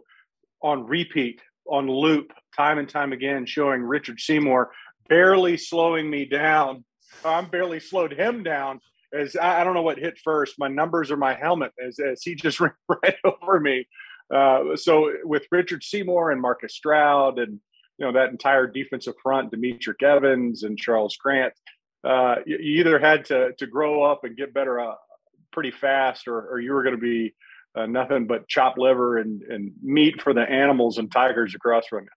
on 0.62 0.86
repeat, 0.86 1.40
on 1.66 1.88
loop, 1.88 2.32
time 2.56 2.78
and 2.78 2.88
time 2.88 3.12
again, 3.12 3.46
showing 3.46 3.82
Richard 3.82 4.20
Seymour 4.20 4.70
barely 5.08 5.56
slowing 5.56 6.08
me 6.08 6.24
down. 6.24 6.84
I'm 7.24 7.46
barely 7.46 7.80
slowed 7.80 8.12
him 8.12 8.42
down 8.42 8.80
as 9.12 9.36
I, 9.36 9.60
I, 9.60 9.64
don't 9.64 9.74
know 9.74 9.82
what 9.82 9.98
hit 9.98 10.18
first, 10.22 10.58
my 10.58 10.68
numbers 10.68 11.10
or 11.10 11.16
my 11.16 11.34
helmet, 11.34 11.72
as, 11.84 11.98
as 11.98 12.22
he 12.22 12.34
just 12.34 12.60
ran 12.60 12.72
right 12.88 13.16
over 13.24 13.60
me. 13.60 13.86
Uh, 14.32 14.76
so 14.76 15.12
with 15.24 15.44
Richard 15.50 15.82
Seymour 15.82 16.30
and 16.30 16.40
Marcus 16.40 16.74
Stroud 16.74 17.38
and 17.38 17.60
you 17.98 18.06
know 18.06 18.12
that 18.12 18.30
entire 18.30 18.66
defensive 18.66 19.14
front, 19.22 19.52
Demetric 19.52 20.02
Evans 20.02 20.62
and 20.62 20.78
Charles 20.78 21.16
Grant, 21.16 21.52
uh, 22.02 22.36
you, 22.46 22.56
you, 22.58 22.80
either 22.80 22.98
had 22.98 23.26
to 23.26 23.52
to 23.58 23.66
grow 23.66 24.02
up 24.02 24.24
and 24.24 24.36
get 24.36 24.54
better 24.54 24.80
uh, 24.80 24.94
pretty 25.52 25.70
fast, 25.70 26.26
or, 26.26 26.48
or 26.50 26.60
you 26.60 26.72
were 26.72 26.82
going 26.82 26.96
to 26.96 27.00
be 27.00 27.34
uh, 27.76 27.86
nothing 27.86 28.26
but 28.26 28.48
chopped 28.48 28.78
liver 28.78 29.18
and, 29.18 29.42
and 29.42 29.72
meat 29.82 30.22
for 30.22 30.32
the 30.32 30.40
animals 30.40 30.96
and 30.96 31.12
tigers 31.12 31.54
across 31.54 31.86
from 31.86 32.04
you 32.04 32.10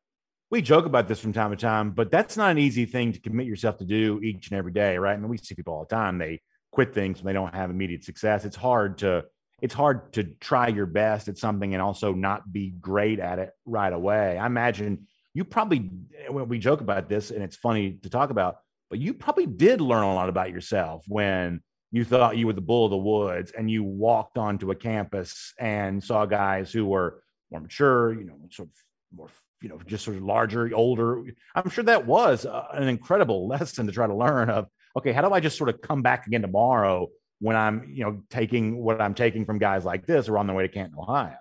we 0.52 0.62
joke 0.62 0.86
about 0.86 1.08
this 1.08 1.20
from 1.20 1.34
time 1.34 1.52
to 1.52 1.58
time, 1.58 1.92
but 1.92 2.12
that's 2.12 2.38
not 2.38 2.52
an 2.52 2.58
easy 2.58 2.86
thing 2.86 3.12
to 3.14 3.20
commit 3.20 3.48
yourself 3.48 3.78
to 3.78 3.86
do 3.86 4.20
each 4.24 4.50
and 4.50 4.58
every 4.58 4.72
day, 4.72 4.98
right? 4.98 5.14
I 5.14 5.18
mean, 5.18 5.30
we 5.30 5.38
see 5.38 5.56
people 5.56 5.74
all 5.74 5.86
the 5.90 5.96
time. 5.96 6.18
They 6.18 6.42
quit 6.72 6.94
things 6.94 7.18
when 7.18 7.26
they 7.26 7.34
don't 7.34 7.56
have 7.56 7.70
immediate 7.70 8.04
success. 8.04 8.46
It's 8.46 8.56
hard 8.56 9.00
to 9.00 9.26
it's 9.62 9.74
hard 9.74 10.12
to 10.14 10.24
try 10.42 10.68
your 10.68 10.86
best 10.86 11.30
at 11.30 11.38
something 11.38 11.74
and 11.74 11.82
also 11.82 12.14
not 12.14 12.52
be 12.52 12.72
great 12.72 13.20
at 13.20 13.40
it 13.40 13.52
right 13.66 13.94
away. 13.94 14.38
I 14.38 14.46
imagine 14.46 15.08
you 15.34 15.46
probably 15.46 15.90
when 16.30 16.48
we 16.50 16.60
joke 16.60 16.82
about 16.82 17.10
this 17.10 17.32
and 17.32 17.42
it's 17.42 17.56
funny 17.56 17.94
to 18.04 18.10
talk 18.10 18.30
about, 18.30 18.58
but 18.90 19.00
you 19.00 19.14
probably 19.14 19.46
did 19.46 19.82
learn 19.82 20.04
a 20.04 20.14
lot 20.14 20.30
about 20.30 20.52
yourself 20.52 21.06
when 21.08 21.62
you 21.92 22.04
thought 22.04 22.38
you 22.38 22.46
were 22.46 22.54
the 22.54 22.62
bull 22.62 22.86
of 22.86 22.92
the 22.92 22.98
woods 22.98 23.52
and 23.58 23.72
you 23.72 23.84
walked 23.84 24.38
onto 24.38 24.72
a 24.72 24.76
campus 24.76 25.54
and 25.58 26.04
saw 26.04 26.26
guys 26.26 26.72
who 26.72 26.86
were 26.86 27.22
more 27.50 27.62
mature, 27.62 28.14
you 28.14 28.26
know, 28.26 28.36
sort 28.52 28.68
of 28.68 28.76
more 29.18 29.30
you 29.66 29.70
know, 29.70 29.80
just 29.88 30.06
sort 30.06 30.16
of 30.16 30.22
larger, 30.22 30.70
older. 30.76 31.24
I'm 31.56 31.72
sure 31.72 31.84
that 31.86 32.06
was 32.06 32.46
uh, 32.46 32.68
an 32.74 32.88
incredible 32.88 33.48
lesson 33.50 33.88
to 33.88 33.92
try 33.92 34.06
to 34.06 34.16
learn 34.16 34.52
of, 34.52 34.68
okay, 34.96 35.12
how 35.12 35.28
do 35.28 35.34
I 35.34 35.40
just 35.40 35.58
sort 35.58 35.72
of 35.72 35.82
come 35.82 36.04
back 36.04 36.28
again 36.28 36.44
tomorrow 36.44 37.08
when 37.40 37.56
I'm, 37.56 37.90
you 37.92 38.04
know, 38.04 38.22
taking 38.30 38.78
what 38.78 39.02
I'm 39.02 39.16
taking 39.16 39.44
from 39.44 39.58
guys 39.58 39.84
like 39.84 40.06
this 40.06 40.30
or 40.30 40.38
on 40.38 40.46
their 40.46 40.56
way 40.56 40.68
to 40.68 40.72
Canton, 40.72 41.00
Ohio? 41.00 41.34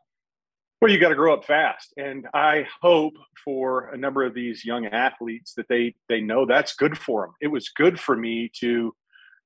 Well, 0.81 0.91
you 0.91 0.99
got 0.99 1.11
to 1.11 1.15
grow 1.15 1.35
up 1.35 1.45
fast, 1.45 1.93
and 1.99 2.27
I 2.33 2.67
hope 2.81 3.13
for 3.45 3.91
a 3.91 3.97
number 3.99 4.25
of 4.25 4.33
these 4.33 4.65
young 4.65 4.87
athletes 4.87 5.53
that 5.59 5.69
they 5.69 5.95
they 6.09 6.23
know 6.23 6.47
that's 6.47 6.75
good 6.75 6.97
for 6.97 7.27
them. 7.27 7.35
It 7.43 7.49
was 7.49 7.69
good 7.69 8.01
for 8.01 8.17
me 8.17 8.51
to 8.61 8.95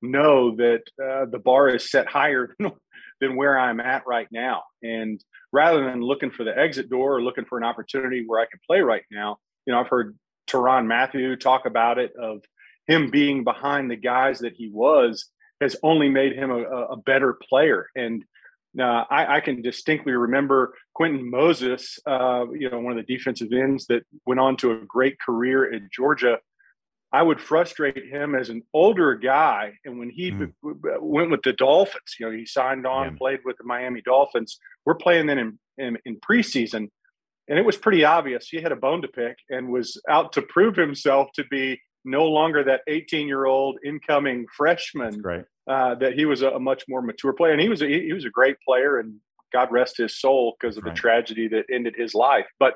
know 0.03 0.55
that 0.57 0.83
uh, 1.03 1.27
the 1.27 1.39
bar 1.39 1.69
is 1.69 1.91
set 1.91 2.07
higher 2.07 2.55
than, 2.59 2.73
than 3.21 3.37
where 3.37 3.59
I'm 3.59 3.81
at 3.81 4.07
right 4.07 4.29
now, 4.33 4.63
and 4.83 5.23
rather 5.53 5.85
than 5.85 6.01
looking 6.03 6.31
for 6.31 6.45
the 6.45 6.57
exit 6.57 6.91
door 6.91 7.17
or 7.17 7.23
looking 7.23 7.45
for 7.45 7.59
an 7.59 7.65
opportunity 7.65 8.25
where 8.27 8.41
I 8.41 8.47
can 8.47 8.61
play 8.67 8.81
right 8.81 9.05
now. 9.11 9.39
You 9.67 9.73
know, 9.73 9.81
I've 9.81 9.89
heard 9.89 10.17
Tyrann 10.49 10.87
Mathieu 10.87 11.37
talk 11.37 11.67
about 11.67 11.99
it 11.99 12.13
of 12.17 12.43
him 12.87 13.11
being 13.11 13.45
behind 13.45 13.91
the 13.91 13.97
guys 13.97 14.41
that 14.41 14.55
he 14.55 14.71
was 14.73 15.27
has 15.61 15.77
only 15.83 16.09
made 16.09 16.35
him 16.35 16.51
a, 16.51 16.63
a 16.63 16.97
better 16.97 17.39
player. 17.49 17.87
And 17.95 18.25
uh, 18.79 19.05
I, 19.11 19.37
I, 19.37 19.41
can 19.41 19.61
distinctly 19.61 20.13
remember 20.13 20.75
Quentin 20.95 21.29
Moses, 21.29 21.99
uh, 22.07 22.45
you 22.53 22.71
know, 22.71 22.79
one 22.81 22.97
of 22.97 23.05
the 23.05 23.17
defensive 23.17 23.53
ends 23.53 23.87
that 23.87 24.05
went 24.27 24.41
on 24.41 24.57
to 24.59 24.73
a 24.73 24.85
great 24.87 25.19
career 25.19 25.73
in 25.73 25.89
Georgia. 25.93 26.39
I 27.13 27.23
would 27.23 27.41
frustrate 27.41 28.05
him 28.07 28.35
as 28.35 28.51
an 28.51 28.63
older 28.75 29.15
guy. 29.15 29.73
And 29.85 29.99
when 29.99 30.11
he 30.11 30.31
mm. 30.31 30.53
went 30.63 31.31
with 31.31 31.43
the 31.43 31.55
Dolphins, 31.55 32.17
you 32.21 32.27
know, 32.27 32.37
he 32.37 32.45
signed 32.45 32.87
on, 32.87 33.13
yeah. 33.13 33.17
played 33.17 33.41
with 33.45 33.57
the 33.57 33.65
Miami 33.65 34.03
Dolphins. 34.03 34.59
We're 34.85 34.95
playing 34.95 35.27
then 35.27 35.39
in, 35.39 35.59
in, 35.79 35.99
in, 36.05 36.21
preseason. 36.21 36.89
And 37.49 37.59
it 37.59 37.65
was 37.65 37.79
pretty 37.79 38.05
obvious 38.05 38.49
he 38.49 38.61
had 38.61 38.73
a 38.73 38.77
bone 38.77 39.01
to 39.03 39.09
pick 39.09 39.39
and 39.49 39.71
was 39.71 39.99
out 40.09 40.35
to 40.35 40.43
prove 40.43 40.77
himself 40.77 41.29
to 41.37 41.45
be 41.51 41.81
no 42.05 42.27
longer 42.27 42.63
that 42.65 42.83
18 42.87 43.27
year 43.27 43.47
old 43.47 43.79
incoming 43.85 44.45
freshman. 44.55 45.23
Uh, 45.67 45.95
that 45.95 46.15
he 46.15 46.25
was 46.25 46.43
a, 46.43 46.51
a, 46.51 46.61
much 46.61 46.85
more 46.89 47.03
mature 47.03 47.33
player. 47.33 47.53
And 47.53 47.61
he 47.61 47.69
was 47.69 47.83
a, 47.83 47.87
he 47.87 48.13
was 48.13 48.25
a 48.25 48.31
great 48.31 48.57
player. 48.67 48.99
And 48.99 49.15
God 49.53 49.69
rest 49.71 49.97
his 49.97 50.19
soul 50.19 50.57
because 50.61 50.77
of 50.77 50.85
right. 50.85 50.95
the 50.95 51.01
tragedy 51.01 51.49
that 51.49 51.65
ended 51.73 51.95
his 51.97 52.15
life. 52.15 52.47
But 52.59 52.75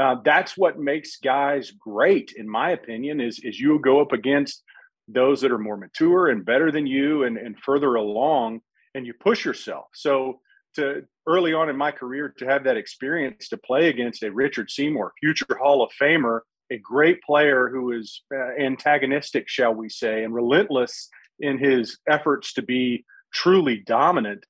uh, 0.00 0.16
that's 0.24 0.56
what 0.56 0.78
makes 0.78 1.16
guys 1.16 1.70
great, 1.70 2.32
in 2.36 2.48
my 2.48 2.70
opinion, 2.70 3.20
is, 3.20 3.38
is 3.40 3.60
you 3.60 3.78
go 3.78 4.00
up 4.00 4.12
against 4.12 4.62
those 5.08 5.40
that 5.40 5.52
are 5.52 5.58
more 5.58 5.76
mature 5.76 6.28
and 6.28 6.44
better 6.44 6.70
than 6.70 6.86
you 6.86 7.24
and, 7.24 7.36
and 7.36 7.58
further 7.58 7.96
along 7.96 8.60
and 8.94 9.06
you 9.06 9.12
push 9.14 9.44
yourself. 9.44 9.86
So 9.94 10.40
to 10.76 11.02
early 11.26 11.52
on 11.52 11.68
in 11.68 11.76
my 11.76 11.90
career 11.90 12.34
to 12.38 12.46
have 12.46 12.64
that 12.64 12.76
experience 12.76 13.48
to 13.48 13.56
play 13.58 13.88
against 13.88 14.22
a 14.22 14.32
Richard 14.32 14.70
Seymour, 14.70 15.12
future 15.20 15.58
Hall 15.60 15.82
of 15.82 15.90
Famer, 16.00 16.40
a 16.70 16.78
great 16.78 17.22
player 17.22 17.68
who 17.68 17.92
is 17.92 18.22
uh, 18.34 18.54
antagonistic, 18.58 19.48
shall 19.48 19.74
we 19.74 19.88
say, 19.88 20.24
and 20.24 20.34
relentless 20.34 21.08
in 21.40 21.58
his 21.58 21.98
efforts 22.08 22.54
to 22.54 22.62
be 22.62 23.04
truly 23.32 23.82
dominant 23.86 24.44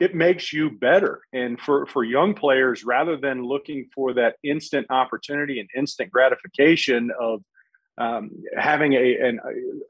it 0.00 0.14
makes 0.14 0.52
you 0.52 0.70
better. 0.70 1.20
And 1.32 1.60
for, 1.60 1.86
for 1.86 2.02
young 2.04 2.34
players, 2.34 2.84
rather 2.84 3.16
than 3.16 3.44
looking 3.44 3.88
for 3.94 4.14
that 4.14 4.36
instant 4.42 4.86
opportunity 4.90 5.60
and 5.60 5.68
instant 5.76 6.10
gratification 6.10 7.10
of 7.18 7.42
um, 7.96 8.30
having 8.58 8.94
a, 8.94 9.16
an, 9.20 9.40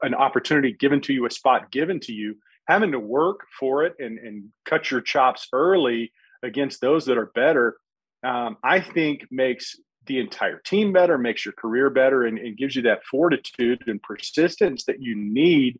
an 0.03 0.13
opportunity 0.13 0.73
given 0.73 1.01
to 1.01 1.13
you, 1.13 1.25
a 1.25 1.31
spot 1.31 1.71
given 1.71 1.99
to 2.01 2.13
you, 2.13 2.37
having 2.67 2.91
to 2.91 2.99
work 2.99 3.41
for 3.59 3.83
it 3.83 3.95
and, 3.99 4.19
and 4.19 4.49
cut 4.63 4.91
your 4.91 5.01
chops 5.01 5.47
early 5.53 6.11
against 6.43 6.81
those 6.81 7.05
that 7.05 7.17
are 7.17 7.31
better, 7.33 7.77
um, 8.23 8.57
I 8.63 8.79
think 8.81 9.25
makes 9.31 9.75
the 10.05 10.19
entire 10.19 10.59
team 10.59 10.93
better, 10.93 11.17
makes 11.17 11.45
your 11.45 11.53
career 11.53 11.89
better, 11.89 12.23
and, 12.23 12.37
and 12.37 12.57
gives 12.57 12.75
you 12.75 12.83
that 12.83 13.03
fortitude 13.09 13.83
and 13.87 14.01
persistence 14.01 14.85
that 14.85 15.01
you 15.01 15.15
need 15.15 15.79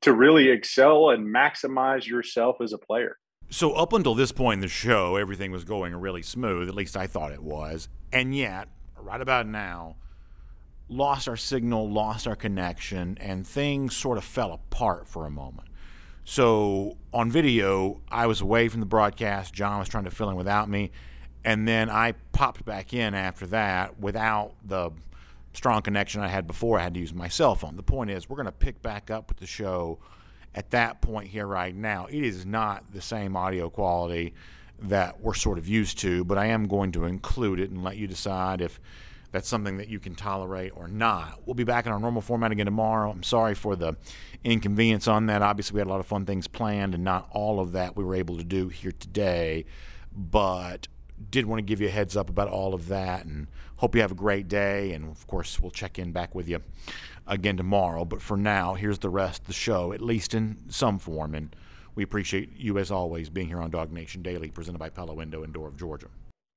to 0.00 0.12
really 0.14 0.48
excel 0.48 1.10
and 1.10 1.26
maximize 1.26 2.06
yourself 2.06 2.56
as 2.62 2.72
a 2.72 2.78
player. 2.78 3.18
So 3.50 3.72
up 3.72 3.94
until 3.94 4.14
this 4.14 4.30
point 4.30 4.58
in 4.58 4.60
the 4.60 4.68
show, 4.68 5.16
everything 5.16 5.50
was 5.50 5.64
going 5.64 5.94
really 5.94 6.22
smooth. 6.22 6.68
At 6.68 6.74
least 6.74 6.96
I 6.96 7.06
thought 7.06 7.32
it 7.32 7.42
was. 7.42 7.88
And 8.12 8.34
yet, 8.34 8.68
right 9.00 9.20
about 9.20 9.46
now, 9.46 9.96
lost 10.88 11.28
our 11.28 11.36
signal, 11.36 11.90
lost 11.90 12.26
our 12.26 12.36
connection, 12.36 13.16
and 13.20 13.46
things 13.46 13.96
sort 13.96 14.18
of 14.18 14.24
fell 14.24 14.52
apart 14.52 15.08
for 15.08 15.24
a 15.24 15.30
moment. 15.30 15.68
So 16.24 16.98
on 17.14 17.30
video, 17.30 18.02
I 18.10 18.26
was 18.26 18.42
away 18.42 18.68
from 18.68 18.80
the 18.80 18.86
broadcast. 18.86 19.54
John 19.54 19.78
was 19.78 19.88
trying 19.88 20.04
to 20.04 20.10
fill 20.10 20.28
in 20.28 20.36
without 20.36 20.68
me. 20.68 20.90
And 21.42 21.66
then 21.66 21.88
I 21.88 22.12
popped 22.32 22.66
back 22.66 22.92
in 22.92 23.14
after 23.14 23.46
that 23.46 23.98
without 23.98 24.56
the 24.62 24.90
strong 25.54 25.80
connection 25.80 26.20
I 26.20 26.28
had 26.28 26.46
before. 26.46 26.78
I 26.78 26.82
had 26.82 26.92
to 26.94 27.00
use 27.00 27.14
my 27.14 27.28
cell 27.28 27.54
phone. 27.54 27.76
The 27.76 27.82
point 27.82 28.10
is, 28.10 28.28
we're 28.28 28.36
going 28.36 28.44
to 28.44 28.52
pick 28.52 28.82
back 28.82 29.10
up 29.10 29.30
with 29.30 29.38
the 29.38 29.46
show 29.46 29.98
at 30.54 30.70
that 30.70 31.00
point 31.00 31.28
here 31.28 31.46
right 31.46 31.74
now. 31.74 32.06
It 32.06 32.22
is 32.24 32.44
not 32.44 32.92
the 32.92 33.00
same 33.00 33.36
audio 33.36 33.70
quality 33.70 34.34
that 34.80 35.20
we're 35.20 35.34
sort 35.34 35.58
of 35.58 35.68
used 35.68 35.98
to, 35.98 36.24
but 36.24 36.38
I 36.38 36.46
am 36.46 36.68
going 36.68 36.92
to 36.92 37.04
include 37.04 37.60
it 37.60 37.70
and 37.70 37.82
let 37.82 37.96
you 37.96 38.06
decide 38.06 38.60
if 38.60 38.80
that's 39.30 39.48
something 39.48 39.76
that 39.76 39.88
you 39.88 39.98
can 39.98 40.14
tolerate 40.14 40.72
or 40.74 40.88
not. 40.88 41.40
We'll 41.44 41.54
be 41.54 41.64
back 41.64 41.86
in 41.86 41.92
our 41.92 41.98
normal 41.98 42.22
format 42.22 42.52
again 42.52 42.66
tomorrow. 42.66 43.10
I'm 43.10 43.22
sorry 43.22 43.54
for 43.54 43.76
the 43.76 43.96
inconvenience 44.42 45.06
on 45.06 45.26
that. 45.26 45.42
Obviously, 45.42 45.74
we 45.74 45.80
had 45.80 45.86
a 45.86 45.90
lot 45.90 46.00
of 46.00 46.06
fun 46.06 46.24
things 46.24 46.46
planned, 46.46 46.94
and 46.94 47.04
not 47.04 47.28
all 47.32 47.60
of 47.60 47.72
that 47.72 47.96
we 47.96 48.04
were 48.04 48.14
able 48.14 48.38
to 48.38 48.44
do 48.44 48.68
here 48.68 48.92
today. 48.92 49.66
But 50.12 50.88
did 51.30 51.46
want 51.46 51.58
to 51.58 51.62
give 51.62 51.80
you 51.80 51.88
a 51.88 51.90
heads 51.90 52.16
up 52.16 52.30
about 52.30 52.48
all 52.48 52.74
of 52.74 52.88
that, 52.88 53.24
and 53.24 53.48
hope 53.76 53.94
you 53.94 54.00
have 54.00 54.12
a 54.12 54.16
great 54.16 54.48
day. 54.48 54.92
And 54.92 55.10
of 55.10 55.26
course, 55.26 55.58
we'll 55.58 55.70
check 55.70 55.98
in 55.98 56.12
back 56.12 56.34
with 56.34 56.48
you 56.48 56.62
again 57.26 57.56
tomorrow. 57.56 58.04
But 58.04 58.22
for 58.22 58.36
now, 58.36 58.74
here's 58.74 58.98
the 58.98 59.10
rest 59.10 59.42
of 59.42 59.46
the 59.46 59.52
show, 59.52 59.92
at 59.92 60.00
least 60.00 60.34
in 60.34 60.58
some 60.68 60.98
form. 60.98 61.34
And 61.34 61.54
we 61.94 62.02
appreciate 62.02 62.56
you, 62.56 62.78
as 62.78 62.90
always, 62.90 63.28
being 63.28 63.48
here 63.48 63.60
on 63.60 63.70
Dog 63.70 63.92
Nation 63.92 64.22
Daily, 64.22 64.50
presented 64.50 64.78
by 64.78 64.88
Pella 64.88 65.14
Window 65.14 65.42
and 65.42 65.52
Door 65.52 65.68
of 65.68 65.76
Georgia. 65.76 66.08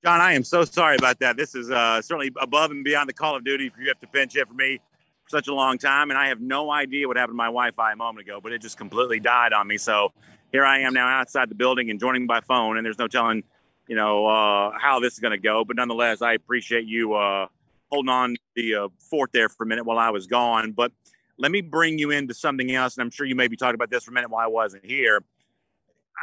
John, 0.04 0.20
I 0.20 0.34
am 0.34 0.44
so 0.44 0.66
sorry 0.66 0.96
about 0.96 1.20
that. 1.20 1.38
This 1.38 1.54
is 1.54 1.70
uh, 1.70 2.02
certainly 2.02 2.32
above 2.40 2.72
and 2.72 2.84
beyond 2.84 3.08
the 3.08 3.14
Call 3.14 3.36
of 3.36 3.44
Duty. 3.44 3.70
For 3.70 3.82
you 3.82 3.88
have 3.88 4.00
to 4.00 4.08
pinch 4.08 4.34
hit 4.34 4.48
for 4.48 4.54
me 4.54 4.80
for 5.24 5.30
such 5.30 5.48
a 5.48 5.54
long 5.54 5.78
time, 5.78 6.10
and 6.10 6.18
I 6.18 6.28
have 6.30 6.42
no 6.42 6.72
idea 6.72 7.08
what 7.08 7.18
happened 7.18 7.34
to 7.34 7.38
my 7.38 7.46
Wi-Fi 7.46 7.92
a 7.92 7.96
moment 7.96 8.28
ago, 8.28 8.40
but 8.42 8.52
it 8.52 8.62
just 8.62 8.78
completely 8.78 9.20
died 9.20 9.54
on 9.54 9.68
me. 9.68 9.78
So 9.78 10.12
here 10.52 10.66
I 10.66 10.80
am 10.80 10.94
now 10.94 11.08
outside 11.08 11.50
the 11.50 11.56
building 11.56 11.92
and 11.92 12.00
joining 12.00 12.26
by 12.26 12.42
phone, 12.42 12.78
and 12.78 12.86
there's 12.86 12.98
no 12.98 13.08
telling, 13.08 13.44
you 13.92 13.98
know, 13.98 14.26
uh, 14.26 14.72
how 14.80 15.02
this 15.02 15.12
is 15.12 15.20
going 15.20 15.34
to 15.34 15.38
go. 15.38 15.66
But 15.66 15.76
nonetheless, 15.76 16.22
I 16.22 16.32
appreciate 16.32 16.86
you 16.86 17.14
uh, 17.14 17.48
holding 17.92 18.08
on 18.08 18.38
the 18.56 18.76
uh, 18.76 18.88
fort 19.10 19.32
there 19.34 19.50
for 19.50 19.66
a 19.66 19.68
minute 19.68 19.84
while 19.84 20.00
I 20.00 20.12
was 20.12 20.28
gone. 20.28 20.72
But 20.72 20.94
let 21.38 21.52
me 21.52 21.60
bring 21.60 22.00
you 22.00 22.10
into 22.10 22.34
something 22.34 22.72
else, 22.72 22.96
and 22.96 23.04
I'm 23.04 23.12
sure 23.12 23.26
you 23.26 23.36
may 23.36 23.50
be 23.50 23.58
talking 23.58 23.76
about 23.76 23.90
this 23.90 24.06
for 24.06 24.12
a 24.12 24.14
minute 24.14 24.30
while 24.30 24.46
I 24.46 24.48
wasn't 24.48 24.86
here. 24.86 25.26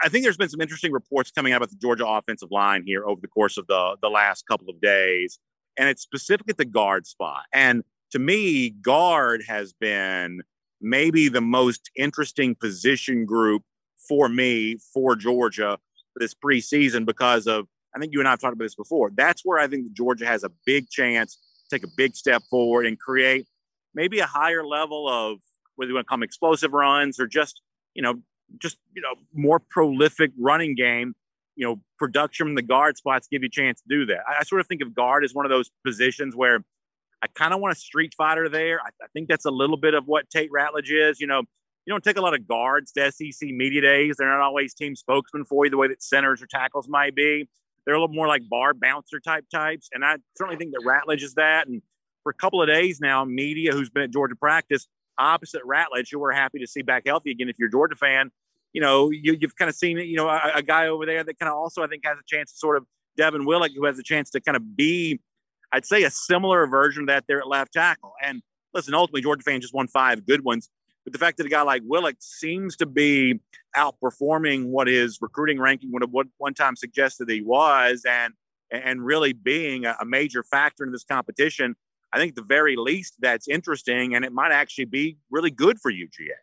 I 0.02 0.08
think 0.08 0.24
there's 0.24 0.38
been 0.38 0.48
some 0.48 0.62
interesting 0.62 0.92
reports 0.92 1.30
coming 1.30 1.52
out 1.52 1.58
about 1.58 1.68
the 1.68 1.76
Georgia 1.76 2.06
offensive 2.06 2.50
line 2.50 2.84
here 2.86 3.04
over 3.04 3.20
the 3.20 3.28
course 3.28 3.58
of 3.58 3.66
the 3.66 3.96
the 4.00 4.08
last 4.08 4.46
couple 4.46 4.70
of 4.70 4.80
days, 4.80 5.38
and 5.76 5.90
it's 5.90 6.00
specific 6.00 6.48
at 6.48 6.56
the 6.56 6.64
guard 6.64 7.06
spot. 7.06 7.42
And 7.52 7.84
to 8.12 8.18
me, 8.18 8.70
guard 8.70 9.42
has 9.46 9.74
been 9.74 10.40
maybe 10.80 11.28
the 11.28 11.42
most 11.42 11.90
interesting 11.94 12.54
position 12.54 13.26
group 13.26 13.62
for 14.08 14.30
me 14.30 14.78
for 14.94 15.14
Georgia 15.14 15.78
this 16.20 16.34
preseason 16.34 17.04
because 17.04 17.46
of 17.46 17.66
I 17.94 17.98
think 17.98 18.12
you 18.12 18.20
and 18.20 18.28
I 18.28 18.32
have 18.32 18.40
talked 18.40 18.52
about 18.52 18.64
this 18.64 18.74
before. 18.74 19.10
That's 19.14 19.42
where 19.44 19.58
I 19.58 19.66
think 19.66 19.92
Georgia 19.92 20.26
has 20.26 20.44
a 20.44 20.50
big 20.66 20.88
chance 20.90 21.36
to 21.36 21.76
take 21.76 21.84
a 21.84 21.90
big 21.96 22.14
step 22.14 22.42
forward 22.50 22.86
and 22.86 22.98
create 22.98 23.46
maybe 23.94 24.20
a 24.20 24.26
higher 24.26 24.64
level 24.64 25.08
of 25.08 25.38
whether 25.76 25.88
you 25.88 25.94
want 25.94 26.06
to 26.06 26.08
call 26.08 26.18
them 26.18 26.22
explosive 26.22 26.72
runs 26.72 27.18
or 27.18 27.26
just 27.26 27.62
you 27.94 28.02
know 28.02 28.14
just 28.60 28.78
you 28.94 29.02
know 29.02 29.14
more 29.34 29.60
prolific 29.60 30.30
running 30.38 30.74
game 30.74 31.14
you 31.56 31.66
know 31.66 31.80
production 31.98 32.46
from 32.46 32.54
the 32.54 32.62
guard 32.62 32.96
spots 32.96 33.28
give 33.30 33.42
you 33.42 33.46
a 33.46 33.50
chance 33.50 33.80
to 33.80 33.86
do 33.88 34.06
that 34.06 34.20
i, 34.28 34.40
I 34.40 34.42
sort 34.44 34.60
of 34.60 34.66
think 34.66 34.82
of 34.82 34.94
guard 34.94 35.24
as 35.24 35.34
one 35.34 35.44
of 35.44 35.50
those 35.50 35.70
positions 35.84 36.34
where 36.34 36.64
i 37.22 37.26
kind 37.34 37.52
of 37.52 37.60
want 37.60 37.76
a 37.76 37.78
street 37.78 38.14
fighter 38.16 38.48
there 38.48 38.80
I, 38.80 38.88
I, 39.02 39.06
think 39.12 39.28
that's 39.28 39.44
a 39.44 39.50
little 39.50 39.76
bit 39.76 39.94
of 39.94 40.06
what 40.06 40.30
tate 40.30 40.50
ratledge 40.50 40.90
is 40.90 41.20
you 41.20 41.26
know 41.26 41.42
you 41.88 41.94
don't 41.94 42.04
take 42.04 42.18
a 42.18 42.20
lot 42.20 42.34
of 42.34 42.46
guards 42.46 42.92
to 42.92 43.10
sec 43.10 43.48
media 43.48 43.80
days 43.80 44.16
they're 44.18 44.28
not 44.28 44.40
always 44.40 44.74
team 44.74 44.94
spokesmen 44.94 45.44
for 45.44 45.64
you 45.64 45.70
the 45.70 45.76
way 45.76 45.88
that 45.88 46.02
centers 46.02 46.42
or 46.42 46.46
tackles 46.46 46.88
might 46.88 47.14
be 47.14 47.48
they're 47.84 47.94
a 47.94 48.00
little 48.00 48.14
more 48.14 48.28
like 48.28 48.42
bar 48.48 48.74
bouncer 48.74 49.18
type 49.18 49.44
types 49.50 49.88
and 49.92 50.04
i 50.04 50.16
certainly 50.36 50.56
think 50.56 50.72
that 50.72 50.84
ratledge 50.86 51.22
is 51.22 51.34
that 51.34 51.66
and 51.66 51.82
for 52.22 52.30
a 52.30 52.34
couple 52.34 52.60
of 52.60 52.68
days 52.68 53.00
now 53.00 53.24
media 53.24 53.72
who's 53.72 53.90
been 53.90 54.02
at 54.02 54.10
georgia 54.10 54.36
practice 54.36 54.86
opposite 55.18 55.62
Ratledge, 55.64 56.08
who 56.10 56.18
we're 56.18 56.32
happy 56.32 56.58
to 56.60 56.66
see 56.66 56.82
back 56.82 57.02
healthy 57.06 57.30
again. 57.30 57.48
If 57.48 57.58
you're 57.58 57.68
a 57.68 57.70
Georgia 57.70 57.96
fan, 57.96 58.30
you 58.72 58.80
know, 58.80 59.10
you, 59.10 59.36
have 59.42 59.56
kind 59.56 59.68
of 59.68 59.74
seen 59.74 59.98
you 59.98 60.16
know, 60.16 60.28
a, 60.28 60.52
a, 60.56 60.62
guy 60.62 60.86
over 60.86 61.04
there 61.06 61.24
that 61.24 61.38
kind 61.38 61.50
of 61.50 61.56
also, 61.56 61.82
I 61.82 61.86
think, 61.86 62.04
has 62.04 62.16
a 62.18 62.26
chance 62.26 62.52
to 62.52 62.58
sort 62.58 62.76
of 62.76 62.84
Devin 63.16 63.44
Willock, 63.44 63.72
who 63.74 63.84
has 63.86 63.98
a 63.98 64.02
chance 64.02 64.30
to 64.30 64.40
kind 64.40 64.56
of 64.56 64.76
be, 64.76 65.20
I'd 65.72 65.86
say, 65.86 66.04
a 66.04 66.10
similar 66.10 66.66
version 66.66 67.04
of 67.04 67.06
that 67.08 67.24
there 67.26 67.40
at 67.40 67.48
left 67.48 67.72
tackle. 67.72 68.12
And 68.22 68.42
listen, 68.72 68.94
ultimately, 68.94 69.22
Georgia 69.22 69.42
fans 69.42 69.62
just 69.62 69.74
won 69.74 69.88
five 69.88 70.26
good 70.26 70.44
ones. 70.44 70.68
But 71.08 71.14
the 71.14 71.24
fact 71.24 71.38
that 71.38 71.46
a 71.46 71.48
guy 71.48 71.62
like 71.62 71.80
Willock 71.86 72.16
seems 72.20 72.76
to 72.76 72.84
be 72.84 73.40
outperforming 73.74 74.66
what 74.66 74.88
his 74.88 75.22
recruiting 75.22 75.58
ranking 75.58 75.90
would 75.92 76.02
have 76.02 76.12
one 76.36 76.52
time 76.52 76.76
suggested 76.76 77.30
he 77.30 77.40
was, 77.40 78.04
and 78.06 78.34
and 78.70 79.02
really 79.02 79.32
being 79.32 79.86
a, 79.86 79.96
a 80.02 80.04
major 80.04 80.42
factor 80.42 80.84
in 80.84 80.92
this 80.92 81.04
competition, 81.04 81.76
I 82.12 82.18
think 82.18 82.34
the 82.34 82.42
very 82.42 82.76
least 82.76 83.14
that's 83.20 83.48
interesting, 83.48 84.14
and 84.14 84.22
it 84.22 84.34
might 84.34 84.52
actually 84.52 84.84
be 84.84 85.16
really 85.30 85.50
good 85.50 85.80
for 85.80 85.90
UGA. 85.90 86.36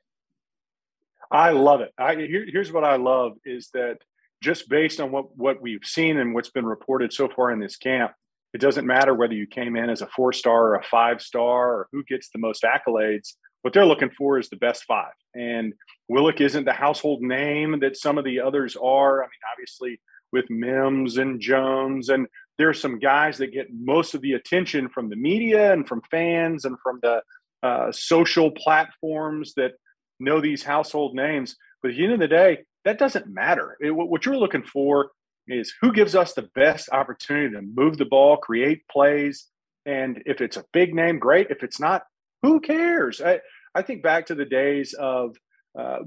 I 1.31 1.51
love 1.51 1.81
it. 1.81 1.91
I, 1.99 2.15
here, 2.15 2.47
here's 2.51 2.71
what 2.71 2.83
I 2.83 2.95
love 2.95 3.33
is 3.45 3.69
that 3.75 3.99
just 4.41 4.67
based 4.67 4.99
on 4.99 5.11
what 5.11 5.37
what 5.37 5.61
we've 5.61 5.85
seen 5.85 6.17
and 6.17 6.33
what's 6.33 6.49
been 6.49 6.65
reported 6.65 7.13
so 7.13 7.29
far 7.29 7.51
in 7.51 7.59
this 7.59 7.77
camp, 7.77 8.13
it 8.55 8.61
doesn't 8.61 8.87
matter 8.87 9.13
whether 9.13 9.35
you 9.35 9.45
came 9.45 9.75
in 9.75 9.91
as 9.91 10.01
a 10.01 10.07
four 10.07 10.33
star 10.33 10.69
or 10.69 10.75
a 10.77 10.83
five 10.85 11.21
star 11.21 11.71
or 11.71 11.87
who 11.91 12.03
gets 12.05 12.29
the 12.31 12.39
most 12.39 12.63
accolades. 12.63 13.33
What 13.65 13.73
they're 13.73 13.83
looking 13.83 14.11
for 14.11 14.37
is 14.37 14.47
the 14.47 14.57
best 14.57 14.83
five. 14.83 15.13
And 15.33 15.73
Willock 16.07 16.39
isn't 16.39 16.65
the 16.65 16.71
household 16.71 17.23
name 17.23 17.79
that 17.79 17.97
some 17.97 18.19
of 18.19 18.23
the 18.23 18.39
others 18.39 18.75
are. 18.75 19.23
I 19.23 19.25
mean, 19.25 19.39
obviously 19.51 19.99
with 20.31 20.51
Mims 20.51 21.17
and 21.17 21.41
Jones 21.41 22.09
and 22.09 22.27
there 22.59 22.69
are 22.69 22.75
some 22.75 22.99
guys 22.99 23.39
that 23.39 23.51
get 23.51 23.69
most 23.73 24.13
of 24.13 24.21
the 24.21 24.33
attention 24.33 24.87
from 24.87 25.09
the 25.09 25.15
media 25.15 25.73
and 25.73 25.87
from 25.87 26.03
fans 26.11 26.65
and 26.65 26.77
from 26.83 26.99
the 27.01 27.23
uh, 27.63 27.91
social 27.91 28.51
platforms 28.51 29.55
that 29.55 29.71
know 30.19 30.39
these 30.39 30.61
household 30.61 31.15
names. 31.15 31.55
But 31.81 31.89
at 31.89 31.97
the 31.97 32.03
end 32.03 32.13
of 32.13 32.19
the 32.19 32.27
day, 32.27 32.59
that 32.83 32.99
doesn't 32.99 33.25
matter. 33.25 33.77
It, 33.81 33.89
what 33.89 34.27
you're 34.27 34.37
looking 34.37 34.61
for 34.61 35.09
is 35.47 35.73
who 35.81 35.91
gives 35.91 36.13
us 36.13 36.33
the 36.33 36.49
best 36.53 36.89
opportunity 36.91 37.55
to 37.55 37.63
move 37.63 37.97
the 37.97 38.05
ball, 38.05 38.37
create 38.37 38.87
plays. 38.91 39.47
And 39.87 40.21
if 40.27 40.39
it's 40.39 40.55
a 40.55 40.65
big 40.71 40.93
name, 40.93 41.17
great. 41.17 41.47
If 41.49 41.63
it's 41.63 41.79
not, 41.79 42.03
who 42.43 42.59
cares? 42.59 43.21
I, 43.21 43.39
I 43.75 43.81
think 43.81 44.01
back 44.01 44.27
to 44.27 44.35
the 44.35 44.45
days 44.45 44.93
of 44.93 45.35
uh, 45.77 45.99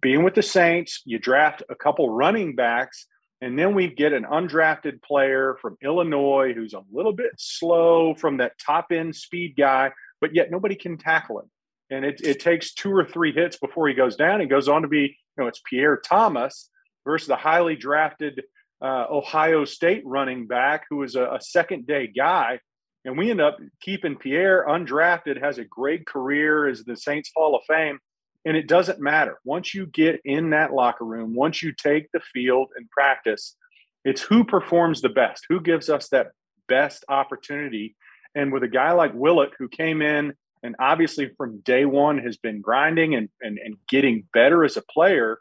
being 0.00 0.24
with 0.24 0.34
the 0.34 0.42
Saints, 0.42 1.02
you 1.04 1.18
draft 1.18 1.62
a 1.68 1.74
couple 1.74 2.08
running 2.08 2.56
backs 2.56 3.06
and 3.42 3.58
then 3.58 3.74
we 3.74 3.88
get 3.88 4.12
an 4.12 4.22
undrafted 4.22 5.02
player 5.02 5.56
from 5.60 5.76
Illinois 5.82 6.52
who's 6.54 6.74
a 6.74 6.84
little 6.92 7.12
bit 7.12 7.32
slow 7.36 8.14
from 8.14 8.36
that 8.36 8.52
top 8.64 8.92
end 8.92 9.16
speed 9.16 9.56
guy, 9.58 9.90
but 10.20 10.32
yet 10.32 10.52
nobody 10.52 10.76
can 10.76 10.96
tackle 10.96 11.40
him. 11.40 11.50
And 11.90 12.04
it, 12.04 12.20
it 12.22 12.38
takes 12.38 12.72
two 12.72 12.92
or 12.92 13.04
three 13.04 13.32
hits 13.32 13.58
before 13.58 13.88
he 13.88 13.94
goes 13.94 14.14
down. 14.14 14.40
He 14.40 14.46
goes 14.46 14.68
on 14.68 14.82
to 14.82 14.88
be, 14.88 15.00
you 15.36 15.42
know, 15.42 15.48
it's 15.48 15.60
Pierre 15.68 15.96
Thomas 15.96 16.70
versus 17.04 17.26
the 17.26 17.36
highly 17.36 17.74
drafted 17.74 18.42
uh, 18.80 19.06
Ohio 19.10 19.64
State 19.64 20.02
running 20.06 20.46
back 20.46 20.84
who 20.88 21.02
is 21.02 21.16
a, 21.16 21.24
a 21.24 21.40
second 21.40 21.84
day 21.84 22.06
guy. 22.06 22.60
And 23.04 23.18
we 23.18 23.30
end 23.30 23.40
up 23.40 23.58
keeping 23.80 24.16
Pierre 24.16 24.64
undrafted, 24.68 25.42
has 25.42 25.58
a 25.58 25.64
great 25.64 26.06
career 26.06 26.68
as 26.68 26.84
the 26.84 26.96
Saints 26.96 27.30
Hall 27.34 27.56
of 27.56 27.62
Fame. 27.66 27.98
And 28.44 28.56
it 28.56 28.68
doesn't 28.68 29.00
matter. 29.00 29.38
Once 29.44 29.74
you 29.74 29.86
get 29.86 30.20
in 30.24 30.50
that 30.50 30.72
locker 30.72 31.04
room, 31.04 31.34
once 31.34 31.62
you 31.62 31.72
take 31.72 32.10
the 32.12 32.20
field 32.20 32.68
and 32.76 32.90
practice, 32.90 33.56
it's 34.04 34.22
who 34.22 34.44
performs 34.44 35.00
the 35.00 35.08
best, 35.08 35.46
who 35.48 35.60
gives 35.60 35.88
us 35.88 36.08
that 36.08 36.32
best 36.68 37.04
opportunity. 37.08 37.96
And 38.34 38.52
with 38.52 38.62
a 38.62 38.68
guy 38.68 38.92
like 38.92 39.12
Willock, 39.14 39.52
who 39.58 39.68
came 39.68 40.02
in 40.02 40.34
and 40.62 40.76
obviously 40.78 41.30
from 41.36 41.60
day 41.60 41.84
one 41.84 42.18
has 42.18 42.36
been 42.36 42.60
grinding 42.60 43.14
and, 43.14 43.28
and, 43.40 43.58
and 43.58 43.76
getting 43.88 44.24
better 44.32 44.64
as 44.64 44.76
a 44.76 44.82
player, 44.82 45.38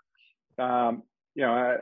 um, 0.57 1.03
you 1.35 1.43
know, 1.43 1.55
uh, 1.55 1.77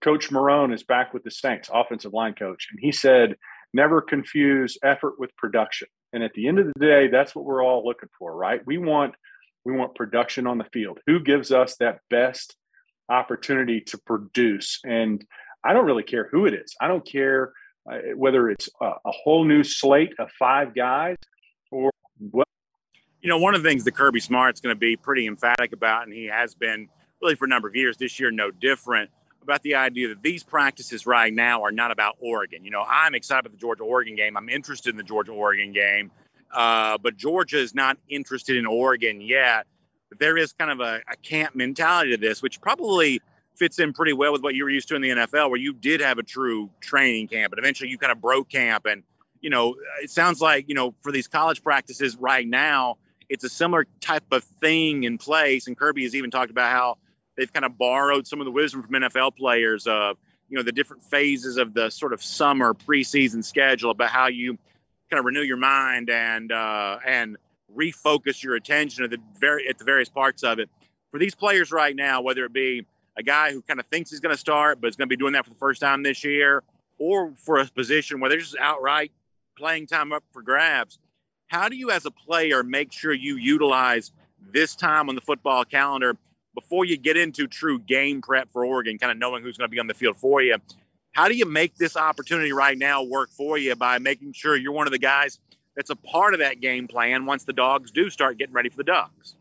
Coach 0.00 0.30
Marrone 0.30 0.72
is 0.72 0.84
back 0.84 1.12
with 1.12 1.24
the 1.24 1.30
Saints, 1.30 1.68
offensive 1.72 2.12
line 2.12 2.34
coach, 2.34 2.68
and 2.70 2.78
he 2.80 2.92
said, 2.92 3.36
never 3.72 4.00
confuse 4.00 4.78
effort 4.82 5.14
with 5.18 5.34
production. 5.36 5.88
And 6.12 6.22
at 6.22 6.34
the 6.34 6.46
end 6.48 6.58
of 6.58 6.66
the 6.66 6.86
day, 6.86 7.08
that's 7.08 7.34
what 7.34 7.44
we're 7.44 7.64
all 7.64 7.84
looking 7.84 8.08
for, 8.18 8.34
right? 8.34 8.60
We 8.66 8.78
want 8.78 9.14
we 9.64 9.72
want 9.72 9.94
production 9.94 10.46
on 10.46 10.58
the 10.58 10.66
field. 10.72 10.98
Who 11.06 11.20
gives 11.20 11.52
us 11.52 11.76
that 11.76 12.00
best 12.10 12.56
opportunity 13.08 13.80
to 13.82 13.98
produce? 13.98 14.80
And 14.84 15.24
I 15.64 15.72
don't 15.72 15.86
really 15.86 16.02
care 16.02 16.28
who 16.30 16.46
it 16.46 16.54
is. 16.54 16.74
I 16.80 16.88
don't 16.88 17.06
care 17.06 17.52
uh, 17.90 17.98
whether 18.16 18.48
it's 18.48 18.68
a, 18.80 18.86
a, 18.86 19.10
whole 19.10 19.44
new 19.44 19.64
slate 19.64 20.12
of 20.18 20.30
five 20.38 20.74
guys 20.74 21.16
or 21.70 21.90
what. 22.18 22.46
You 23.20 23.28
know, 23.28 23.38
one 23.38 23.54
of 23.54 23.62
the 23.62 23.68
things 23.68 23.84
that 23.84 23.92
Kirby 23.92 24.20
Smart's 24.20 24.60
going 24.60 24.74
to 24.74 24.78
be 24.78 24.96
pretty 24.96 25.26
emphatic 25.26 25.72
about, 25.72 26.04
and 26.04 26.12
he 26.12 26.26
has 26.26 26.54
been 26.54 26.88
really 27.20 27.34
for 27.34 27.44
a 27.44 27.48
number 27.48 27.68
of 27.68 27.74
years, 27.74 27.96
this 27.96 28.18
year 28.20 28.30
no 28.30 28.50
different, 28.50 29.10
about 29.42 29.62
the 29.62 29.74
idea 29.74 30.08
that 30.08 30.22
these 30.22 30.42
practices 30.42 31.06
right 31.06 31.32
now 31.32 31.62
are 31.62 31.72
not 31.72 31.90
about 31.90 32.16
Oregon. 32.20 32.64
You 32.64 32.70
know, 32.70 32.84
I'm 32.86 33.14
excited 33.14 33.46
about 33.46 33.52
the 33.52 33.58
Georgia 33.58 33.82
Oregon 33.82 34.16
game. 34.16 34.36
I'm 34.36 34.48
interested 34.48 34.90
in 34.90 34.96
the 34.96 35.02
Georgia 35.02 35.32
Oregon 35.32 35.72
game. 35.72 36.10
Uh, 36.52 36.98
but 36.98 37.16
Georgia 37.16 37.58
is 37.58 37.74
not 37.74 37.98
interested 38.08 38.56
in 38.56 38.66
Oregon 38.66 39.20
yet. 39.20 39.66
But 40.08 40.18
there 40.18 40.36
is 40.36 40.52
kind 40.52 40.70
of 40.70 40.80
a, 40.80 41.00
a 41.10 41.16
camp 41.22 41.54
mentality 41.54 42.10
to 42.10 42.18
this, 42.18 42.42
which 42.42 42.60
probably 42.60 43.20
fits 43.56 43.78
in 43.78 43.92
pretty 43.92 44.12
well 44.12 44.32
with 44.32 44.42
what 44.42 44.54
you 44.54 44.64
were 44.64 44.70
used 44.70 44.88
to 44.88 44.96
in 44.96 45.02
the 45.02 45.10
NFL, 45.10 45.48
where 45.48 45.58
you 45.58 45.72
did 45.72 46.00
have 46.00 46.18
a 46.18 46.22
true 46.22 46.70
training 46.80 47.28
camp, 47.28 47.50
but 47.50 47.58
eventually 47.58 47.88
you 47.88 47.98
kind 47.98 48.12
of 48.12 48.20
broke 48.20 48.48
camp. 48.50 48.86
And, 48.86 49.02
you 49.40 49.50
know, 49.50 49.76
it 50.02 50.10
sounds 50.10 50.40
like, 50.40 50.68
you 50.68 50.74
know, 50.74 50.94
for 51.00 51.12
these 51.12 51.28
college 51.28 51.62
practices 51.62 52.16
right 52.16 52.46
now, 52.46 52.98
it's 53.28 53.44
a 53.44 53.48
similar 53.48 53.86
type 54.00 54.24
of 54.30 54.44
thing 54.44 55.04
in 55.04 55.16
place. 55.16 55.66
And 55.66 55.76
Kirby 55.76 56.02
has 56.02 56.14
even 56.14 56.30
talked 56.30 56.50
about 56.50 56.70
how 56.70 56.98
they've 57.36 57.52
kind 57.52 57.64
of 57.64 57.78
borrowed 57.78 58.26
some 58.26 58.40
of 58.40 58.44
the 58.44 58.50
wisdom 58.50 58.82
from 58.82 58.92
NFL 58.92 59.36
players 59.36 59.86
of, 59.86 60.16
you 60.48 60.56
know, 60.56 60.62
the 60.62 60.72
different 60.72 61.02
phases 61.02 61.56
of 61.56 61.74
the 61.74 61.90
sort 61.90 62.12
of 62.12 62.22
summer 62.22 62.74
preseason 62.74 63.44
schedule 63.44 63.90
about 63.90 64.10
how 64.10 64.26
you 64.28 64.58
kind 65.10 65.18
of 65.18 65.24
renew 65.24 65.42
your 65.42 65.56
mind 65.56 66.10
and 66.10 66.52
uh, 66.52 66.98
and 67.06 67.36
refocus 67.74 68.42
your 68.42 68.54
attention 68.54 69.04
at 69.04 69.10
the 69.10 69.18
very 69.38 69.68
at 69.68 69.78
the 69.78 69.84
various 69.84 70.08
parts 70.08 70.42
of 70.42 70.58
it. 70.58 70.68
For 71.10 71.18
these 71.18 71.34
players 71.34 71.72
right 71.72 71.94
now, 71.94 72.22
whether 72.22 72.44
it 72.44 72.52
be 72.52 72.86
a 73.16 73.22
guy 73.22 73.52
who 73.52 73.62
kind 73.62 73.78
of 73.78 73.86
thinks 73.86 74.10
he's 74.10 74.20
going 74.20 74.34
to 74.34 74.40
start, 74.40 74.80
but 74.80 74.88
is 74.88 74.96
going 74.96 75.08
to 75.08 75.12
be 75.12 75.18
doing 75.18 75.34
that 75.34 75.44
for 75.44 75.50
the 75.50 75.58
first 75.58 75.80
time 75.80 76.02
this 76.02 76.24
year, 76.24 76.62
or 76.98 77.32
for 77.36 77.58
a 77.58 77.66
position 77.66 78.20
where 78.20 78.30
they're 78.30 78.38
just 78.38 78.56
outright 78.58 79.12
playing 79.56 79.86
time 79.86 80.12
up 80.12 80.24
for 80.32 80.42
grabs. 80.42 80.98
How 81.48 81.68
do 81.68 81.76
you, 81.76 81.90
as 81.90 82.06
a 82.06 82.10
player, 82.10 82.62
make 82.62 82.92
sure 82.92 83.12
you 83.12 83.36
utilize 83.36 84.12
this 84.52 84.74
time 84.74 85.10
on 85.10 85.14
the 85.14 85.20
football 85.20 85.64
calendar 85.64 86.16
before 86.54 86.84
you 86.84 86.96
get 86.96 87.16
into 87.16 87.46
true 87.46 87.78
game 87.78 88.20
prep 88.20 88.52
for 88.52 88.64
Oregon, 88.64 88.98
kind 88.98 89.12
of 89.12 89.18
knowing 89.18 89.42
who's 89.42 89.56
going 89.56 89.68
to 89.68 89.72
be 89.72 89.78
on 89.78 89.86
the 89.86 89.94
field 89.94 90.16
for 90.16 90.42
you? 90.42 90.56
How 91.12 91.28
do 91.28 91.34
you 91.34 91.44
make 91.44 91.76
this 91.76 91.96
opportunity 91.96 92.52
right 92.52 92.76
now 92.76 93.02
work 93.02 93.30
for 93.30 93.58
you 93.58 93.74
by 93.76 93.98
making 93.98 94.32
sure 94.32 94.56
you're 94.56 94.72
one 94.72 94.86
of 94.86 94.92
the 94.92 94.98
guys 94.98 95.38
that's 95.76 95.90
a 95.90 95.96
part 95.96 96.34
of 96.34 96.40
that 96.40 96.60
game 96.60 96.88
plan 96.88 97.26
once 97.26 97.44
the 97.44 97.52
dogs 97.52 97.90
do 97.90 98.10
start 98.10 98.38
getting 98.38 98.54
ready 98.54 98.68
for 98.68 98.76
the 98.76 98.84
Ducks? 98.84 99.34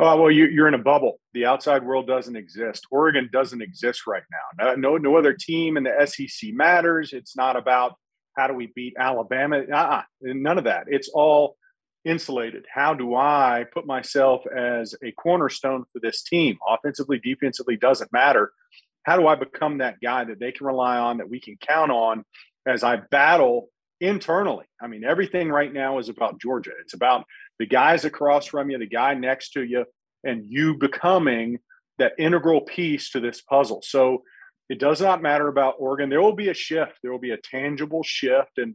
Oh, 0.00 0.06
uh, 0.06 0.16
well, 0.16 0.30
you, 0.30 0.62
are 0.62 0.66
in 0.66 0.74
a 0.74 0.78
bubble. 0.78 1.20
The 1.34 1.46
outside 1.46 1.84
world 1.84 2.08
doesn't 2.08 2.34
exist. 2.34 2.84
Oregon 2.90 3.28
doesn't 3.32 3.62
exist 3.62 4.08
right 4.08 4.24
now. 4.58 4.74
No, 4.74 4.96
no 4.96 5.16
other 5.16 5.32
team 5.32 5.76
in 5.76 5.84
the 5.84 6.06
SEC 6.06 6.52
matters. 6.52 7.12
It's 7.12 7.36
not 7.36 7.56
about 7.56 7.94
how 8.36 8.48
do 8.48 8.54
we 8.54 8.72
beat 8.74 8.94
Alabama. 8.98 9.62
Uh-uh, 9.72 10.02
none 10.20 10.58
of 10.58 10.64
that. 10.64 10.86
It's 10.88 11.08
all 11.14 11.56
insulated. 12.04 12.66
How 12.72 12.94
do 12.94 13.14
I 13.14 13.64
put 13.72 13.86
myself 13.86 14.44
as 14.46 14.94
a 15.02 15.12
cornerstone 15.12 15.84
for 15.92 16.00
this 16.00 16.22
team? 16.22 16.58
Offensively, 16.66 17.18
defensively, 17.18 17.76
doesn't 17.76 18.12
matter. 18.12 18.52
How 19.04 19.16
do 19.18 19.26
I 19.26 19.34
become 19.34 19.78
that 19.78 20.00
guy 20.02 20.24
that 20.24 20.40
they 20.40 20.52
can 20.52 20.66
rely 20.66 20.98
on, 20.98 21.18
that 21.18 21.28
we 21.28 21.40
can 21.40 21.56
count 21.56 21.90
on 21.90 22.24
as 22.66 22.82
I 22.82 22.96
battle 22.96 23.68
internally? 24.00 24.66
I 24.80 24.86
mean, 24.86 25.04
everything 25.04 25.50
right 25.50 25.72
now 25.72 25.98
is 25.98 26.08
about 26.08 26.40
Georgia. 26.40 26.72
It's 26.80 26.94
about 26.94 27.24
the 27.58 27.66
guys 27.66 28.04
across 28.04 28.46
from 28.46 28.70
you, 28.70 28.78
the 28.78 28.86
guy 28.86 29.14
next 29.14 29.50
to 29.50 29.62
you, 29.62 29.84
and 30.24 30.44
you 30.44 30.76
becoming 30.76 31.58
that 31.98 32.12
integral 32.18 32.62
piece 32.62 33.10
to 33.10 33.20
this 33.20 33.40
puzzle. 33.40 33.80
So 33.82 34.22
it 34.68 34.78
does 34.78 35.00
not 35.00 35.22
matter 35.22 35.48
about 35.48 35.76
Oregon. 35.78 36.08
There 36.08 36.22
will 36.22 36.34
be 36.34 36.48
a 36.48 36.54
shift. 36.54 36.94
There 37.02 37.12
will 37.12 37.18
be 37.18 37.32
a 37.32 37.36
tangible 37.38 38.02
shift, 38.02 38.56
and 38.56 38.74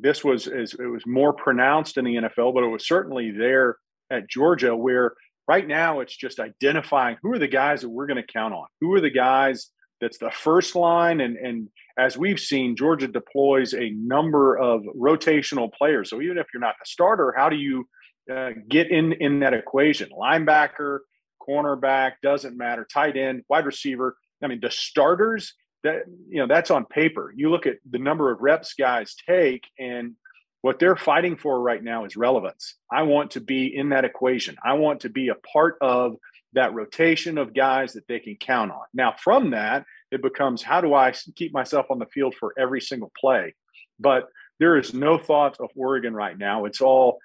this 0.00 0.24
was 0.24 0.46
as 0.46 0.74
it 0.74 0.86
was 0.86 1.06
more 1.06 1.32
pronounced 1.32 1.96
in 1.96 2.04
the 2.04 2.16
NFL, 2.16 2.54
but 2.54 2.64
it 2.64 2.68
was 2.68 2.86
certainly 2.86 3.30
there 3.30 3.76
at 4.10 4.28
Georgia, 4.28 4.74
where 4.74 5.14
right 5.46 5.66
now 5.66 6.00
it's 6.00 6.16
just 6.16 6.40
identifying 6.40 7.16
who 7.22 7.32
are 7.32 7.38
the 7.38 7.48
guys 7.48 7.82
that 7.82 7.88
we're 7.88 8.06
going 8.06 8.22
to 8.22 8.32
count 8.32 8.54
on. 8.54 8.66
Who 8.80 8.94
are 8.94 9.00
the 9.00 9.10
guys 9.10 9.70
that's 10.00 10.18
the 10.18 10.30
first 10.30 10.74
line, 10.76 11.20
and 11.20 11.36
and 11.36 11.68
as 11.98 12.16
we've 12.16 12.40
seen, 12.40 12.76
Georgia 12.76 13.08
deploys 13.08 13.74
a 13.74 13.90
number 13.90 14.56
of 14.56 14.82
rotational 14.96 15.72
players. 15.72 16.10
So 16.10 16.22
even 16.22 16.38
if 16.38 16.46
you're 16.54 16.60
not 16.60 16.76
the 16.78 16.86
starter, 16.86 17.34
how 17.36 17.48
do 17.48 17.56
you 17.56 17.88
uh, 18.30 18.50
get 18.68 18.90
in 18.90 19.12
in 19.14 19.40
that 19.40 19.54
equation. 19.54 20.10
Linebacker, 20.10 20.98
cornerback 21.40 22.12
doesn't 22.22 22.56
matter. 22.56 22.86
Tight 22.92 23.16
end, 23.16 23.42
wide 23.48 23.64
receiver. 23.64 24.16
I 24.42 24.48
mean, 24.48 24.60
the 24.60 24.70
starters 24.70 25.54
that 25.84 26.02
you 26.28 26.40
know 26.40 26.46
that's 26.46 26.70
on 26.70 26.84
paper. 26.84 27.32
You 27.34 27.50
look 27.50 27.66
at 27.66 27.76
the 27.88 27.98
number 27.98 28.30
of 28.30 28.40
reps 28.40 28.74
guys 28.74 29.14
take, 29.28 29.64
and 29.78 30.14
what 30.62 30.78
they're 30.78 30.96
fighting 30.96 31.36
for 31.36 31.60
right 31.60 31.82
now 31.82 32.04
is 32.04 32.16
relevance. 32.16 32.74
I 32.92 33.02
want 33.02 33.32
to 33.32 33.40
be 33.40 33.74
in 33.74 33.90
that 33.90 34.04
equation. 34.04 34.56
I 34.64 34.74
want 34.74 35.00
to 35.00 35.08
be 35.08 35.28
a 35.28 35.36
part 35.52 35.76
of 35.80 36.16
that 36.54 36.74
rotation 36.74 37.38
of 37.38 37.54
guys 37.54 37.92
that 37.92 38.08
they 38.08 38.18
can 38.18 38.36
count 38.36 38.72
on. 38.72 38.84
Now, 38.94 39.14
from 39.22 39.50
that, 39.50 39.84
it 40.10 40.22
becomes 40.22 40.62
how 40.62 40.80
do 40.80 40.94
I 40.94 41.12
keep 41.36 41.52
myself 41.52 41.86
on 41.90 41.98
the 41.98 42.06
field 42.06 42.34
for 42.34 42.54
every 42.58 42.80
single 42.80 43.12
play? 43.18 43.54
But 44.00 44.28
there 44.58 44.76
is 44.76 44.94
no 44.94 45.18
thought 45.18 45.58
of 45.60 45.70
Oregon 45.76 46.14
right 46.14 46.36
now. 46.36 46.64
It's 46.64 46.80
all 46.80 47.18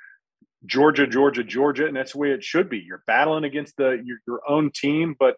Georgia, 0.66 1.08
Georgia, 1.08 1.44
Georgia, 1.44 1.88
and 1.88 1.96
that's 1.96 2.14
the 2.14 2.20
way 2.20 2.32
it 2.32 2.44
should 2.44 2.70
be. 2.70 2.80
You're 2.80 3.04
battling 3.08 3.44
against 3.44 3.78
the 3.78 4.02
your, 4.04 4.20
your 4.28 4.42
own 4.48 4.72
team, 4.72 5.16
but 5.18 5.36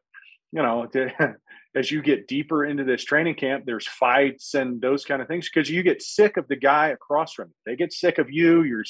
you 0.52 0.62
know, 0.62 0.88
as 1.76 1.92
you 1.92 2.02
get 2.02 2.28
deeper 2.28 2.66
into 2.66 2.86
this 2.86 3.04
training 3.04 3.36
camp, 3.36 3.66
there's 3.66 3.88
fights 3.88 4.54
and 4.54 4.82
those 4.82 5.04
kind 5.04 5.22
of 5.22 5.28
things 5.28 5.50
because 5.54 5.70
you 5.70 5.84
get 5.84 6.02
sick 6.02 6.38
of 6.38 6.48
the 6.48 6.56
guy 6.56 6.88
across 6.88 7.34
from 7.34 7.50
you. 7.50 7.56
They 7.66 7.76
get 7.76 7.92
sick 7.92 8.18
of 8.18 8.32
you. 8.32 8.64
You're, 8.64 8.86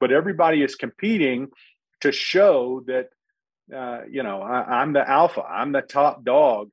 but 0.00 0.10
everybody 0.10 0.62
is 0.62 0.74
competing 0.74 1.48
to 2.00 2.10
show 2.10 2.82
that 2.86 3.10
uh, 3.74 4.02
you 4.10 4.24
know 4.24 4.42
I, 4.42 4.80
I'm 4.80 4.92
the 4.92 5.08
alpha. 5.08 5.42
I'm 5.42 5.72
the 5.72 5.82
top 5.82 6.24
dog. 6.24 6.70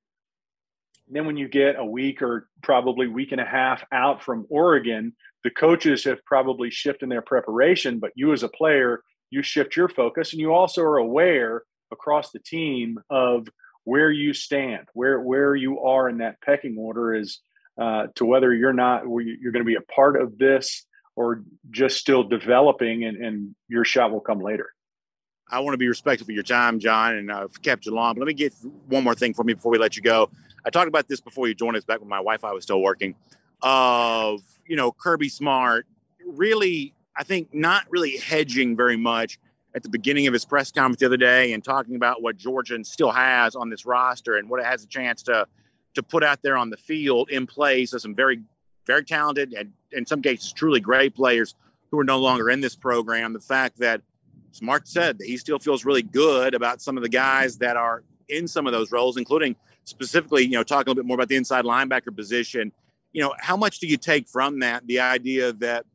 And 1.07 1.15
then 1.15 1.25
when 1.25 1.37
you 1.37 1.47
get 1.47 1.79
a 1.79 1.85
week 1.85 2.21
or 2.21 2.49
probably 2.63 3.07
week 3.07 3.31
and 3.31 3.39
a 3.39 3.45
half 3.45 3.83
out 3.93 4.23
from 4.23 4.45
Oregon, 4.49 5.13
the 5.43 5.51
coaches 5.51 6.03
have 6.03 6.25
probably 6.25 6.69
shifted 6.69 7.09
their 7.09 7.21
preparation, 7.21 7.99
but 7.99 8.11
you 8.15 8.33
as 8.33 8.43
a 8.43 8.49
player, 8.49 9.03
you 9.29 9.41
shift 9.41 9.75
your 9.77 9.87
focus 9.87 10.33
and 10.33 10.41
you 10.41 10.53
also 10.53 10.81
are 10.81 10.97
aware 10.97 11.63
across 11.91 12.31
the 12.31 12.39
team 12.39 12.99
of 13.09 13.47
where 13.87 14.11
you 14.11 14.33
stand, 14.33 14.85
where 14.91 15.17
where 15.21 15.55
you 15.55 15.79
are 15.79 16.09
in 16.09 16.17
that 16.17 16.41
pecking 16.41 16.75
order 16.77 17.15
is 17.15 17.39
uh, 17.81 18.07
to 18.15 18.25
whether 18.25 18.53
you're 18.53 18.73
not 18.73 19.03
you're 19.03 19.53
going 19.53 19.63
to 19.63 19.67
be 19.67 19.75
a 19.75 19.93
part 19.93 20.21
of 20.21 20.37
this 20.37 20.85
or 21.15 21.43
just 21.71 21.95
still 21.97 22.21
developing 22.21 23.05
and, 23.05 23.15
and 23.15 23.55
your 23.69 23.85
shot 23.85 24.11
will 24.11 24.19
come 24.19 24.41
later. 24.41 24.73
I 25.49 25.61
want 25.61 25.73
to 25.73 25.77
be 25.77 25.87
respectful 25.87 26.25
of 26.25 26.31
your 26.31 26.43
time, 26.43 26.79
John, 26.79 27.15
and 27.15 27.31
I've 27.31 27.61
kept 27.61 27.85
you 27.85 27.93
long. 27.93 28.15
But 28.15 28.19
let 28.19 28.27
me 28.27 28.33
get 28.33 28.53
one 28.87 29.05
more 29.05 29.15
thing 29.15 29.33
for 29.33 29.45
me 29.45 29.53
before 29.53 29.71
we 29.71 29.77
let 29.77 29.95
you 29.95 30.03
go. 30.03 30.29
I 30.65 30.69
talked 30.69 30.89
about 30.89 31.07
this 31.07 31.21
before 31.21 31.47
you 31.47 31.55
joined 31.55 31.77
us 31.77 31.85
back 31.85 32.01
when 32.01 32.09
my 32.09 32.17
Wi-Fi 32.17 32.51
was 32.51 32.65
still 32.65 32.81
working 32.81 33.15
of 33.61 34.41
you 34.67 34.75
know 34.75 34.91
Kirby 34.91 35.29
Smart 35.29 35.87
really 36.25 36.93
I 37.15 37.23
think 37.23 37.53
not 37.53 37.85
really 37.89 38.17
hedging 38.17 38.75
very 38.75 38.97
much 38.97 39.39
at 39.77 39.83
the 39.83 39.89
beginning 39.89 40.27
of 40.27 40.33
his 40.33 40.43
press 40.43 40.71
conference 40.71 40.99
the 40.99 41.05
other 41.05 41.17
day 41.17 41.53
and 41.53 41.63
talking 41.63 41.95
about 41.95 42.21
what 42.21 42.35
Georgia 42.35 42.83
still 42.83 43.11
has 43.11 43.55
on 43.55 43.69
this 43.69 43.85
roster 43.85 44.35
and 44.35 44.49
what 44.49 44.59
it 44.59 44.65
has 44.65 44.83
a 44.83 44.87
chance 44.87 45.23
to 45.23 45.47
to 45.93 46.03
put 46.03 46.23
out 46.23 46.41
there 46.43 46.57
on 46.57 46.69
the 46.69 46.77
field 46.77 47.29
in 47.29 47.47
place 47.47 47.93
of 47.93 48.01
some 48.01 48.13
very 48.13 48.41
very 48.85 49.03
talented 49.03 49.53
and 49.53 49.71
in 49.91 50.05
some 50.05 50.21
cases 50.21 50.51
truly 50.51 50.79
great 50.79 51.15
players 51.15 51.55
who 51.89 51.99
are 51.99 52.03
no 52.03 52.19
longer 52.19 52.49
in 52.49 52.59
this 52.59 52.75
program. 52.75 53.31
The 53.31 53.39
fact 53.39 53.79
that 53.79 54.01
Smart 54.51 54.87
said 54.87 55.19
that 55.19 55.27
he 55.27 55.37
still 55.37 55.59
feels 55.59 55.85
really 55.85 56.01
good 56.01 56.53
about 56.53 56.81
some 56.81 56.97
of 56.97 57.03
the 57.03 57.09
guys 57.09 57.57
that 57.59 57.77
are 57.77 58.03
in 58.27 58.47
some 58.47 58.67
of 58.67 58.73
those 58.73 58.91
roles, 58.91 59.15
including 59.15 59.55
specifically, 59.85 60.43
you 60.43 60.51
know, 60.51 60.63
talking 60.63 60.87
a 60.87 60.89
little 60.89 61.03
bit 61.03 61.07
more 61.07 61.15
about 61.15 61.29
the 61.29 61.37
inside 61.37 61.63
linebacker 61.63 62.13
position 62.13 62.73
you 63.17 63.23
know, 63.23 63.33
how 63.39 63.57
much 63.57 63.79
do 63.79 63.87
you 63.87 63.97
take 63.97 64.27
from 64.27 64.59
that? 64.59 64.85
The 64.85 64.99
idea 64.99 65.51
that 65.53 65.85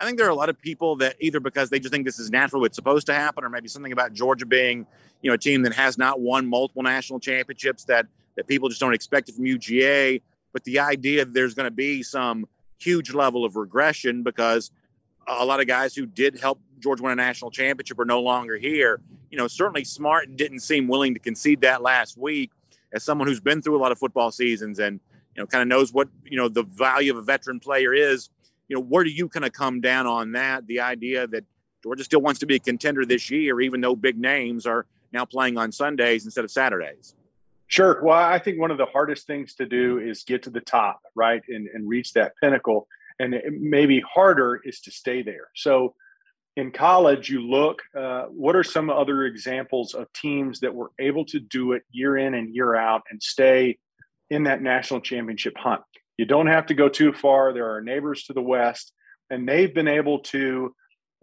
I 0.00 0.06
think 0.06 0.16
there 0.16 0.26
are 0.26 0.30
a 0.30 0.34
lot 0.34 0.48
of 0.48 0.58
people 0.58 0.96
that 0.96 1.16
either 1.20 1.40
because 1.40 1.68
they 1.68 1.78
just 1.78 1.92
think 1.92 2.06
this 2.06 2.18
is 2.18 2.30
natural, 2.30 2.64
it's 2.64 2.76
supposed 2.76 3.06
to 3.06 3.14
happen, 3.14 3.44
or 3.44 3.50
maybe 3.50 3.68
something 3.68 3.92
about 3.92 4.14
Georgia 4.14 4.46
being, 4.46 4.86
you 5.20 5.30
know, 5.30 5.34
a 5.34 5.38
team 5.38 5.62
that 5.62 5.74
has 5.74 5.98
not 5.98 6.20
won 6.20 6.46
multiple 6.46 6.82
national 6.82 7.20
championships 7.20 7.84
that 7.84 8.06
that 8.36 8.46
people 8.46 8.68
just 8.68 8.80
don't 8.80 8.94
expect 8.94 9.28
it 9.28 9.34
from 9.34 9.44
UGA. 9.44 10.22
But 10.52 10.64
the 10.64 10.78
idea 10.78 11.24
that 11.24 11.34
there's 11.34 11.54
going 11.54 11.66
to 11.66 11.74
be 11.74 12.02
some 12.02 12.46
huge 12.78 13.12
level 13.12 13.44
of 13.44 13.56
regression 13.56 14.22
because 14.22 14.70
a 15.26 15.44
lot 15.44 15.60
of 15.60 15.66
guys 15.66 15.94
who 15.94 16.06
did 16.06 16.40
help 16.40 16.60
Georgia 16.78 17.02
win 17.02 17.12
a 17.12 17.16
national 17.16 17.50
championship 17.50 17.98
are 17.98 18.04
no 18.04 18.20
longer 18.20 18.56
here. 18.56 19.00
You 19.30 19.38
know, 19.38 19.46
certainly 19.46 19.84
Smart 19.84 20.36
didn't 20.36 20.60
seem 20.60 20.88
willing 20.88 21.14
to 21.14 21.20
concede 21.20 21.60
that 21.60 21.82
last 21.82 22.16
week 22.16 22.50
as 22.92 23.04
someone 23.04 23.28
who's 23.28 23.40
been 23.40 23.62
through 23.62 23.76
a 23.76 23.82
lot 23.82 23.92
of 23.92 23.98
football 23.98 24.30
seasons 24.32 24.78
and 24.78 24.98
you 25.36 25.42
know, 25.42 25.46
kind 25.46 25.62
of 25.62 25.68
knows 25.68 25.92
what, 25.92 26.08
you 26.24 26.36
know, 26.36 26.48
the 26.48 26.64
value 26.64 27.12
of 27.12 27.18
a 27.18 27.22
veteran 27.22 27.60
player 27.60 27.94
is. 27.94 28.30
You 28.70 28.76
know, 28.76 28.82
where 28.82 29.02
do 29.02 29.10
you 29.10 29.28
kind 29.28 29.44
of 29.44 29.52
come 29.52 29.80
down 29.80 30.06
on 30.06 30.30
that? 30.32 30.68
The 30.68 30.78
idea 30.78 31.26
that 31.26 31.44
Georgia 31.82 32.04
still 32.04 32.20
wants 32.20 32.38
to 32.38 32.46
be 32.46 32.54
a 32.54 32.60
contender 32.60 33.04
this 33.04 33.28
year, 33.28 33.60
even 33.60 33.80
though 33.80 33.96
big 33.96 34.16
names 34.16 34.64
are 34.64 34.86
now 35.12 35.24
playing 35.24 35.58
on 35.58 35.72
Sundays 35.72 36.24
instead 36.24 36.44
of 36.44 36.52
Saturdays. 36.52 37.16
Sure. 37.66 38.00
Well, 38.00 38.16
I 38.16 38.38
think 38.38 38.60
one 38.60 38.70
of 38.70 38.78
the 38.78 38.86
hardest 38.86 39.26
things 39.26 39.54
to 39.54 39.66
do 39.66 39.98
is 39.98 40.22
get 40.22 40.44
to 40.44 40.50
the 40.50 40.60
top, 40.60 41.00
right, 41.16 41.42
and, 41.48 41.66
and 41.74 41.88
reach 41.88 42.12
that 42.12 42.34
pinnacle. 42.40 42.86
And 43.18 43.34
maybe 43.60 44.00
harder 44.00 44.60
is 44.64 44.80
to 44.82 44.92
stay 44.92 45.22
there. 45.22 45.50
So 45.56 45.96
in 46.56 46.70
college, 46.70 47.28
you 47.28 47.42
look, 47.42 47.82
uh, 47.98 48.26
what 48.26 48.54
are 48.54 48.62
some 48.62 48.88
other 48.88 49.24
examples 49.24 49.94
of 49.94 50.12
teams 50.12 50.60
that 50.60 50.72
were 50.72 50.92
able 51.00 51.24
to 51.26 51.40
do 51.40 51.72
it 51.72 51.82
year 51.90 52.16
in 52.16 52.34
and 52.34 52.54
year 52.54 52.76
out 52.76 53.02
and 53.10 53.20
stay 53.20 53.78
in 54.30 54.44
that 54.44 54.62
national 54.62 55.00
championship 55.00 55.56
hunt. 55.56 55.82
You 56.20 56.26
don't 56.26 56.48
have 56.48 56.66
to 56.66 56.74
go 56.74 56.90
too 56.90 57.14
far. 57.14 57.54
There 57.54 57.74
are 57.74 57.80
neighbors 57.80 58.24
to 58.24 58.34
the 58.34 58.42
west, 58.42 58.92
and 59.30 59.48
they've 59.48 59.72
been 59.72 59.88
able 59.88 60.18
to 60.34 60.74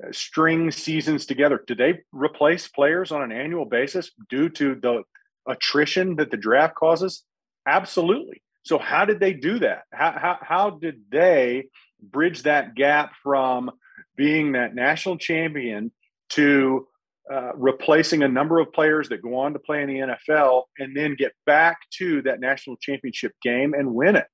uh, 0.04 0.12
string 0.12 0.72
seasons 0.72 1.28
together. 1.28 1.64
Do 1.68 1.76
they 1.76 2.00
replace 2.12 2.68
players 2.68 3.12
on 3.12 3.22
an 3.22 3.32
annual 3.32 3.66
basis 3.66 4.10
due 4.28 4.50
to 4.50 4.74
the 4.74 5.04
attrition 5.48 6.16
that 6.16 6.32
the 6.32 6.38
draft 6.38 6.74
causes? 6.74 7.24
Absolutely. 7.68 8.42
So, 8.64 8.80
how 8.80 9.06
did 9.06 9.20
they 9.20 9.34
do 9.34 9.60
that? 9.60 9.84
How, 9.94 10.14
how, 10.14 10.38
how 10.42 10.70
did 10.72 11.04
they 11.12 11.68
bridge 12.02 12.42
that 12.44 12.74
gap 12.74 13.12
from 13.22 13.70
being 14.16 14.54
that 14.54 14.74
national 14.74 15.20
champion 15.20 15.92
to 16.30 16.88
uh, 17.32 17.52
replacing 17.56 18.24
a 18.24 18.28
number 18.28 18.60
of 18.60 18.74
players 18.74 19.10
that 19.10 19.22
go 19.22 19.36
on 19.36 19.54
to 19.54 19.60
play 19.60 19.84
in 19.84 19.90
the 19.90 20.16
NFL 20.34 20.64
and 20.80 20.98
then 20.98 21.14
get 21.14 21.34
back 21.46 21.78
to 22.00 22.24
that 22.24 22.40
national 22.40 22.78
championship 22.78 23.34
game 23.44 23.76
and 23.76 23.94
win 23.94 24.16
it. 24.16 24.26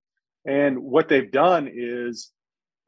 And 0.45 0.79
what 0.79 1.09
they've 1.09 1.31
done 1.31 1.69
is 1.73 2.31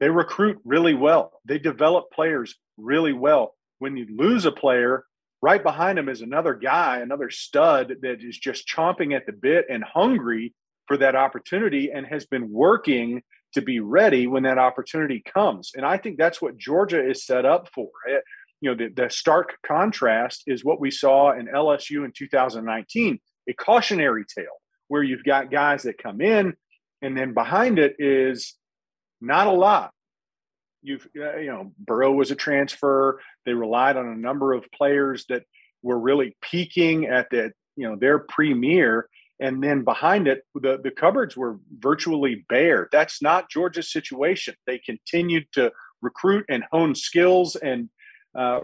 they 0.00 0.10
recruit 0.10 0.58
really 0.64 0.94
well. 0.94 1.40
They 1.44 1.58
develop 1.58 2.10
players 2.12 2.54
really 2.76 3.12
well. 3.12 3.54
When 3.78 3.96
you 3.96 4.06
lose 4.14 4.44
a 4.44 4.52
player, 4.52 5.04
right 5.42 5.62
behind 5.62 5.98
him 5.98 6.08
is 6.08 6.20
another 6.20 6.54
guy, 6.54 6.98
another 6.98 7.30
stud 7.30 7.96
that 8.02 8.22
is 8.22 8.38
just 8.38 8.68
chomping 8.68 9.14
at 9.14 9.26
the 9.26 9.32
bit 9.32 9.66
and 9.70 9.84
hungry 9.84 10.54
for 10.86 10.96
that 10.98 11.16
opportunity 11.16 11.90
and 11.92 12.06
has 12.06 12.26
been 12.26 12.50
working 12.50 13.22
to 13.54 13.62
be 13.62 13.80
ready 13.80 14.26
when 14.26 14.42
that 14.42 14.58
opportunity 14.58 15.22
comes. 15.34 15.72
And 15.74 15.84
I 15.84 15.96
think 15.96 16.18
that's 16.18 16.42
what 16.42 16.58
Georgia 16.58 17.08
is 17.08 17.24
set 17.24 17.44
up 17.44 17.68
for. 17.74 17.88
It, 18.06 18.22
you 18.60 18.70
know, 18.70 18.76
the, 18.76 18.92
the 18.92 19.10
stark 19.10 19.54
contrast 19.66 20.44
is 20.46 20.64
what 20.64 20.80
we 20.80 20.90
saw 20.90 21.32
in 21.32 21.46
LSU 21.46 22.04
in 22.04 22.12
2019, 22.16 23.18
a 23.48 23.52
cautionary 23.54 24.24
tale 24.24 24.46
where 24.88 25.02
you've 25.02 25.24
got 25.24 25.50
guys 25.50 25.82
that 25.82 25.98
come 25.98 26.20
in 26.20 26.54
and 27.02 27.16
then 27.16 27.34
behind 27.34 27.78
it 27.78 27.96
is 27.98 28.54
not 29.20 29.46
a 29.46 29.52
lot. 29.52 29.92
You've, 30.82 31.06
uh, 31.18 31.36
you 31.36 31.50
know, 31.50 31.72
Burrow 31.78 32.12
was 32.12 32.30
a 32.30 32.36
transfer. 32.36 33.20
They 33.44 33.52
relied 33.54 33.96
on 33.96 34.06
a 34.06 34.16
number 34.16 34.52
of 34.52 34.70
players 34.72 35.24
that 35.28 35.42
were 35.82 35.98
really 35.98 36.36
peaking 36.40 37.06
at 37.06 37.28
the, 37.30 37.52
you 37.76 37.88
know, 37.88 37.96
their 37.96 38.20
premier. 38.20 39.08
And 39.40 39.62
then 39.62 39.84
behind 39.84 40.28
it, 40.28 40.42
the, 40.54 40.78
the 40.82 40.90
cupboards 40.90 41.36
were 41.36 41.58
virtually 41.78 42.46
bare. 42.48 42.88
That's 42.92 43.20
not 43.20 43.50
Georgia's 43.50 43.90
situation. 43.90 44.54
They 44.66 44.78
continued 44.78 45.46
to 45.52 45.72
recruit 46.00 46.44
and 46.48 46.64
hone 46.70 46.94
skills 46.94 47.56
and 47.56 47.90
uh, 48.36 48.60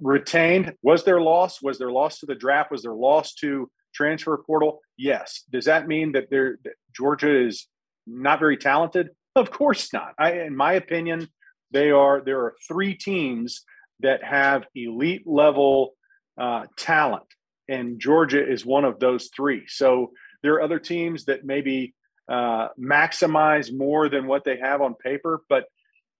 retained. 0.00 0.74
Was 0.82 1.04
their 1.04 1.20
loss? 1.20 1.62
Was 1.62 1.78
their 1.78 1.92
loss 1.92 2.18
to 2.20 2.26
the 2.26 2.34
draft? 2.34 2.70
Was 2.70 2.82
their 2.82 2.94
loss 2.94 3.34
to 3.34 3.70
transfer 3.94 4.36
portal? 4.46 4.80
Yes. 4.96 5.44
Does 5.50 5.64
that 5.66 5.86
mean 5.86 6.12
that, 6.12 6.30
that 6.30 6.56
Georgia 6.94 7.46
is 7.46 7.66
not 8.06 8.40
very 8.40 8.56
talented? 8.56 9.10
Of 9.36 9.50
course 9.50 9.92
not. 9.92 10.14
I, 10.18 10.32
in 10.40 10.56
my 10.56 10.74
opinion, 10.74 11.28
they 11.70 11.90
are. 11.90 12.22
There 12.24 12.40
are 12.40 12.54
three 12.68 12.94
teams 12.94 13.64
that 14.00 14.22
have 14.22 14.64
elite 14.74 15.26
level 15.26 15.94
uh, 16.38 16.66
talent, 16.76 17.26
and 17.68 17.98
Georgia 17.98 18.46
is 18.46 18.64
one 18.64 18.84
of 18.84 19.00
those 19.00 19.30
three. 19.34 19.64
So 19.66 20.12
there 20.42 20.54
are 20.54 20.62
other 20.62 20.78
teams 20.78 21.24
that 21.24 21.44
maybe 21.44 21.94
uh, 22.28 22.68
maximize 22.78 23.76
more 23.76 24.08
than 24.08 24.26
what 24.26 24.44
they 24.44 24.58
have 24.58 24.80
on 24.80 24.94
paper, 24.94 25.42
but 25.48 25.64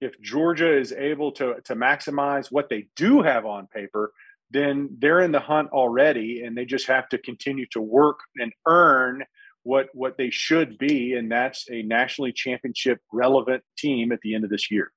if 0.01 0.21
Georgia 0.21 0.77
is 0.77 0.93
able 0.93 1.33
to 1.33 1.55
to 1.65 1.75
maximize 1.75 2.51
what 2.51 2.69
they 2.69 2.89
do 2.97 3.23
have 3.23 3.47
on 3.47 3.67
paper, 3.69 4.13
then 4.55 4.89
they're 5.01 5.21
in 5.21 5.33
the 5.33 5.41
hunt 5.41 5.69
already, 5.73 6.45
and 6.45 6.57
they 6.57 6.65
just 6.65 6.87
have 6.87 7.09
to 7.09 7.19
continue 7.19 7.67
to 7.73 7.81
work 7.81 8.21
and 8.37 8.53
earn 8.67 9.25
what 9.65 9.89
what 9.95 10.17
they 10.17 10.31
should 10.31 10.79
be, 10.79 11.15
and 11.15 11.31
that's 11.31 11.69
a 11.71 11.83
nationally 11.83 12.33
championship 12.33 13.01
relevant 13.13 13.65
team 13.77 14.13
at 14.13 14.21
the 14.21 14.35
end 14.35 14.45
of 14.45 14.51
this 14.51 14.71
year. 14.71 14.93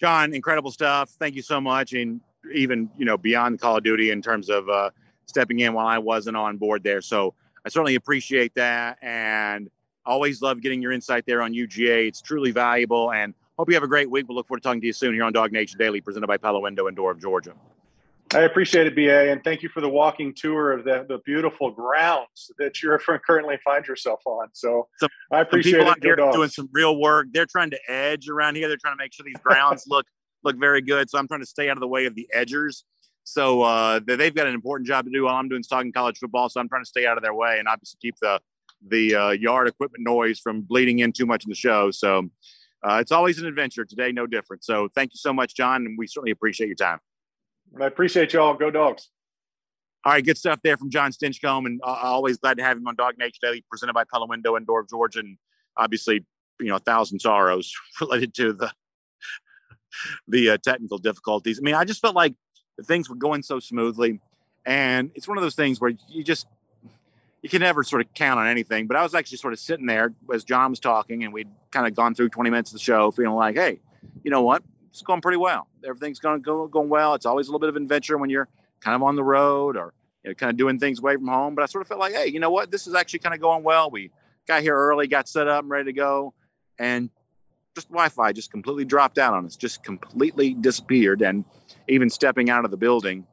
John, 0.00 0.32
incredible 0.32 0.70
stuff. 0.70 1.10
Thank 1.18 1.34
you 1.34 1.42
so 1.42 1.60
much, 1.60 1.94
and 1.94 2.20
even 2.54 2.88
you 2.96 3.04
know 3.04 3.18
beyond 3.18 3.60
Call 3.60 3.78
of 3.78 3.82
Duty 3.82 4.12
in 4.12 4.22
terms 4.22 4.48
of 4.48 4.68
uh, 4.68 4.90
stepping 5.26 5.58
in 5.58 5.72
while 5.74 5.88
I 5.88 5.98
wasn't 5.98 6.36
on 6.36 6.56
board 6.56 6.84
there. 6.84 7.00
So 7.00 7.34
I 7.64 7.70
certainly 7.70 7.96
appreciate 7.96 8.54
that, 8.54 8.98
and 9.02 9.68
always 10.04 10.40
love 10.40 10.60
getting 10.60 10.80
your 10.80 10.92
insight 10.92 11.26
there 11.26 11.42
on 11.42 11.52
UGA. 11.52 12.06
It's 12.06 12.22
truly 12.22 12.52
valuable, 12.52 13.12
and 13.12 13.34
hope 13.58 13.68
you 13.68 13.74
have 13.74 13.82
a 13.82 13.88
great 13.88 14.08
week. 14.08 14.28
We'll 14.28 14.36
look 14.36 14.46
forward 14.46 14.62
to 14.62 14.68
talking 14.68 14.80
to 14.80 14.86
you 14.86 14.92
soon 14.92 15.12
here 15.12 15.24
on 15.24 15.32
DawgNation 15.32 15.76
Daily, 15.76 16.00
presented 16.00 16.28
by 16.28 16.36
Pella 16.36 16.60
Window 16.60 16.86
and 16.86 16.96
Door 16.96 17.10
of 17.10 17.20
Georgia. 17.20 17.54
I 18.34 18.40
appreciate 18.40 18.88
it, 18.88 18.96
BA, 18.96 19.30
and 19.30 19.42
thank 19.44 19.62
you 19.62 19.68
for 19.68 19.80
the 19.80 19.88
walking 19.88 20.34
tour 20.34 20.72
of 20.72 20.84
the, 20.84 21.06
the 21.08 21.18
beautiful 21.24 21.70
grounds 21.70 22.50
that 22.58 22.82
you're 22.82 22.98
currently 23.26 23.56
find 23.64 23.86
yourself 23.86 24.20
on. 24.26 24.48
So 24.52 24.88
some, 24.98 25.08
I 25.30 25.40
appreciate 25.40 25.78
people 25.78 25.92
it. 25.92 26.02
Here 26.02 26.16
doing 26.16 26.48
some 26.48 26.68
real 26.72 26.98
work. 26.98 27.28
They're 27.32 27.46
trying 27.46 27.70
to 27.70 27.78
edge 27.88 28.28
around 28.28 28.56
here. 28.56 28.66
They're 28.66 28.78
trying 28.78 28.96
to 28.96 29.02
make 29.02 29.12
sure 29.12 29.24
these 29.24 29.40
grounds 29.42 29.84
look 29.88 30.06
look 30.42 30.58
very 30.58 30.82
good. 30.82 31.08
So 31.08 31.18
I'm 31.18 31.28
trying 31.28 31.40
to 31.40 31.46
stay 31.46 31.70
out 31.70 31.76
of 31.76 31.80
the 31.80 31.88
way 31.88 32.06
of 32.06 32.14
the 32.14 32.28
edgers. 32.34 32.82
So 33.24 33.62
uh, 33.62 34.00
they've 34.06 34.34
got 34.34 34.46
an 34.46 34.54
important 34.54 34.86
job 34.86 35.04
to 35.04 35.10
do 35.10 35.24
while 35.24 35.34
I'm 35.34 35.48
doing 35.48 35.62
talking 35.62 35.92
college 35.92 36.18
football. 36.18 36.48
So 36.48 36.60
I'm 36.60 36.68
trying 36.68 36.82
to 36.82 36.88
stay 36.88 37.06
out 37.06 37.16
of 37.16 37.22
their 37.22 37.34
way 37.34 37.58
and 37.58 37.68
obviously 37.68 37.98
keep 38.00 38.16
the 38.20 38.40
the 38.88 39.14
uh, 39.14 39.30
yard 39.30 39.68
equipment 39.68 40.04
noise 40.04 40.38
from 40.40 40.62
bleeding 40.62 40.98
in 40.98 41.12
too 41.12 41.26
much 41.26 41.44
in 41.44 41.48
the 41.48 41.56
show. 41.56 41.90
So 41.92 42.28
uh, 42.82 42.98
it's 43.00 43.12
always 43.12 43.38
an 43.38 43.46
adventure. 43.46 43.84
Today, 43.84 44.10
no 44.10 44.26
different. 44.26 44.64
So 44.64 44.88
thank 44.94 45.12
you 45.14 45.18
so 45.18 45.32
much, 45.32 45.54
John, 45.54 45.86
and 45.86 45.96
we 45.96 46.06
certainly 46.06 46.32
appreciate 46.32 46.66
your 46.66 46.76
time. 46.76 46.98
I 47.80 47.86
appreciate 47.86 48.32
y'all. 48.32 48.54
Go 48.54 48.70
dogs. 48.70 49.10
All 50.04 50.12
right, 50.12 50.24
good 50.24 50.38
stuff 50.38 50.60
there 50.62 50.76
from 50.76 50.88
John 50.88 51.10
Stinchcomb, 51.10 51.66
and 51.66 51.80
uh, 51.82 51.98
always 52.02 52.36
glad 52.36 52.58
to 52.58 52.62
have 52.62 52.76
him 52.76 52.86
on 52.86 52.96
DawgNation 52.96 53.40
Daily, 53.42 53.64
presented 53.68 53.92
by 53.92 54.04
Pella 54.04 54.26
Window 54.26 54.54
and 54.54 54.64
Door 54.64 54.80
of 54.80 54.88
Georgia, 54.88 55.18
and 55.18 55.36
obviously, 55.76 56.24
you 56.60 56.68
know, 56.68 56.76
a 56.76 56.80
thousand 56.80 57.18
sorrows 57.18 57.72
related 58.00 58.32
to 58.34 58.52
the 58.52 58.72
the 60.28 60.50
uh, 60.50 60.58
technical 60.58 60.98
difficulties. 60.98 61.58
I 61.58 61.62
mean, 61.62 61.74
I 61.74 61.84
just 61.84 62.00
felt 62.00 62.14
like 62.14 62.34
things 62.84 63.10
were 63.10 63.16
going 63.16 63.42
so 63.42 63.58
smoothly, 63.58 64.20
and 64.64 65.10
it's 65.14 65.26
one 65.26 65.38
of 65.38 65.42
those 65.42 65.56
things 65.56 65.80
where 65.80 65.92
you 66.08 66.22
just 66.22 66.46
you 67.42 67.48
can 67.48 67.60
never 67.60 67.82
sort 67.82 68.02
of 68.02 68.12
count 68.14 68.38
on 68.38 68.46
anything. 68.46 68.86
But 68.86 68.96
I 68.96 69.02
was 69.02 69.14
actually 69.14 69.38
sort 69.38 69.52
of 69.52 69.58
sitting 69.58 69.86
there 69.86 70.14
as 70.32 70.44
John 70.44 70.70
was 70.70 70.80
talking, 70.80 71.24
and 71.24 71.32
we'd 71.32 71.48
kind 71.70 71.86
of 71.86 71.94
gone 71.94 72.14
through 72.14 72.28
20 72.28 72.50
minutes 72.50 72.70
of 72.70 72.74
the 72.74 72.82
show, 72.82 73.10
feeling 73.10 73.34
like, 73.34 73.56
hey, 73.56 73.80
you 74.22 74.30
know 74.30 74.42
what? 74.42 74.62
It's 74.96 75.02
going 75.02 75.20
pretty 75.20 75.36
well. 75.36 75.68
Everything's 75.84 76.18
going 76.18 76.40
go 76.40 76.66
going 76.68 76.88
well. 76.88 77.14
It's 77.14 77.26
always 77.26 77.48
a 77.48 77.50
little 77.50 77.60
bit 77.60 77.68
of 77.68 77.76
adventure 77.76 78.16
when 78.16 78.30
you're 78.30 78.48
kind 78.80 78.94
of 78.94 79.02
on 79.02 79.14
the 79.14 79.22
road 79.22 79.76
or 79.76 79.92
you 80.24 80.30
know, 80.30 80.34
kind 80.34 80.48
of 80.48 80.56
doing 80.56 80.78
things 80.78 81.00
away 81.00 81.16
from 81.16 81.28
home. 81.28 81.54
But 81.54 81.62
I 81.62 81.66
sort 81.66 81.82
of 81.82 81.88
felt 81.88 82.00
like, 82.00 82.14
hey, 82.14 82.28
you 82.28 82.40
know 82.40 82.50
what? 82.50 82.70
This 82.70 82.86
is 82.86 82.94
actually 82.94 83.18
kind 83.18 83.34
of 83.34 83.40
going 83.40 83.62
well. 83.62 83.90
We 83.90 84.10
got 84.48 84.62
here 84.62 84.74
early, 84.74 85.06
got 85.06 85.28
set 85.28 85.48
up 85.48 85.64
and 85.64 85.70
ready 85.70 85.84
to 85.84 85.92
go, 85.92 86.32
and 86.78 87.10
just 87.74 87.88
Wi-Fi 87.88 88.32
just 88.32 88.50
completely 88.50 88.86
dropped 88.86 89.18
out 89.18 89.34
on 89.34 89.44
us, 89.44 89.54
just 89.54 89.84
completely 89.84 90.54
disappeared. 90.54 91.20
And 91.20 91.44
even 91.88 92.08
stepping 92.08 92.48
out 92.48 92.64
of 92.64 92.70
the 92.70 92.78
building, 92.78 93.26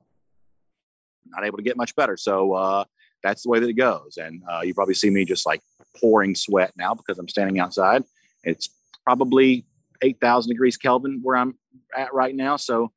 not 1.26 1.46
able 1.46 1.58
to 1.58 1.64
get 1.64 1.78
much 1.78 1.96
better. 1.96 2.18
So 2.18 2.52
uh, 2.52 2.84
that's 3.24 3.44
the 3.44 3.50
way 3.50 3.60
that 3.60 3.70
it 3.70 3.78
goes. 3.78 4.18
And 4.22 4.44
uh, 4.52 4.62
you 4.64 4.74
probably 4.74 4.96
see 4.96 5.10
me 5.10 5.24
just 5.24 5.46
like 5.46 5.62
pouring 6.02 6.36
sweat 6.36 6.74
now 6.76 6.94
because 6.94 7.18
I'm 7.18 7.30
standing 7.30 7.62
outside. 7.62 8.04
It's 8.44 8.68
probably 9.06 9.66
8,000 10.04 10.50
degrees 10.50 10.78
Kelvin 10.78 11.20
where 11.24 11.38
I'm 11.38 11.56
at 11.98 12.14
right 12.14 12.36
now. 12.36 12.58
So 12.58 12.92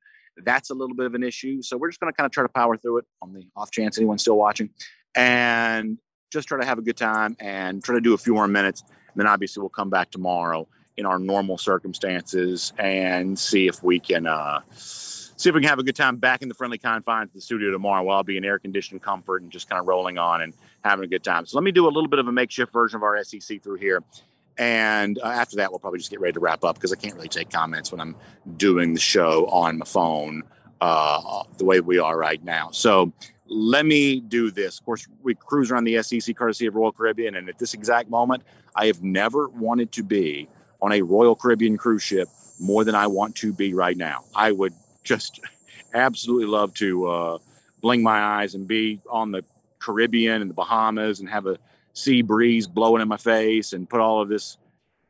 that's 0.44 0.70
a 0.70 0.74
little 0.74 0.94
bit 0.94 1.06
of 1.06 1.14
an 1.14 1.22
issue. 1.22 1.62
So 1.62 1.76
we're 1.76 1.88
just 1.88 2.00
going 2.00 2.12
to 2.12 2.16
kind 2.16 2.26
of 2.26 2.32
try 2.32 2.42
to 2.42 2.48
power 2.48 2.76
through 2.76 2.98
it 2.98 3.04
on 3.22 3.32
the 3.32 3.46
off 3.56 3.70
chance 3.70 3.96
anyone's 3.96 4.22
still 4.22 4.36
watching 4.36 4.70
and 5.14 5.98
just 6.30 6.48
try 6.48 6.60
to 6.60 6.66
have 6.66 6.78
a 6.78 6.82
good 6.82 6.96
time 6.96 7.36
and 7.40 7.82
try 7.82 7.94
to 7.94 8.00
do 8.00 8.14
a 8.14 8.18
few 8.18 8.34
more 8.34 8.48
minutes. 8.48 8.82
And 8.82 9.20
then 9.20 9.26
obviously 9.26 9.60
we'll 9.60 9.70
come 9.70 9.88
back 9.88 10.10
tomorrow 10.10 10.68
in 10.96 11.06
our 11.06 11.18
normal 11.18 11.58
circumstances 11.58 12.72
and 12.78 13.38
see 13.38 13.66
if 13.66 13.82
we 13.82 13.98
can, 13.98 14.26
uh, 14.26 14.60
see 14.72 15.48
if 15.48 15.54
we 15.54 15.60
can 15.60 15.68
have 15.68 15.78
a 15.78 15.82
good 15.82 15.96
time 15.96 16.16
back 16.16 16.42
in 16.42 16.48
the 16.48 16.54
friendly 16.54 16.78
confines 16.78 17.30
of 17.30 17.34
the 17.34 17.40
studio 17.40 17.70
tomorrow 17.70 18.02
while 18.02 18.18
I'll 18.18 18.24
be 18.24 18.36
in 18.36 18.44
air 18.44 18.58
conditioned 18.58 19.02
comfort 19.02 19.42
and 19.42 19.50
just 19.50 19.68
kind 19.68 19.80
of 19.80 19.86
rolling 19.86 20.18
on 20.18 20.42
and 20.42 20.54
having 20.84 21.04
a 21.04 21.08
good 21.08 21.22
time. 21.22 21.46
So 21.46 21.56
let 21.56 21.64
me 21.64 21.72
do 21.72 21.86
a 21.86 21.88
little 21.88 22.08
bit 22.08 22.18
of 22.18 22.28
a 22.28 22.32
makeshift 22.32 22.72
version 22.72 22.96
of 22.96 23.02
our 23.02 23.22
SEC 23.22 23.62
through 23.62 23.76
here 23.76 24.02
and 24.58 25.18
uh, 25.18 25.26
after 25.26 25.56
that, 25.56 25.70
we'll 25.70 25.78
probably 25.78 25.98
just 25.98 26.10
get 26.10 26.20
ready 26.20 26.32
to 26.32 26.40
wrap 26.40 26.64
up 26.64 26.76
because 26.76 26.92
I 26.92 26.96
can't 26.96 27.14
really 27.14 27.28
take 27.28 27.50
comments 27.50 27.92
when 27.92 28.00
I'm 28.00 28.16
doing 28.56 28.94
the 28.94 29.00
show 29.00 29.46
on 29.46 29.78
my 29.78 29.84
phone 29.84 30.42
uh, 30.80 31.42
the 31.58 31.64
way 31.64 31.80
we 31.80 31.98
are 31.98 32.16
right 32.16 32.42
now. 32.42 32.70
So 32.70 33.12
let 33.48 33.86
me 33.86 34.20
do 34.20 34.50
this. 34.50 34.78
Of 34.78 34.84
course, 34.84 35.06
we 35.22 35.34
cruise 35.34 35.70
around 35.70 35.84
the 35.84 36.02
SEC 36.02 36.34
courtesy 36.36 36.66
of 36.66 36.74
Royal 36.74 36.92
Caribbean. 36.92 37.36
And 37.36 37.48
at 37.48 37.58
this 37.58 37.74
exact 37.74 38.10
moment, 38.10 38.42
I 38.74 38.86
have 38.86 39.02
never 39.02 39.48
wanted 39.48 39.92
to 39.92 40.02
be 40.02 40.48
on 40.80 40.92
a 40.92 41.02
Royal 41.02 41.36
Caribbean 41.36 41.76
cruise 41.76 42.02
ship 42.02 42.28
more 42.58 42.84
than 42.84 42.94
I 42.94 43.06
want 43.06 43.36
to 43.36 43.52
be 43.52 43.74
right 43.74 43.96
now. 43.96 44.24
I 44.34 44.52
would 44.52 44.72
just 45.04 45.40
absolutely 45.94 46.46
love 46.46 46.74
to 46.74 47.06
uh, 47.08 47.38
blink 47.80 48.02
my 48.02 48.18
eyes 48.18 48.54
and 48.54 48.66
be 48.66 49.00
on 49.08 49.32
the 49.32 49.44
Caribbean 49.78 50.42
and 50.42 50.50
the 50.50 50.54
Bahamas 50.54 51.20
and 51.20 51.28
have 51.28 51.46
a 51.46 51.58
sea 51.96 52.20
breeze 52.20 52.66
blowing 52.66 53.00
in 53.00 53.08
my 53.08 53.16
face 53.16 53.72
and 53.72 53.88
put 53.88 54.00
all 54.00 54.20
of 54.20 54.28
this 54.28 54.58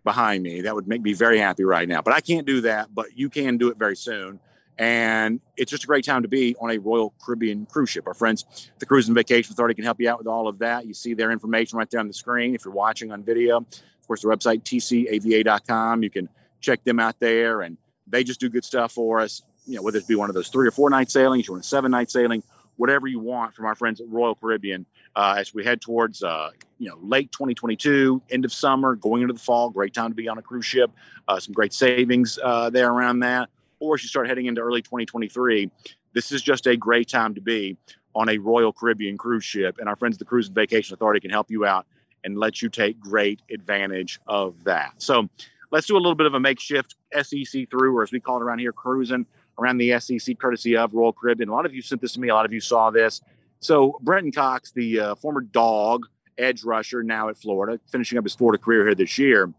behind 0.04 0.42
me. 0.42 0.60
That 0.62 0.74
would 0.74 0.86
make 0.86 1.02
me 1.02 1.12
very 1.14 1.38
happy 1.38 1.64
right 1.64 1.88
now. 1.88 2.00
But 2.00 2.14
I 2.14 2.20
can't 2.20 2.46
do 2.46 2.60
that, 2.62 2.94
but 2.94 3.18
you 3.18 3.28
can 3.28 3.58
do 3.58 3.68
it 3.70 3.76
very 3.76 3.96
soon. 3.96 4.38
And 4.78 5.40
it's 5.56 5.70
just 5.70 5.84
a 5.84 5.86
great 5.86 6.04
time 6.04 6.22
to 6.22 6.28
be 6.28 6.54
on 6.60 6.70
a 6.70 6.78
Royal 6.78 7.12
Caribbean 7.20 7.66
cruise 7.66 7.90
ship. 7.90 8.06
Our 8.06 8.14
friends, 8.14 8.70
the 8.78 8.86
Cruise 8.86 9.08
and 9.08 9.16
Vacation 9.16 9.52
Authority, 9.52 9.74
can 9.74 9.84
help 9.84 10.00
you 10.00 10.08
out 10.08 10.18
with 10.18 10.26
all 10.28 10.46
of 10.46 10.58
that. 10.60 10.86
You 10.86 10.94
see 10.94 11.14
their 11.14 11.32
information 11.32 11.76
right 11.76 11.90
there 11.90 11.98
on 11.98 12.06
the 12.06 12.14
screen 12.14 12.54
if 12.54 12.64
you're 12.64 12.74
watching 12.74 13.10
on 13.10 13.24
video. 13.24 13.56
Of 13.58 14.06
course, 14.06 14.22
the 14.22 14.28
website, 14.28 14.62
tcava.com. 14.62 16.02
You 16.02 16.10
can 16.10 16.28
check 16.60 16.84
them 16.84 17.00
out 17.00 17.18
there, 17.18 17.62
and 17.62 17.78
they 18.06 18.22
just 18.22 18.38
do 18.38 18.48
good 18.48 18.64
stuff 18.64 18.92
for 18.92 19.20
us. 19.20 19.42
You 19.64 19.76
know, 19.76 19.82
whether 19.82 19.98
it 19.98 20.06
be 20.06 20.14
one 20.14 20.28
of 20.28 20.34
those 20.34 20.48
three 20.48 20.68
or 20.68 20.70
four 20.70 20.90
night 20.90 21.10
sailings, 21.10 21.48
you 21.48 21.54
want 21.54 21.64
a 21.64 21.68
seven 21.68 21.90
night 21.90 22.10
sailing, 22.10 22.44
whatever 22.76 23.06
you 23.06 23.18
want 23.18 23.54
from 23.54 23.66
our 23.66 23.74
friends 23.74 24.00
at 24.00 24.08
Royal 24.08 24.34
Caribbean 24.34 24.86
uh, 25.14 25.36
as 25.38 25.54
we 25.54 25.64
head 25.64 25.80
towards 25.80 26.22
uh, 26.22 26.50
you 26.78 26.88
know 26.88 26.98
late 27.00 27.32
2022, 27.32 28.22
end 28.30 28.44
of 28.44 28.52
summer, 28.52 28.94
going 28.94 29.22
into 29.22 29.34
the 29.34 29.40
fall. 29.40 29.70
Great 29.70 29.94
time 29.94 30.10
to 30.10 30.14
be 30.14 30.28
on 30.28 30.38
a 30.38 30.42
cruise 30.42 30.66
ship. 30.66 30.90
Uh, 31.28 31.40
some 31.40 31.52
great 31.52 31.72
savings 31.72 32.38
uh, 32.42 32.70
there 32.70 32.90
around 32.90 33.20
that. 33.20 33.48
Or 33.78 33.94
as 33.94 34.02
you 34.02 34.08
start 34.08 34.28
heading 34.28 34.46
into 34.46 34.60
early 34.60 34.80
2023, 34.80 35.70
this 36.14 36.32
is 36.32 36.40
just 36.40 36.66
a 36.66 36.76
great 36.76 37.08
time 37.08 37.34
to 37.34 37.40
be 37.40 37.76
on 38.14 38.30
a 38.30 38.38
Royal 38.38 38.72
Caribbean 38.72 39.18
cruise 39.18 39.44
ship. 39.44 39.76
And 39.78 39.88
our 39.88 39.96
friends 39.96 40.16
at 40.16 40.18
the 40.18 40.24
Cruise 40.24 40.46
and 40.46 40.54
Vacation 40.54 40.94
Authority 40.94 41.20
can 41.20 41.30
help 41.30 41.50
you 41.50 41.66
out 41.66 41.86
and 42.24 42.38
let 42.38 42.62
you 42.62 42.70
take 42.70 42.98
great 42.98 43.42
advantage 43.50 44.18
of 44.26 44.64
that. 44.64 44.94
So 44.96 45.28
let's 45.70 45.86
do 45.86 45.94
a 45.94 45.98
little 45.98 46.14
bit 46.14 46.26
of 46.26 46.34
a 46.34 46.40
makeshift 46.40 46.94
SEC 47.22 47.68
through, 47.68 47.96
or 47.96 48.02
as 48.02 48.12
we 48.12 48.20
call 48.20 48.38
it 48.38 48.42
around 48.42 48.60
here, 48.60 48.72
cruising 48.72 49.26
around 49.58 49.78
the 49.78 49.98
SEC, 50.00 50.38
courtesy 50.38 50.76
of 50.76 50.94
Royal 50.94 51.12
Caribbean. 51.12 51.48
And 51.48 51.52
a 51.52 51.54
lot 51.54 51.66
of 51.66 51.74
you 51.74 51.82
sent 51.82 52.00
this 52.00 52.12
to 52.12 52.20
me. 52.20 52.28
A 52.28 52.34
lot 52.34 52.44
of 52.44 52.52
you 52.52 52.60
saw 52.60 52.90
this. 52.90 53.20
So 53.60 53.98
Brenton 54.02 54.32
Cox, 54.32 54.72
the 54.72 55.00
uh, 55.00 55.14
former 55.14 55.40
dog 55.40 56.06
edge 56.38 56.64
rusher, 56.64 57.02
now 57.02 57.28
at 57.28 57.36
Florida, 57.36 57.80
finishing 57.90 58.18
up 58.18 58.24
his 58.24 58.34
Florida 58.34 58.62
career 58.62 58.84
here 58.84 58.94
this 58.94 59.18
year, 59.18 59.52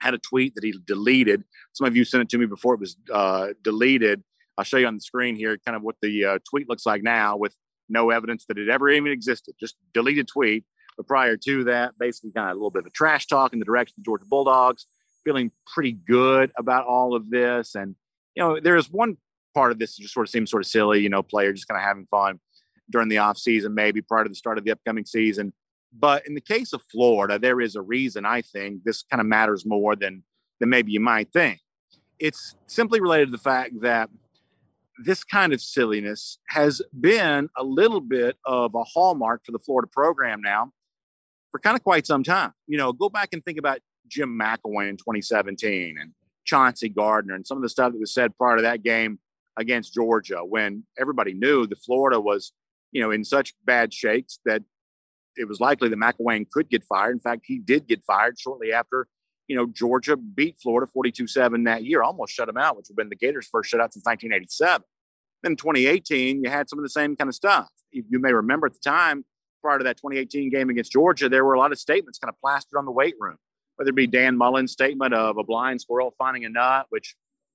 had 0.00 0.14
a 0.14 0.18
tweet 0.18 0.54
that 0.54 0.64
he 0.64 0.74
deleted. 0.86 1.44
Some 1.72 1.86
of 1.86 1.96
you 1.96 2.04
sent 2.04 2.22
it 2.22 2.28
to 2.30 2.38
me 2.38 2.46
before 2.46 2.74
it 2.74 2.80
was 2.80 2.96
uh, 3.12 3.48
deleted. 3.62 4.22
I'll 4.56 4.64
show 4.64 4.76
you 4.76 4.86
on 4.86 4.94
the 4.94 5.00
screen 5.00 5.36
here, 5.36 5.56
kind 5.58 5.76
of 5.76 5.82
what 5.82 5.96
the 6.02 6.24
uh, 6.24 6.38
tweet 6.48 6.68
looks 6.68 6.86
like 6.86 7.02
now, 7.02 7.36
with 7.36 7.54
no 7.88 8.10
evidence 8.10 8.44
that 8.46 8.58
it 8.58 8.68
ever 8.68 8.88
even 8.88 9.12
existed. 9.12 9.54
Just 9.60 9.76
deleted 9.92 10.28
tweet. 10.28 10.64
But 10.96 11.06
prior 11.06 11.36
to 11.36 11.64
that, 11.64 11.96
basically 11.98 12.32
kind 12.32 12.50
of 12.50 12.52
a 12.52 12.54
little 12.54 12.70
bit 12.70 12.84
of 12.84 12.92
trash 12.92 13.26
talk 13.26 13.52
in 13.52 13.60
the 13.60 13.64
direction 13.64 13.94
of 13.96 14.02
the 14.02 14.08
Georgia 14.08 14.24
Bulldogs, 14.28 14.86
feeling 15.24 15.52
pretty 15.72 15.92
good 15.92 16.50
about 16.58 16.86
all 16.86 17.14
of 17.14 17.30
this. 17.30 17.76
And, 17.76 17.94
you 18.34 18.42
know, 18.42 18.60
there 18.60 18.76
is 18.76 18.90
one 18.90 19.16
part 19.54 19.72
of 19.72 19.78
this 19.78 19.96
that 19.96 20.02
just 20.02 20.14
sort 20.14 20.26
of 20.26 20.30
seems 20.30 20.50
sort 20.50 20.62
of 20.62 20.66
silly, 20.66 21.00
you 21.00 21.08
know, 21.08 21.22
player 21.22 21.52
just 21.52 21.68
kind 21.68 21.80
of 21.80 21.84
having 21.84 22.06
fun 22.10 22.40
during 22.90 23.08
the 23.08 23.18
off 23.18 23.38
season, 23.38 23.74
maybe 23.74 24.00
prior 24.00 24.24
to 24.24 24.28
the 24.28 24.36
start 24.36 24.58
of 24.58 24.64
the 24.64 24.70
upcoming 24.70 25.04
season. 25.04 25.52
But 25.92 26.26
in 26.26 26.34
the 26.34 26.40
case 26.40 26.72
of 26.72 26.82
Florida, 26.90 27.38
there 27.38 27.60
is 27.60 27.74
a 27.74 27.82
reason 27.82 28.24
I 28.24 28.42
think 28.42 28.84
this 28.84 29.02
kind 29.02 29.20
of 29.20 29.26
matters 29.26 29.64
more 29.66 29.96
than 29.96 30.22
than 30.60 30.68
maybe 30.68 30.92
you 30.92 31.00
might 31.00 31.32
think. 31.32 31.60
It's 32.18 32.56
simply 32.66 33.00
related 33.00 33.26
to 33.26 33.32
the 33.32 33.38
fact 33.38 33.80
that 33.80 34.10
this 35.04 35.22
kind 35.22 35.52
of 35.52 35.60
silliness 35.60 36.38
has 36.48 36.82
been 36.98 37.48
a 37.56 37.62
little 37.62 38.00
bit 38.00 38.36
of 38.44 38.74
a 38.74 38.82
hallmark 38.82 39.44
for 39.44 39.52
the 39.52 39.58
Florida 39.58 39.88
program 39.90 40.40
now 40.42 40.72
for 41.52 41.60
kind 41.60 41.76
of 41.76 41.84
quite 41.84 42.06
some 42.06 42.24
time. 42.24 42.52
You 42.66 42.78
know, 42.78 42.92
go 42.92 43.08
back 43.08 43.28
and 43.32 43.44
think 43.44 43.58
about 43.58 43.78
Jim 44.08 44.38
McElwain 44.38 44.90
in 44.90 44.96
2017 44.96 45.96
and 46.00 46.12
Chauncey 46.48 46.88
Gardner 46.88 47.34
and 47.34 47.46
some 47.46 47.58
of 47.58 47.62
the 47.62 47.68
stuff 47.68 47.92
that 47.92 48.00
was 48.00 48.14
said 48.14 48.36
prior 48.36 48.56
to 48.56 48.62
that 48.62 48.82
game 48.82 49.18
against 49.56 49.92
Georgia 49.92 50.38
when 50.44 50.84
everybody 50.98 51.34
knew 51.34 51.66
that 51.66 51.78
Florida 51.78 52.18
was, 52.18 52.52
you 52.90 53.02
know, 53.02 53.10
in 53.10 53.24
such 53.24 53.54
bad 53.64 53.92
shakes 53.92 54.40
that 54.44 54.62
it 55.36 55.46
was 55.46 55.60
likely 55.60 55.88
that 55.88 55.98
McElwain 55.98 56.48
could 56.50 56.68
get 56.68 56.84
fired. 56.84 57.12
In 57.12 57.20
fact, 57.20 57.42
he 57.44 57.58
did 57.58 57.86
get 57.86 58.02
fired 58.02 58.38
shortly 58.38 58.72
after, 58.72 59.06
you 59.46 59.56
know, 59.56 59.66
Georgia 59.66 60.16
beat 60.16 60.56
Florida 60.60 60.90
42-7 60.96 61.64
that 61.66 61.84
year, 61.84 62.02
almost 62.02 62.32
shut 62.32 62.46
them 62.46 62.56
out, 62.56 62.76
which 62.76 62.86
would 62.88 62.94
have 62.94 62.96
been 62.96 63.10
the 63.10 63.26
Gators' 63.26 63.46
first 63.46 63.70
shutout 63.70 63.92
since 63.92 64.04
1987. 64.04 64.84
Then 65.42 65.54
2018, 65.54 66.42
you 66.42 66.50
had 66.50 66.68
some 66.68 66.78
of 66.78 66.82
the 66.82 66.90
same 66.90 67.14
kind 67.14 67.28
of 67.28 67.34
stuff. 67.34 67.68
You 67.92 68.18
may 68.18 68.32
remember 68.32 68.66
at 68.66 68.72
the 68.72 68.80
time, 68.80 69.24
prior 69.62 69.78
to 69.78 69.84
that 69.84 69.96
2018 69.96 70.50
game 70.50 70.70
against 70.70 70.92
Georgia, 70.92 71.28
there 71.28 71.44
were 71.44 71.54
a 71.54 71.58
lot 71.58 71.72
of 71.72 71.78
statements 71.78 72.18
kind 72.18 72.28
of 72.28 72.40
plastered 72.40 72.78
on 72.78 72.84
the 72.84 72.92
weight 72.92 73.14
room, 73.18 73.36
whether 73.78 73.90
it 73.90 73.94
be 73.94 74.06
Dan 74.06 74.36
Mullen's 74.36 74.72
statement 74.72 75.14
of 75.14 75.38
a 75.38 75.44
blind 75.44 75.80
squirrel 75.80 76.14
finding 76.18 76.44
a 76.44 76.48
nut, 76.48 76.86
which 76.90 77.14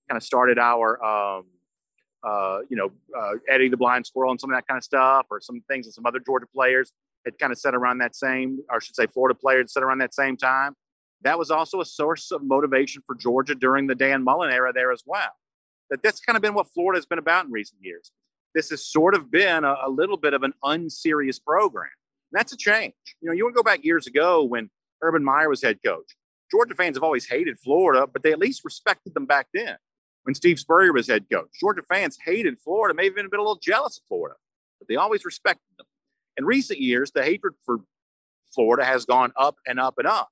kind 0.10 0.18
of 0.18 0.24
started 0.24 0.58
our, 0.58 1.04
um, 1.04 1.46
uh, 2.24 2.60
you 2.70 2.78
know, 2.78 2.92
uh, 3.18 3.34
Eddie 3.50 3.70
the 3.70 3.78
blind 3.78 4.06
squirrel 4.06 4.32
and 4.32 4.40
some 4.40 4.52
of 4.52 4.58
that 4.58 4.68
kind 4.68 4.78
of 4.78 4.84
stuff, 4.84 5.28
or 5.30 5.40
some 5.42 5.62
things 5.70 5.86
that 5.86 5.94
some 5.94 6.06
other 6.06 6.20
Georgia 6.20 6.48
players 6.54 6.94
had 7.26 7.38
kind 7.38 7.52
of 7.52 7.60
set 7.60 7.76
around 7.76 8.00
that 8.00 8.16
same, 8.16 8.60
or 8.70 8.78
I 8.78 8.80
should 8.80 8.96
say, 8.96 9.08
Florida 9.08 9.38
players 9.38 9.74
set 9.74 9.84
around 9.84 10.00
that 10.00 10.14
same 10.14 10.38
time. 10.38 10.76
That 11.22 11.38
was 11.38 11.52
also 11.52 11.80
a 11.80 11.86
source 11.86 12.32
of 12.32 12.44
motivation 12.44 13.02
for 13.06 13.16
Georgia 13.16 13.56
during 13.56 13.88
the 13.88 13.96
Dan 13.96 14.24
Mullen 14.24 14.52
era 14.52 14.74
there 14.74 14.92
as 14.92 15.04
well. 15.06 15.32
That 15.90 16.02
that's 16.02 16.20
kind 16.20 16.36
of 16.36 16.42
been 16.42 16.54
what 16.54 16.68
Florida 16.74 16.98
has 16.98 17.06
been 17.06 17.20
about 17.20 17.46
in 17.46 17.52
recent 17.52 17.82
years 17.82 18.12
this 18.54 18.70
has 18.70 18.86
sort 18.86 19.16
of 19.16 19.32
been 19.32 19.64
a, 19.64 19.76
a 19.86 19.90
little 19.90 20.18
bit 20.18 20.34
of 20.34 20.44
an 20.44 20.54
unserious 20.64 21.40
program. 21.40 21.90
And 22.32 22.40
that's 22.40 22.54
a 22.54 22.58
change. 22.58 22.94
You 23.22 23.30
know, 23.30 23.34
you 23.34 23.44
want 23.44 23.56
to 23.56 23.60
go 23.60 23.64
back 23.64 23.84
years 23.84 24.08
ago 24.08 24.44
when 24.44 24.70
Urban 25.04 25.24
Meyer 25.24 25.50
was 25.50 25.62
head 25.62 25.80
coach. 25.86 26.16
Georgia 26.50 26.76
fans 26.76 26.96
have 26.96 27.04
always 27.04 27.28
hated 27.28 27.60
Florida, 27.60 28.08
but 28.08 28.24
they 28.24 28.32
at 28.32 28.40
least 28.40 28.62
respected 28.64 29.14
them 29.14 29.26
back 29.26 29.48
then. 29.54 29.78
When 30.24 30.36
Steve 30.36 30.60
Spurrier 30.60 30.94
was 30.94 31.08
head 31.08 31.26
coach, 31.32 31.50
Georgia 31.60 31.82
fans 31.88 32.18
hated 32.26 32.60
Florida, 32.64 32.96
maybe 32.96 33.14
even 33.14 33.30
been 33.30 33.40
a 33.40 33.44
little 33.44 33.60
jealous 33.62 33.98
of 33.98 34.04
Florida, 34.08 34.36
but 34.80 34.88
they 34.88 34.96
always 34.96 35.26
respected 35.26 35.66
them. 35.78 35.86
In 36.38 36.46
recent 36.46 36.80
years, 36.80 37.12
the 37.12 37.24
hatred 37.24 37.54
for 37.66 37.80
Florida 38.54 38.86
has 38.86 39.06
gone 39.06 39.34
up 39.38 39.58
and 39.68 39.80
up 39.80 39.96
and 39.98 40.08
up. 40.08 40.30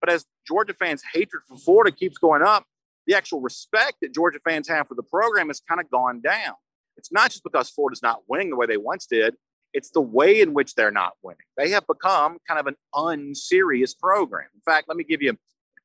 But 0.00 0.10
as 0.10 0.26
Georgia 0.46 0.74
fans' 0.74 1.02
hatred 1.12 1.42
for 1.48 1.56
Florida 1.56 1.94
keeps 1.94 2.18
going 2.18 2.42
up, 2.42 2.66
the 3.06 3.14
actual 3.14 3.40
respect 3.40 3.98
that 4.02 4.14
Georgia 4.14 4.38
fans 4.44 4.68
have 4.68 4.88
for 4.88 4.94
the 4.94 5.02
program 5.02 5.48
has 5.48 5.60
kind 5.60 5.80
of 5.80 5.90
gone 5.90 6.20
down. 6.20 6.54
It's 6.96 7.12
not 7.12 7.30
just 7.30 7.44
because 7.44 7.70
Florida's 7.70 8.02
not 8.02 8.22
winning 8.28 8.50
the 8.50 8.56
way 8.56 8.66
they 8.66 8.76
once 8.76 9.06
did, 9.06 9.36
it's 9.72 9.90
the 9.90 10.00
way 10.00 10.40
in 10.40 10.54
which 10.54 10.74
they're 10.74 10.90
not 10.90 11.12
winning. 11.22 11.38
They 11.56 11.70
have 11.70 11.86
become 11.86 12.38
kind 12.46 12.58
of 12.60 12.66
an 12.66 12.76
unserious 12.94 13.94
program. 13.94 14.48
In 14.54 14.60
fact, 14.60 14.88
let 14.88 14.96
me 14.96 15.04
give 15.04 15.22
you 15.22 15.36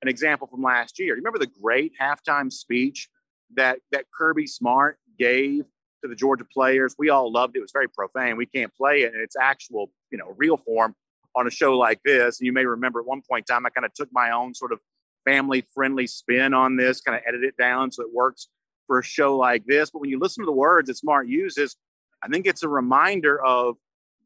an 0.01 0.07
example 0.07 0.47
from 0.47 0.61
last 0.61 0.99
year. 0.99 1.15
Remember 1.15 1.39
the 1.39 1.47
great 1.61 1.93
halftime 1.99 2.51
speech 2.51 3.09
that, 3.55 3.79
that 3.91 4.05
Kirby 4.17 4.47
Smart 4.47 4.97
gave 5.17 5.63
to 6.01 6.09
the 6.09 6.15
Georgia 6.15 6.45
players? 6.51 6.95
We 6.97 7.09
all 7.09 7.31
loved 7.31 7.55
it. 7.55 7.59
It 7.59 7.63
was 7.63 7.71
very 7.71 7.89
profane. 7.89 8.37
We 8.37 8.45
can't 8.45 8.73
play 8.75 9.01
it 9.01 9.13
in 9.13 9.19
its 9.19 9.35
actual, 9.39 9.91
you 10.11 10.17
know, 10.17 10.33
real 10.37 10.57
form 10.57 10.95
on 11.35 11.47
a 11.47 11.51
show 11.51 11.77
like 11.77 12.01
this. 12.03 12.39
And 12.39 12.45
you 12.45 12.53
may 12.53 12.65
remember 12.65 12.99
at 12.99 13.05
one 13.05 13.21
point 13.29 13.45
in 13.49 13.55
time, 13.55 13.65
I 13.65 13.69
kind 13.69 13.85
of 13.85 13.93
took 13.93 14.09
my 14.11 14.31
own 14.31 14.53
sort 14.53 14.71
of 14.71 14.79
family 15.25 15.65
friendly 15.73 16.07
spin 16.07 16.53
on 16.53 16.75
this, 16.75 17.01
kind 17.01 17.17
of 17.17 17.23
edit 17.27 17.43
it 17.43 17.57
down 17.57 17.91
so 17.91 18.03
it 18.03 18.13
works 18.13 18.47
for 18.87 18.99
a 18.99 19.03
show 19.03 19.37
like 19.37 19.65
this. 19.65 19.89
But 19.89 19.99
when 19.99 20.09
you 20.09 20.19
listen 20.19 20.43
to 20.43 20.45
the 20.45 20.51
words 20.51 20.87
that 20.87 20.97
Smart 20.97 21.27
uses, 21.27 21.75
I 22.23 22.27
think 22.27 22.45
it's 22.45 22.63
a 22.63 22.69
reminder 22.69 23.43
of 23.43 23.75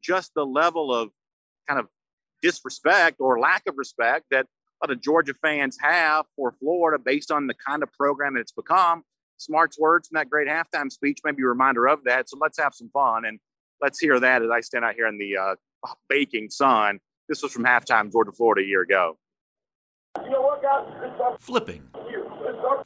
just 0.02 0.32
the 0.34 0.46
level 0.46 0.94
of 0.94 1.10
kind 1.66 1.80
of 1.80 1.86
disrespect 2.40 3.16
or 3.18 3.40
lack 3.40 3.62
of 3.66 3.76
respect 3.76 4.26
that 4.30 4.46
a 4.46 4.86
lot 4.86 4.92
of 4.92 5.02
Georgia 5.02 5.34
fans 5.42 5.76
have 5.80 6.24
for 6.36 6.54
Florida 6.60 7.02
based 7.04 7.32
on 7.32 7.48
the 7.48 7.54
kind 7.54 7.82
of 7.82 7.92
program 7.92 8.34
that 8.34 8.40
it's 8.40 8.52
become. 8.52 9.02
Smart's 9.38 9.78
words 9.78 10.08
in 10.10 10.16
that 10.16 10.30
great 10.30 10.48
halftime 10.48 10.90
speech 10.90 11.18
may 11.24 11.32
be 11.32 11.42
a 11.42 11.46
reminder 11.46 11.88
of 11.88 12.04
that. 12.04 12.28
So 12.28 12.38
let's 12.40 12.58
have 12.58 12.74
some 12.74 12.90
fun 12.90 13.24
and 13.24 13.40
let's 13.82 13.98
hear 13.98 14.18
that 14.20 14.42
as 14.42 14.50
I 14.50 14.60
stand 14.60 14.84
out 14.84 14.94
here 14.94 15.06
in 15.06 15.18
the 15.18 15.36
uh, 15.36 15.54
baking 16.08 16.50
sun. 16.50 17.00
This 17.28 17.42
was 17.42 17.52
from 17.52 17.64
halftime 17.64 18.10
Georgia 18.10 18.32
Florida 18.32 18.62
a 18.62 18.64
year 18.64 18.82
ago. 18.82 19.18
You 20.24 20.30
know 20.30 20.42
what, 20.42 20.62
guys? 20.62 20.86
Flipping. 21.40 21.82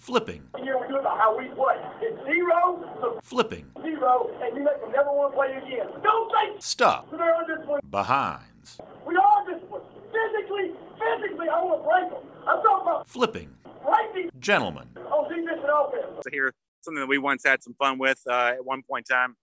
Flipping. 0.00 0.42
Here 0.62 0.78
we 0.78 0.88
do 0.88 0.96
it 0.96 1.04
how 1.04 1.36
we 1.38 1.46
play. 1.48 1.76
It's 2.00 2.18
zero. 2.24 3.18
Flipping. 3.22 3.66
Zero, 3.82 4.30
and 4.42 4.56
you 4.56 4.64
make 4.64 4.80
them 4.80 4.92
never 4.92 5.10
want 5.12 5.32
to 5.32 5.36
play 5.36 5.56
again. 5.56 5.86
Don't 6.02 6.30
say. 6.32 6.56
Stop. 6.60 7.08
So 7.10 7.16
they're 7.16 7.40
undisciplined. 7.40 7.82
Behinds. 7.90 8.78
We 9.06 9.16
are 9.16 9.46
disciplined. 9.46 9.84
Physically, 10.12 10.72
physically, 10.98 11.48
I 11.48 11.62
want 11.62 11.82
to 11.82 11.88
break 11.88 12.10
them. 12.10 12.30
I'm 12.48 12.62
talking 12.62 12.82
about 12.82 13.08
Flipping. 13.08 13.50
breaking 13.84 14.30
Gentlemen. 14.40 14.88
on 14.96 15.28
defense 15.28 15.60
and 15.62 15.70
offense. 15.70 16.22
To 16.24 16.30
hear 16.30 16.52
something 16.82 17.00
that 17.00 17.08
we 17.08 17.18
once 17.18 17.42
had 17.44 17.62
some 17.62 17.74
fun 17.74 17.98
with 17.98 18.20
uh, 18.28 18.54
at 18.56 18.64
one 18.64 18.82
point 18.82 19.06
in 19.08 19.14
time 19.14 19.36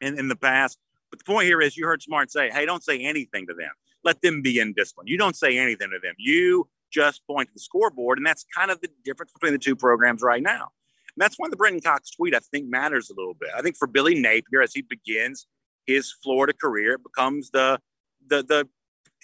in, 0.00 0.18
in 0.18 0.28
the 0.28 0.36
past. 0.36 0.76
But 1.10 1.18
the 1.20 1.24
point 1.24 1.46
here 1.46 1.60
is 1.60 1.76
you 1.76 1.86
heard 1.86 2.02
Smart 2.02 2.30
say, 2.30 2.50
hey, 2.50 2.66
don't 2.66 2.82
say 2.82 2.98
anything 3.00 3.46
to 3.46 3.54
them. 3.54 3.70
Let 4.04 4.20
them 4.22 4.42
be 4.42 4.58
in 4.58 4.72
discipline. 4.72 5.06
You 5.06 5.18
don't 5.18 5.36
say 5.36 5.56
anything 5.58 5.90
to 5.90 5.98
them. 6.02 6.14
You 6.18 6.68
just 6.92 7.26
point 7.26 7.48
to 7.48 7.54
the 7.54 7.60
scoreboard. 7.60 8.18
And 8.18 8.26
that's 8.26 8.44
kind 8.54 8.70
of 8.70 8.80
the 8.80 8.88
difference 9.04 9.32
between 9.32 9.52
the 9.52 9.58
two 9.58 9.76
programs 9.76 10.22
right 10.22 10.42
now. 10.42 10.70
And 11.14 11.20
that's 11.20 11.36
why 11.36 11.48
the 11.48 11.56
Brenton 11.56 11.80
Cox 11.80 12.10
tweet, 12.10 12.34
I 12.34 12.38
think, 12.38 12.68
matters 12.68 13.10
a 13.10 13.14
little 13.14 13.34
bit. 13.34 13.50
I 13.56 13.62
think 13.62 13.76
for 13.76 13.86
Billy 13.86 14.14
Napier, 14.14 14.62
as 14.62 14.72
he 14.74 14.82
begins 14.82 15.46
his 15.86 16.12
Florida 16.22 16.52
career, 16.52 16.94
it 16.94 17.02
becomes 17.02 17.50
the 17.50 17.80
the 18.26 18.42
the 18.42 18.68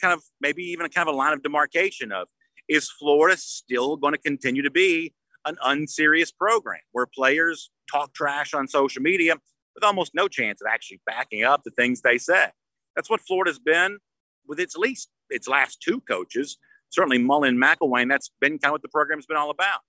kind 0.01 0.13
of 0.13 0.23
maybe 0.41 0.63
even 0.65 0.87
a 0.87 0.89
kind 0.89 1.09
of 1.09 1.15
a 1.15 1.17
line 1.17 1.33
of 1.33 1.43
demarcation 1.43 2.13
of 2.13 2.29
is 2.69 2.91
Florida 2.91 3.37
still 3.37 3.97
going 3.97 4.13
to 4.13 4.19
continue 4.19 4.63
to 4.63 4.71
be 4.71 5.15
an 5.45 5.57
unserious 5.65 6.31
program 6.31 6.81
where 6.93 7.07
players 7.07 7.71
talk 7.91 8.13
trash 8.13 8.53
on 8.53 8.69
social 8.69 9.01
media 9.01 9.35
with 9.75 9.83
almost 9.83 10.15
no 10.15 10.29
chance 10.29 10.61
of 10.61 10.67
actually 10.71 11.01
backing 11.07 11.45
up 11.45 11.63
the 11.65 11.71
things 11.71 12.03
they 12.03 12.19
say. 12.19 12.49
That's 12.95 13.09
what 13.09 13.21
Florida's 13.21 13.59
been 13.59 13.99
with 14.47 14.61
its 14.61 14.77
least 14.77 15.09
its 15.31 15.49
last 15.49 15.81
two 15.81 16.01
coaches 16.01 16.59
certainly 16.91 17.19
Mullen 17.19 17.57
McElwain, 17.57 18.09
that's 18.09 18.31
been 18.41 18.59
kind 18.59 18.67
of 18.67 18.73
what 18.73 18.83
the 18.83 18.89
program's 18.89 19.27
been 19.27 19.37
all 19.37 19.51
about. 19.51 19.81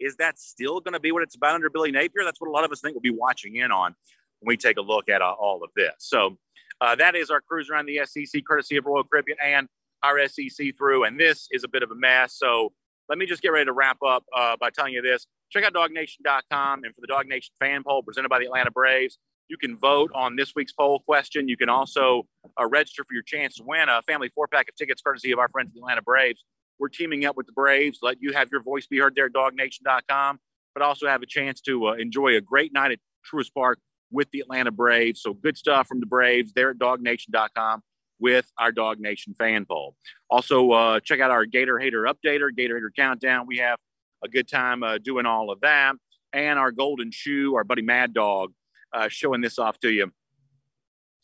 Is 0.00 0.16
that 0.16 0.38
still 0.38 0.80
going 0.80 0.92
to 0.92 1.00
be 1.00 1.10
what 1.10 1.22
it's 1.22 1.34
about 1.34 1.54
under 1.54 1.70
Billy 1.70 1.90
Napier? 1.90 2.24
That's 2.24 2.40
what 2.40 2.48
a 2.48 2.52
lot 2.52 2.64
of 2.64 2.70
us 2.70 2.80
think 2.80 2.94
we'll 2.94 3.00
be 3.00 3.10
watching 3.10 3.56
in 3.56 3.72
on 3.72 3.94
when 4.40 4.48
we 4.48 4.56
take 4.56 4.76
a 4.76 4.80
look 4.80 5.08
at 5.08 5.22
uh, 5.22 5.32
all 5.32 5.64
of 5.64 5.70
this. 5.74 5.94
So 5.98 6.38
uh, 6.80 6.94
that 6.96 7.16
is 7.16 7.30
our 7.30 7.40
cruise 7.40 7.68
around 7.68 7.86
the 7.86 8.00
SEC, 8.04 8.42
courtesy 8.46 8.76
of 8.76 8.86
Royal 8.86 9.04
Caribbean 9.04 9.38
and 9.44 9.68
our 10.02 10.26
SEC 10.28 10.76
through. 10.78 11.04
And 11.04 11.18
this 11.18 11.48
is 11.50 11.64
a 11.64 11.68
bit 11.68 11.82
of 11.82 11.90
a 11.90 11.96
mess. 11.96 12.34
So 12.36 12.72
let 13.08 13.18
me 13.18 13.26
just 13.26 13.42
get 13.42 13.48
ready 13.48 13.64
to 13.64 13.72
wrap 13.72 13.98
up 14.06 14.24
uh, 14.36 14.56
by 14.60 14.70
telling 14.70 14.92
you 14.92 15.02
this. 15.02 15.26
Check 15.50 15.64
out 15.64 15.72
dawgnation.com 15.72 16.84
and 16.84 16.94
for 16.94 17.00
the 17.00 17.06
Dawg 17.06 17.26
Nation 17.26 17.54
fan 17.58 17.82
poll 17.82 18.02
presented 18.02 18.28
by 18.28 18.38
the 18.38 18.44
Atlanta 18.44 18.70
Braves. 18.70 19.18
You 19.48 19.56
can 19.56 19.76
vote 19.76 20.10
on 20.14 20.36
this 20.36 20.54
week's 20.54 20.72
poll 20.72 21.00
question. 21.00 21.48
You 21.48 21.56
can 21.56 21.68
also 21.68 22.26
uh, 22.60 22.66
register 22.66 23.02
for 23.04 23.14
your 23.14 23.22
chance 23.22 23.56
to 23.56 23.64
win 23.64 23.88
a 23.88 24.02
family 24.02 24.28
four 24.28 24.46
pack 24.46 24.68
of 24.68 24.76
tickets 24.76 25.00
courtesy 25.02 25.32
of 25.32 25.38
our 25.38 25.48
friends 25.48 25.70
at 25.70 25.74
the 25.74 25.80
Atlanta 25.80 26.02
Braves. 26.02 26.44
We're 26.78 26.88
teaming 26.88 27.24
up 27.24 27.36
with 27.36 27.46
the 27.46 27.52
Braves, 27.52 27.98
let 28.02 28.18
you 28.20 28.32
have 28.34 28.50
your 28.52 28.62
voice 28.62 28.86
be 28.86 28.98
heard 28.98 29.14
there 29.16 29.26
at 29.26 29.32
dawgnation.com, 29.32 30.38
but 30.74 30.82
also 30.82 31.08
have 31.08 31.22
a 31.22 31.26
chance 31.26 31.60
to 31.62 31.88
uh, 31.88 31.92
enjoy 31.94 32.36
a 32.36 32.40
great 32.40 32.72
night 32.72 32.92
at 32.92 32.98
Truist 33.30 33.52
Park 33.52 33.78
with 34.10 34.30
the 34.30 34.40
Atlanta 34.40 34.70
Braves. 34.70 35.20
So 35.20 35.34
good 35.34 35.56
stuff 35.56 35.88
from 35.88 36.00
the 36.00 36.06
Braves 36.06 36.52
there 36.52 36.70
at 36.70 36.78
dawgnation.com. 36.78 37.82
with 38.20 38.50
our 38.58 38.72
DawgNation 38.72 39.36
fan 39.36 39.64
poll. 39.64 39.94
Also, 40.30 40.70
uh, 40.72 41.00
check 41.00 41.20
out 41.20 41.30
our 41.30 41.46
Gator 41.46 41.78
Hater 41.78 42.02
Updater, 42.02 42.54
Gator 42.54 42.76
Hater 42.76 42.92
Countdown. 42.94 43.46
We 43.46 43.58
have 43.58 43.78
a 44.24 44.28
good 44.28 44.48
time 44.48 44.82
uh, 44.82 44.98
doing 44.98 45.26
all 45.26 45.50
of 45.50 45.60
that. 45.60 45.94
And 46.32 46.58
our 46.58 46.72
Golden 46.72 47.10
Shoe, 47.10 47.54
our 47.54 47.64
buddy 47.64 47.82
Mad 47.82 48.12
Dog, 48.12 48.52
uh, 48.92 49.08
showing 49.08 49.40
this 49.40 49.58
off 49.58 49.78
to 49.80 49.90
you. 49.90 50.12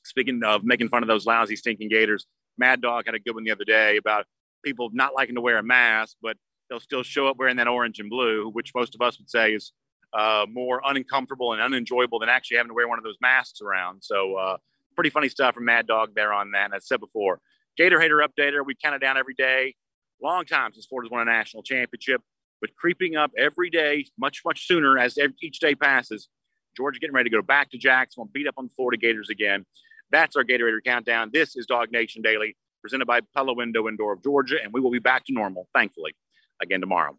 Speaking 0.05 0.43
of 0.45 0.65
making 0.65 0.89
fun 0.89 1.03
of 1.03 1.09
those 1.09 1.27
lousy, 1.27 1.57
stinking 1.57 1.89
Gators, 1.89 2.27
Mad 2.59 2.81
Dog 2.81 3.07
had 3.07 3.15
a 3.15 3.19
good 3.19 3.35
one 3.35 3.45
the 3.45 3.51
other 3.51 3.65
day 3.65 3.97
about 3.97 4.27
people 4.65 4.91
not 4.93 5.15
liking 5.15 5.35
to 5.35 5.41
wear 5.41 5.59
a 5.59 5.63
mask, 5.63 6.17
but 6.23 6.37
they'll 6.69 6.81
still 6.81 7.03
show 7.03 7.27
up 7.29 7.37
wearing 7.39 7.57
that 7.57 7.69
orange 7.69 8.01
and 8.01 8.11
blue, 8.11 8.49
which 8.51 8.73
most 8.75 8.95
of 8.95 9.01
us 9.01 9.19
would 9.19 9.31
say 9.31 9.55
is 9.55 9.73
uh, 10.13 10.47
more 10.51 10.81
uncomfortable 10.85 11.53
and 11.53 11.61
unenjoyable 11.61 12.19
than 12.19 12.29
actually 12.29 12.57
having 12.57 12.71
to 12.71 12.75
wear 12.75 12.89
one 12.89 12.99
of 12.99 13.05
those 13.05 13.19
masks 13.21 13.61
around. 13.61 14.03
So, 14.03 14.37
uh, 14.37 14.57
pretty 14.95 15.11
funny 15.11 15.29
stuff 15.29 15.55
from 15.55 15.65
Mad 15.65 15.87
Dog 15.87 16.15
there 16.15 16.33
on 16.33 16.53
that. 16.53 16.67
And 16.67 16.75
as 16.75 16.85
I 16.85 16.95
said 16.95 17.01
before, 17.01 17.41
Gator 17.77 18.01
Hater 18.01 18.25
Updater, 18.25 18.65
we 18.65 18.75
count 18.75 18.95
it 18.95 19.01
down 19.01 19.17
every 19.17 19.35
day. 19.35 19.75
Long 20.23 20.45
time 20.45 20.73
since 20.73 20.87
Florida's 20.87 21.11
won 21.11 21.23
a 21.23 21.25
national 21.25 21.65
championship, 21.65 22.23
but 22.61 22.75
creeping 22.75 23.17
up 23.17 23.33
every 23.37 23.71
day, 23.71 24.07
much, 24.17 24.43
much 24.45 24.67
sooner 24.67 24.97
as 24.97 25.19
each 25.43 25.59
day 25.59 25.75
passes. 25.75 26.29
Georgia 26.77 26.99
getting 26.99 27.15
ready 27.15 27.31
to 27.31 27.37
go 27.37 27.43
back 27.43 27.71
to 27.71 27.79
Jacksonville, 27.79 28.31
beat 28.33 28.47
up 28.47 28.55
on 28.57 28.67
the 28.67 28.71
Florida 28.75 29.01
Gators 29.01 29.31
again. 29.31 29.65
That's 30.11 30.37
our 30.37 30.45
Gator 30.45 30.67
Hater 30.67 30.81
Countdown. 30.81 31.31
This 31.33 31.57
is 31.57 31.67
DawgNation 31.67 32.23
Daily, 32.23 32.57
presented 32.81 33.07
by 33.07 33.21
Pella 33.35 33.55
Window 33.55 33.87
and 33.87 33.97
Door 33.97 34.15
of 34.15 34.23
Georgia, 34.23 34.57
and 34.63 34.73
we 34.73 34.81
will 34.81 34.91
be 34.91 34.99
back 34.99 35.25
to 35.27 35.33
normal, 35.33 35.69
thankfully, 35.73 36.15
again 36.61 36.81
tomorrow. 36.81 37.19